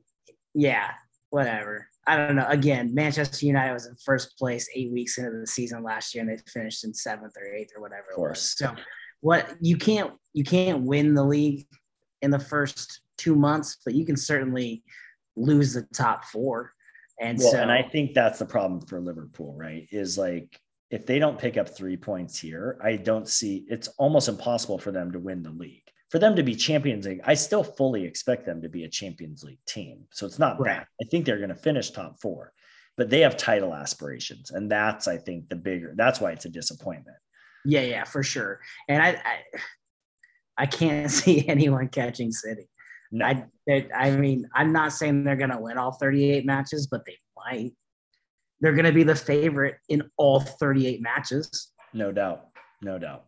yeah, 0.54 0.90
whatever. 1.30 1.88
I 2.06 2.16
don't 2.16 2.36
know. 2.36 2.46
Again, 2.48 2.94
Manchester 2.94 3.46
United 3.46 3.72
was 3.72 3.86
in 3.86 3.96
first 3.96 4.38
place 4.38 4.68
eight 4.74 4.92
weeks 4.92 5.18
into 5.18 5.38
the 5.38 5.46
season 5.46 5.82
last 5.82 6.14
year, 6.14 6.22
and 6.22 6.30
they 6.30 6.40
finished 6.50 6.84
in 6.84 6.94
seventh 6.94 7.34
or 7.36 7.52
eighth 7.52 7.72
or 7.76 7.82
whatever. 7.82 8.08
Of 8.10 8.16
course. 8.16 8.54
So, 8.56 8.74
what 9.20 9.56
you 9.60 9.76
can't 9.76 10.12
you 10.32 10.44
can't 10.44 10.82
win 10.82 11.14
the 11.14 11.24
league 11.24 11.66
in 12.22 12.30
the 12.30 12.38
first 12.38 13.00
two 13.18 13.34
months, 13.34 13.78
but 13.84 13.94
you 13.94 14.06
can 14.06 14.16
certainly 14.16 14.84
lose 15.36 15.74
the 15.74 15.86
top 15.94 16.24
four. 16.24 16.72
And 17.20 17.38
well, 17.38 17.52
so, 17.52 17.60
and 17.60 17.72
I 17.72 17.82
think 17.82 18.14
that's 18.14 18.38
the 18.38 18.46
problem 18.46 18.80
for 18.82 19.00
Liverpool, 19.00 19.54
right? 19.56 19.88
Is 19.90 20.16
like 20.16 20.60
if 20.90 21.06
they 21.06 21.18
don't 21.18 21.38
pick 21.38 21.56
up 21.56 21.68
three 21.68 21.96
points 21.96 22.38
here, 22.38 22.78
I 22.82 22.96
don't 22.96 23.28
see 23.28 23.66
it's 23.68 23.88
almost 23.98 24.28
impossible 24.28 24.78
for 24.78 24.92
them 24.92 25.10
to 25.12 25.18
win 25.18 25.42
the 25.42 25.50
league 25.50 25.85
for 26.10 26.18
them 26.18 26.36
to 26.36 26.42
be 26.42 26.54
Champions 26.54 27.06
League, 27.06 27.20
I 27.24 27.34
still 27.34 27.64
fully 27.64 28.04
expect 28.04 28.46
them 28.46 28.62
to 28.62 28.68
be 28.68 28.84
a 28.84 28.88
Champions 28.88 29.42
League 29.42 29.64
team. 29.66 30.04
So 30.12 30.26
it's 30.26 30.38
not 30.38 30.60
right. 30.60 30.78
that. 30.78 30.88
I 31.00 31.04
think 31.10 31.24
they're 31.24 31.38
going 31.38 31.48
to 31.48 31.54
finish 31.54 31.90
top 31.90 32.20
four, 32.20 32.52
but 32.96 33.10
they 33.10 33.20
have 33.20 33.36
title 33.36 33.74
aspirations. 33.74 34.50
And 34.50 34.70
that's, 34.70 35.08
I 35.08 35.18
think, 35.18 35.48
the 35.48 35.56
bigger, 35.56 35.94
that's 35.96 36.20
why 36.20 36.32
it's 36.32 36.44
a 36.44 36.50
disappointment. 36.50 37.16
Yeah, 37.64 37.82
yeah, 37.82 38.04
for 38.04 38.22
sure. 38.22 38.60
And 38.88 39.02
I, 39.02 39.08
I, 39.08 39.38
I 40.58 40.66
can't 40.66 41.10
see 41.10 41.46
anyone 41.48 41.88
catching 41.88 42.30
City. 42.30 42.68
No. 43.10 43.24
I, 43.24 43.88
I 43.94 44.10
mean, 44.12 44.48
I'm 44.54 44.72
not 44.72 44.92
saying 44.92 45.24
they're 45.24 45.36
going 45.36 45.50
to 45.50 45.60
win 45.60 45.78
all 45.78 45.92
38 45.92 46.46
matches, 46.46 46.86
but 46.86 47.04
they 47.04 47.18
might. 47.36 47.72
They're 48.60 48.72
going 48.72 48.86
to 48.86 48.92
be 48.92 49.02
the 49.02 49.14
favorite 49.14 49.78
in 49.88 50.08
all 50.16 50.40
38 50.40 51.02
matches. 51.02 51.72
No 51.92 52.10
doubt. 52.12 52.46
No 52.80 52.98
doubt. 52.98 53.26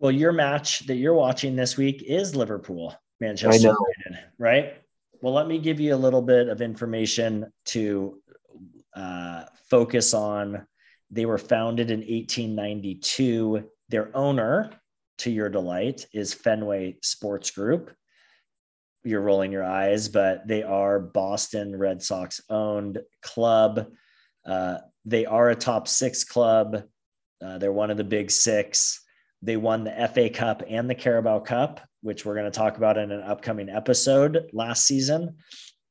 Well, 0.00 0.12
your 0.12 0.32
match 0.32 0.86
that 0.86 0.96
you're 0.96 1.14
watching 1.14 1.56
this 1.56 1.76
week 1.76 2.02
is 2.02 2.36
Liverpool, 2.36 2.94
Manchester 3.20 3.58
United, 3.58 4.24
right? 4.38 4.74
Well, 5.20 5.34
let 5.34 5.48
me 5.48 5.58
give 5.58 5.80
you 5.80 5.94
a 5.94 5.96
little 5.96 6.22
bit 6.22 6.48
of 6.48 6.62
information 6.62 7.52
to 7.66 8.20
uh, 8.94 9.44
focus 9.68 10.14
on. 10.14 10.66
They 11.10 11.26
were 11.26 11.38
founded 11.38 11.90
in 11.90 12.00
1892. 12.00 13.68
Their 13.88 14.16
owner, 14.16 14.70
to 15.18 15.30
your 15.30 15.48
delight, 15.48 16.06
is 16.12 16.32
Fenway 16.32 16.98
Sports 17.02 17.50
Group. 17.50 17.90
You're 19.02 19.20
rolling 19.20 19.50
your 19.50 19.64
eyes, 19.64 20.08
but 20.08 20.46
they 20.46 20.62
are 20.62 21.00
Boston 21.00 21.74
Red 21.74 22.02
Sox 22.02 22.40
owned 22.48 22.98
club. 23.22 23.88
Uh, 24.46 24.78
they 25.04 25.26
are 25.26 25.50
a 25.50 25.56
top 25.56 25.88
six 25.88 26.22
club. 26.22 26.84
Uh, 27.44 27.58
they're 27.58 27.72
one 27.72 27.90
of 27.90 27.96
the 27.96 28.04
big 28.04 28.30
six. 28.30 29.04
They 29.42 29.56
won 29.56 29.84
the 29.84 30.10
FA 30.12 30.30
Cup 30.30 30.62
and 30.68 30.90
the 30.90 30.94
Carabao 30.94 31.40
Cup, 31.40 31.80
which 32.02 32.24
we're 32.24 32.34
going 32.34 32.50
to 32.50 32.58
talk 32.58 32.76
about 32.76 32.98
in 32.98 33.12
an 33.12 33.22
upcoming 33.22 33.68
episode 33.68 34.50
last 34.52 34.86
season. 34.86 35.36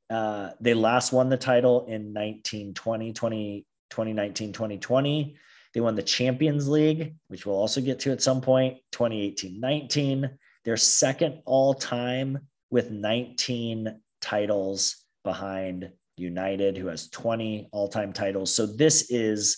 Uh, 0.10 0.52
they 0.60 0.74
last 0.74 1.12
won 1.12 1.30
the 1.30 1.38
title 1.38 1.86
in 1.86 2.14
1920, 2.14 3.14
20, 3.14 3.66
2019, 3.90 4.54
2020. 4.54 5.38
They 5.74 5.82
won 5.82 5.96
the 5.96 6.04
Champions 6.04 6.68
League, 6.68 7.16
which 7.28 7.46
we'll 7.46 7.56
also 7.56 7.82
get 7.82 8.00
to 8.02 8.12
at 8.12 8.22
some 8.22 8.42
point, 8.42 8.78
2018 8.92 9.60
19. 9.60 10.30
They're 10.66 10.78
second 10.78 11.42
all 11.46 11.74
time 11.74 12.40
with 12.70 12.92
19 12.92 14.02
titles 14.22 15.06
behind 15.24 15.92
United, 16.18 16.78
who 16.78 16.88
has 16.88 17.10
20 17.10 17.70
all 17.72 17.88
time 17.88 18.12
titles. 18.12 18.54
So 18.54 18.66
this 18.66 19.10
is 19.10 19.58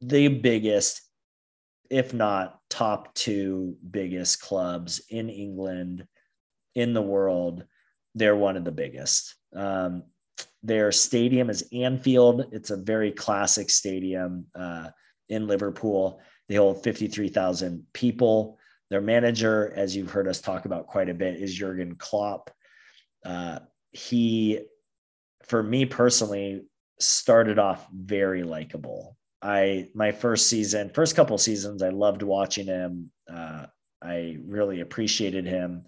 the 0.00 0.28
biggest 0.28 1.00
if 1.90 2.14
not 2.14 2.58
top 2.70 3.14
two 3.14 3.76
biggest 3.90 4.40
clubs 4.40 5.02
in 5.10 5.28
England, 5.28 6.06
in 6.74 6.94
the 6.94 7.02
world. 7.02 7.64
They're 8.14 8.36
one 8.36 8.56
of 8.56 8.64
the 8.64 8.72
biggest. 8.72 9.34
Um, 9.54 10.04
their 10.62 10.92
stadium 10.92 11.50
is 11.50 11.68
Anfield. 11.72 12.46
It's 12.52 12.70
a 12.70 12.76
very 12.76 13.12
classic 13.12 13.70
stadium 13.70 14.46
uh, 14.54 14.88
in 15.28 15.46
Liverpool. 15.46 16.20
They 16.48 16.54
hold 16.56 16.82
53,000 16.82 17.86
people. 17.92 18.58
Their 18.90 19.00
manager, 19.00 19.72
as 19.76 19.96
you've 19.96 20.10
heard 20.10 20.28
us 20.28 20.40
talk 20.40 20.64
about 20.64 20.86
quite 20.86 21.08
a 21.08 21.14
bit, 21.14 21.40
is 21.40 21.54
Jurgen 21.54 21.96
Klopp. 21.96 22.50
Uh, 23.24 23.60
he, 23.92 24.60
for 25.44 25.62
me 25.62 25.86
personally, 25.86 26.62
started 27.00 27.58
off 27.58 27.86
very 27.92 28.42
likable. 28.42 29.16
I 29.44 29.88
my 29.94 30.10
first 30.10 30.48
season, 30.48 30.90
first 30.94 31.14
couple 31.14 31.36
seasons, 31.36 31.82
I 31.82 31.90
loved 31.90 32.22
watching 32.22 32.66
him. 32.66 33.10
Uh, 33.30 33.66
I 34.02 34.38
really 34.42 34.80
appreciated 34.80 35.46
him, 35.46 35.84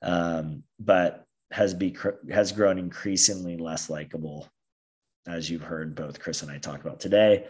um, 0.00 0.62
but 0.80 1.24
has 1.50 1.74
be 1.74 1.94
has 2.32 2.52
grown 2.52 2.78
increasingly 2.78 3.58
less 3.58 3.90
likable, 3.90 4.48
as 5.28 5.50
you've 5.50 5.62
heard 5.62 5.94
both 5.94 6.18
Chris 6.18 6.42
and 6.42 6.50
I 6.50 6.56
talk 6.56 6.80
about 6.80 6.98
today. 6.98 7.46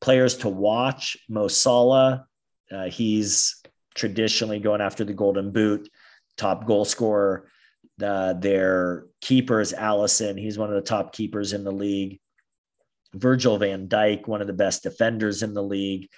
Players 0.00 0.38
to 0.38 0.48
watch: 0.48 1.18
Mo 1.28 1.46
Salah. 1.46 2.26
Uh, 2.72 2.86
he's 2.86 3.62
traditionally 3.94 4.58
going 4.58 4.80
after 4.80 5.04
the 5.04 5.12
Golden 5.12 5.52
Boot, 5.52 5.90
top 6.38 6.66
goal 6.66 6.86
scorer. 6.86 7.50
Uh, 8.02 8.32
their 8.32 9.06
keeper 9.20 9.60
is 9.60 9.74
Alisson. 9.74 10.40
He's 10.40 10.58
one 10.58 10.70
of 10.70 10.74
the 10.74 10.88
top 10.88 11.12
keepers 11.12 11.52
in 11.52 11.64
the 11.64 11.72
league. 11.72 12.18
Virgil 13.14 13.58
van 13.58 13.88
Dijk, 13.88 14.26
one 14.26 14.40
of 14.40 14.46
the 14.46 14.52
best 14.52 14.82
defenders 14.82 15.42
in 15.42 15.54
the 15.54 15.62
league. 15.62 16.08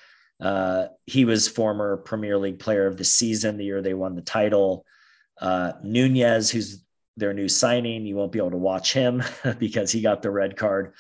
Uh, 0.41 0.87
he 1.07 1.25
was 1.25 1.49
former 1.49 1.97
Premier 1.99 2.39
League 2.39 2.59
Player 2.59 2.87
of 2.87 2.97
the 2.97 3.05
Season 3.05 3.57
the 3.57 3.65
year 3.65 3.83
they 3.83 3.95
won 3.95 4.15
the 4.15 4.23
title. 4.23 4.85
Uh, 5.41 5.73
Nunez, 5.83 6.51
who's 6.51 6.85
their 7.17 7.35
new 7.35 7.49
signing, 7.49 8.07
you 8.07 8.17
won't 8.17 8.33
be 8.33 8.39
able 8.39 8.53
to 8.53 8.57
watch 8.57 8.93
him 8.93 9.23
because 9.59 9.91
he 9.91 10.01
got 10.01 10.23
the 10.23 10.31
red 10.31 10.57
card. 10.57 10.95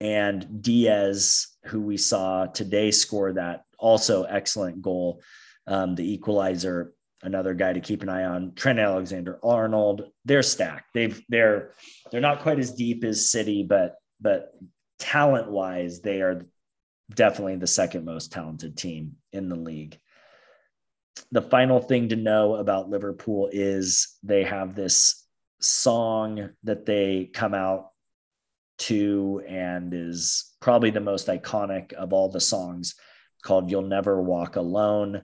And 0.00 0.62
Diaz, 0.62 1.48
who 1.66 1.80
we 1.80 1.96
saw 1.96 2.46
today 2.46 2.90
score 2.90 3.32
that 3.32 3.64
also 3.78 4.24
excellent 4.24 4.82
goal, 4.82 5.22
um, 5.66 5.94
the 5.94 6.12
equalizer. 6.12 6.92
Another 7.20 7.52
guy 7.52 7.72
to 7.72 7.80
keep 7.80 8.02
an 8.02 8.08
eye 8.08 8.24
on. 8.24 8.52
Trent 8.54 8.78
Alexander 8.78 9.40
Arnold. 9.42 10.04
They're 10.24 10.44
stacked. 10.44 10.94
They've 10.94 11.20
they're 11.28 11.72
they're 12.12 12.20
not 12.20 12.42
quite 12.42 12.60
as 12.60 12.74
deep 12.74 13.02
as 13.02 13.28
City, 13.28 13.64
but 13.68 13.96
but 14.20 14.52
talent 14.98 15.50
wise, 15.50 16.00
they 16.00 16.20
are 16.20 16.46
definitely 17.14 17.56
the 17.56 17.66
second 17.66 18.04
most 18.04 18.32
talented 18.32 18.76
team 18.76 19.16
in 19.32 19.48
the 19.48 19.56
league. 19.56 19.98
The 21.32 21.42
final 21.42 21.80
thing 21.80 22.10
to 22.10 22.16
know 22.16 22.56
about 22.56 22.90
Liverpool 22.90 23.48
is 23.52 24.16
they 24.22 24.44
have 24.44 24.74
this 24.74 25.24
song 25.60 26.50
that 26.64 26.86
they 26.86 27.30
come 27.32 27.54
out 27.54 27.90
to 28.78 29.42
and 29.48 29.92
is 29.92 30.54
probably 30.60 30.90
the 30.90 31.00
most 31.00 31.26
iconic 31.26 31.92
of 31.94 32.12
all 32.12 32.28
the 32.28 32.40
songs 32.40 32.94
called 33.42 33.70
You'll 33.70 33.82
Never 33.82 34.22
Walk 34.22 34.56
Alone. 34.56 35.22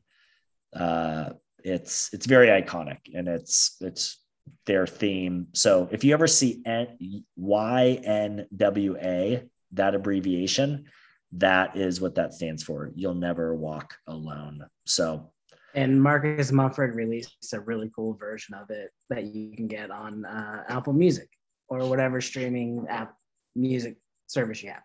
Uh, 0.75 1.31
it's 1.59 2.13
it's 2.13 2.27
very 2.27 2.49
iconic 2.49 2.99
and 3.15 3.29
it's 3.29 3.77
it's 3.81 4.19
their 4.67 4.87
theme. 4.87 5.47
So 5.55 5.89
if 5.91 6.05
you 6.05 6.13
ever 6.13 6.27
see 6.27 6.61
N- 6.67 7.25
YNWA, 7.39 9.49
that 9.75 9.95
abbreviation, 9.95 10.85
that 11.33 11.77
is 11.77 12.01
what 12.01 12.15
that 12.15 12.35
stands 12.35 12.63
for. 12.63 12.91
You'll 12.95 13.15
never 13.15 13.55
walk 13.55 13.95
alone. 14.07 14.65
So, 14.87 15.31
and 15.75 16.01
Marcus 16.01 16.53
Mumford 16.53 16.95
released 16.95 17.53
a 17.53 17.61
really 17.61 17.91
cool 17.95 18.15
version 18.15 18.55
of 18.55 18.71
it 18.71 18.91
that 19.11 19.25
you 19.25 19.57
can 19.57 19.67
get 19.67 19.91
on 19.91 20.25
uh, 20.25 20.63
Apple 20.69 20.93
Music 20.93 21.29
or 21.69 21.89
whatever 21.89 22.21
streaming 22.21 22.87
app 22.89 23.15
music 23.57 23.97
service 24.27 24.63
you 24.63 24.71
have. 24.71 24.83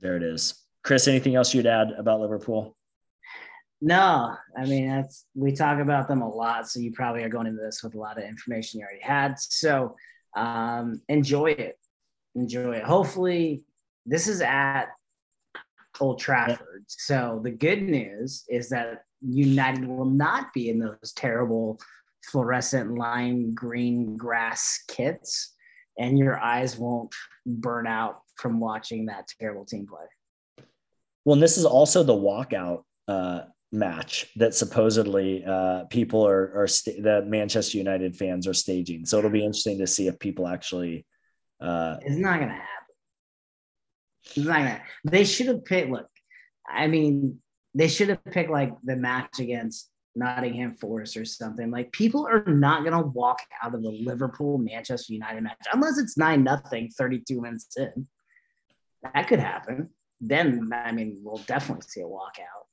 There 0.00 0.16
it 0.16 0.22
is. 0.22 0.64
Chris, 0.82 1.06
anything 1.08 1.34
else 1.34 1.52
you'd 1.52 1.66
add 1.66 1.92
about 1.98 2.20
Liverpool? 2.20 2.76
No, 3.82 4.36
I 4.56 4.66
mean 4.66 4.88
that's 4.88 5.26
we 5.34 5.52
talk 5.52 5.78
about 5.80 6.06
them 6.06 6.20
a 6.20 6.28
lot, 6.28 6.68
so 6.68 6.80
you 6.80 6.92
probably 6.92 7.22
are 7.22 7.30
going 7.30 7.46
into 7.46 7.62
this 7.62 7.82
with 7.82 7.94
a 7.94 7.98
lot 7.98 8.18
of 8.18 8.24
information 8.24 8.80
you 8.80 8.86
already 8.86 9.02
had. 9.02 9.38
So 9.38 9.96
um, 10.36 11.00
enjoy 11.08 11.52
it, 11.52 11.78
enjoy 12.34 12.72
it. 12.72 12.84
Hopefully, 12.84 13.62
this 14.06 14.28
is 14.28 14.40
at 14.40 14.86
Old 16.00 16.18
Trafford. 16.18 16.84
So 16.86 17.40
the 17.42 17.50
good 17.50 17.82
news 17.82 18.44
is 18.48 18.70
that 18.70 19.02
United 19.20 19.86
will 19.86 20.06
not 20.06 20.52
be 20.52 20.70
in 20.70 20.78
those 20.78 21.12
terrible 21.14 21.78
fluorescent 22.24 22.96
lime 22.96 23.54
green 23.54 24.16
grass 24.16 24.82
kits, 24.88 25.54
and 25.98 26.18
your 26.18 26.38
eyes 26.38 26.78
won't 26.78 27.14
burn 27.46 27.86
out 27.86 28.20
from 28.36 28.60
watching 28.60 29.06
that 29.06 29.28
terrible 29.38 29.64
team 29.64 29.86
play. 29.86 30.66
Well, 31.24 31.34
and 31.34 31.42
this 31.42 31.58
is 31.58 31.66
also 31.66 32.02
the 32.02 32.14
walkout 32.14 32.84
uh, 33.08 33.42
match 33.72 34.26
that 34.36 34.54
supposedly 34.54 35.44
uh, 35.44 35.84
people 35.84 36.26
are, 36.26 36.62
are 36.62 36.66
st- 36.66 37.02
the 37.02 37.22
Manchester 37.26 37.76
United 37.78 38.16
fans 38.16 38.46
are 38.46 38.54
staging. 38.54 39.04
So 39.04 39.18
it'll 39.18 39.30
be 39.30 39.44
interesting 39.44 39.78
to 39.78 39.86
see 39.86 40.06
if 40.06 40.18
people 40.18 40.48
actually. 40.48 41.06
Uh, 41.60 41.96
it's 42.00 42.16
not 42.16 42.38
going 42.38 42.48
to 42.48 42.54
happen. 42.54 42.79
It's 44.24 44.38
not 44.38 44.58
gonna. 44.58 44.82
They 45.04 45.24
should 45.24 45.46
have 45.46 45.64
picked. 45.64 45.90
Look, 45.90 46.08
I 46.68 46.86
mean, 46.86 47.40
they 47.74 47.88
should 47.88 48.08
have 48.08 48.24
picked 48.24 48.50
like 48.50 48.72
the 48.84 48.96
match 48.96 49.38
against 49.38 49.90
Nottingham 50.14 50.74
Forest 50.74 51.16
or 51.16 51.24
something. 51.24 51.70
Like 51.70 51.92
people 51.92 52.26
are 52.26 52.44
not 52.46 52.84
gonna 52.84 53.02
walk 53.02 53.40
out 53.62 53.74
of 53.74 53.82
the 53.82 53.90
Liverpool 53.90 54.58
Manchester 54.58 55.12
United 55.12 55.42
match 55.42 55.58
unless 55.72 55.98
it's 55.98 56.16
nine 56.16 56.44
nothing, 56.44 56.90
32 56.90 57.40
minutes 57.40 57.76
in. 57.76 58.06
That 59.02 59.28
could 59.28 59.40
happen. 59.40 59.90
Then 60.20 60.70
I 60.72 60.92
mean, 60.92 61.20
we'll 61.22 61.42
definitely 61.46 61.86
see 61.88 62.02
a 62.02 62.04
walkout. 62.04 62.66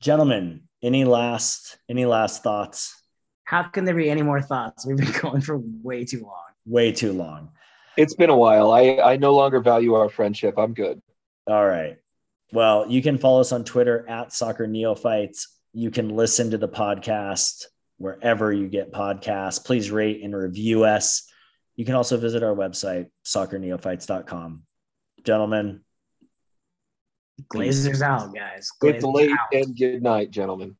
Gentlemen, 0.00 0.62
any 0.82 1.04
last 1.04 1.78
any 1.88 2.04
last 2.04 2.42
thoughts? 2.42 3.00
How 3.44 3.62
can 3.64 3.84
there 3.84 3.94
be 3.94 4.10
any 4.10 4.22
more 4.22 4.42
thoughts? 4.42 4.86
We've 4.86 4.96
been 4.96 5.12
going 5.20 5.40
for 5.40 5.60
way 5.82 6.04
too 6.04 6.22
long. 6.22 6.44
Way 6.66 6.92
too 6.92 7.12
long. 7.12 7.50
It's 7.96 8.14
been 8.14 8.30
a 8.30 8.36
while. 8.36 8.72
I 8.72 8.98
I 8.98 9.16
no 9.16 9.34
longer 9.34 9.60
value 9.60 9.94
our 9.94 10.08
friendship. 10.08 10.58
I'm 10.58 10.74
good. 10.74 11.00
All 11.46 11.66
right. 11.66 11.96
Well, 12.52 12.86
you 12.88 13.02
can 13.02 13.18
follow 13.18 13.40
us 13.40 13.52
on 13.52 13.64
Twitter 13.64 14.08
at 14.08 14.32
Soccer 14.32 14.66
Neophytes. 14.66 15.48
You 15.72 15.90
can 15.90 16.10
listen 16.10 16.50
to 16.50 16.58
the 16.58 16.68
podcast 16.68 17.66
wherever 17.98 18.52
you 18.52 18.68
get 18.68 18.92
podcasts. 18.92 19.64
Please 19.64 19.90
rate 19.90 20.22
and 20.22 20.36
review 20.36 20.84
us. 20.84 21.28
You 21.76 21.84
can 21.84 21.94
also 21.94 22.16
visit 22.16 22.42
our 22.42 22.54
website, 22.54 23.08
soccerneophytes.com. 23.24 24.62
Gentlemen, 25.24 25.80
Glazers 27.52 28.00
out, 28.00 28.34
guys. 28.34 28.70
Glazers 28.80 28.94
it's 28.94 29.04
late 29.04 29.30
out. 29.30 29.52
and 29.52 29.76
good 29.76 30.02
night, 30.02 30.30
gentlemen. 30.30 30.76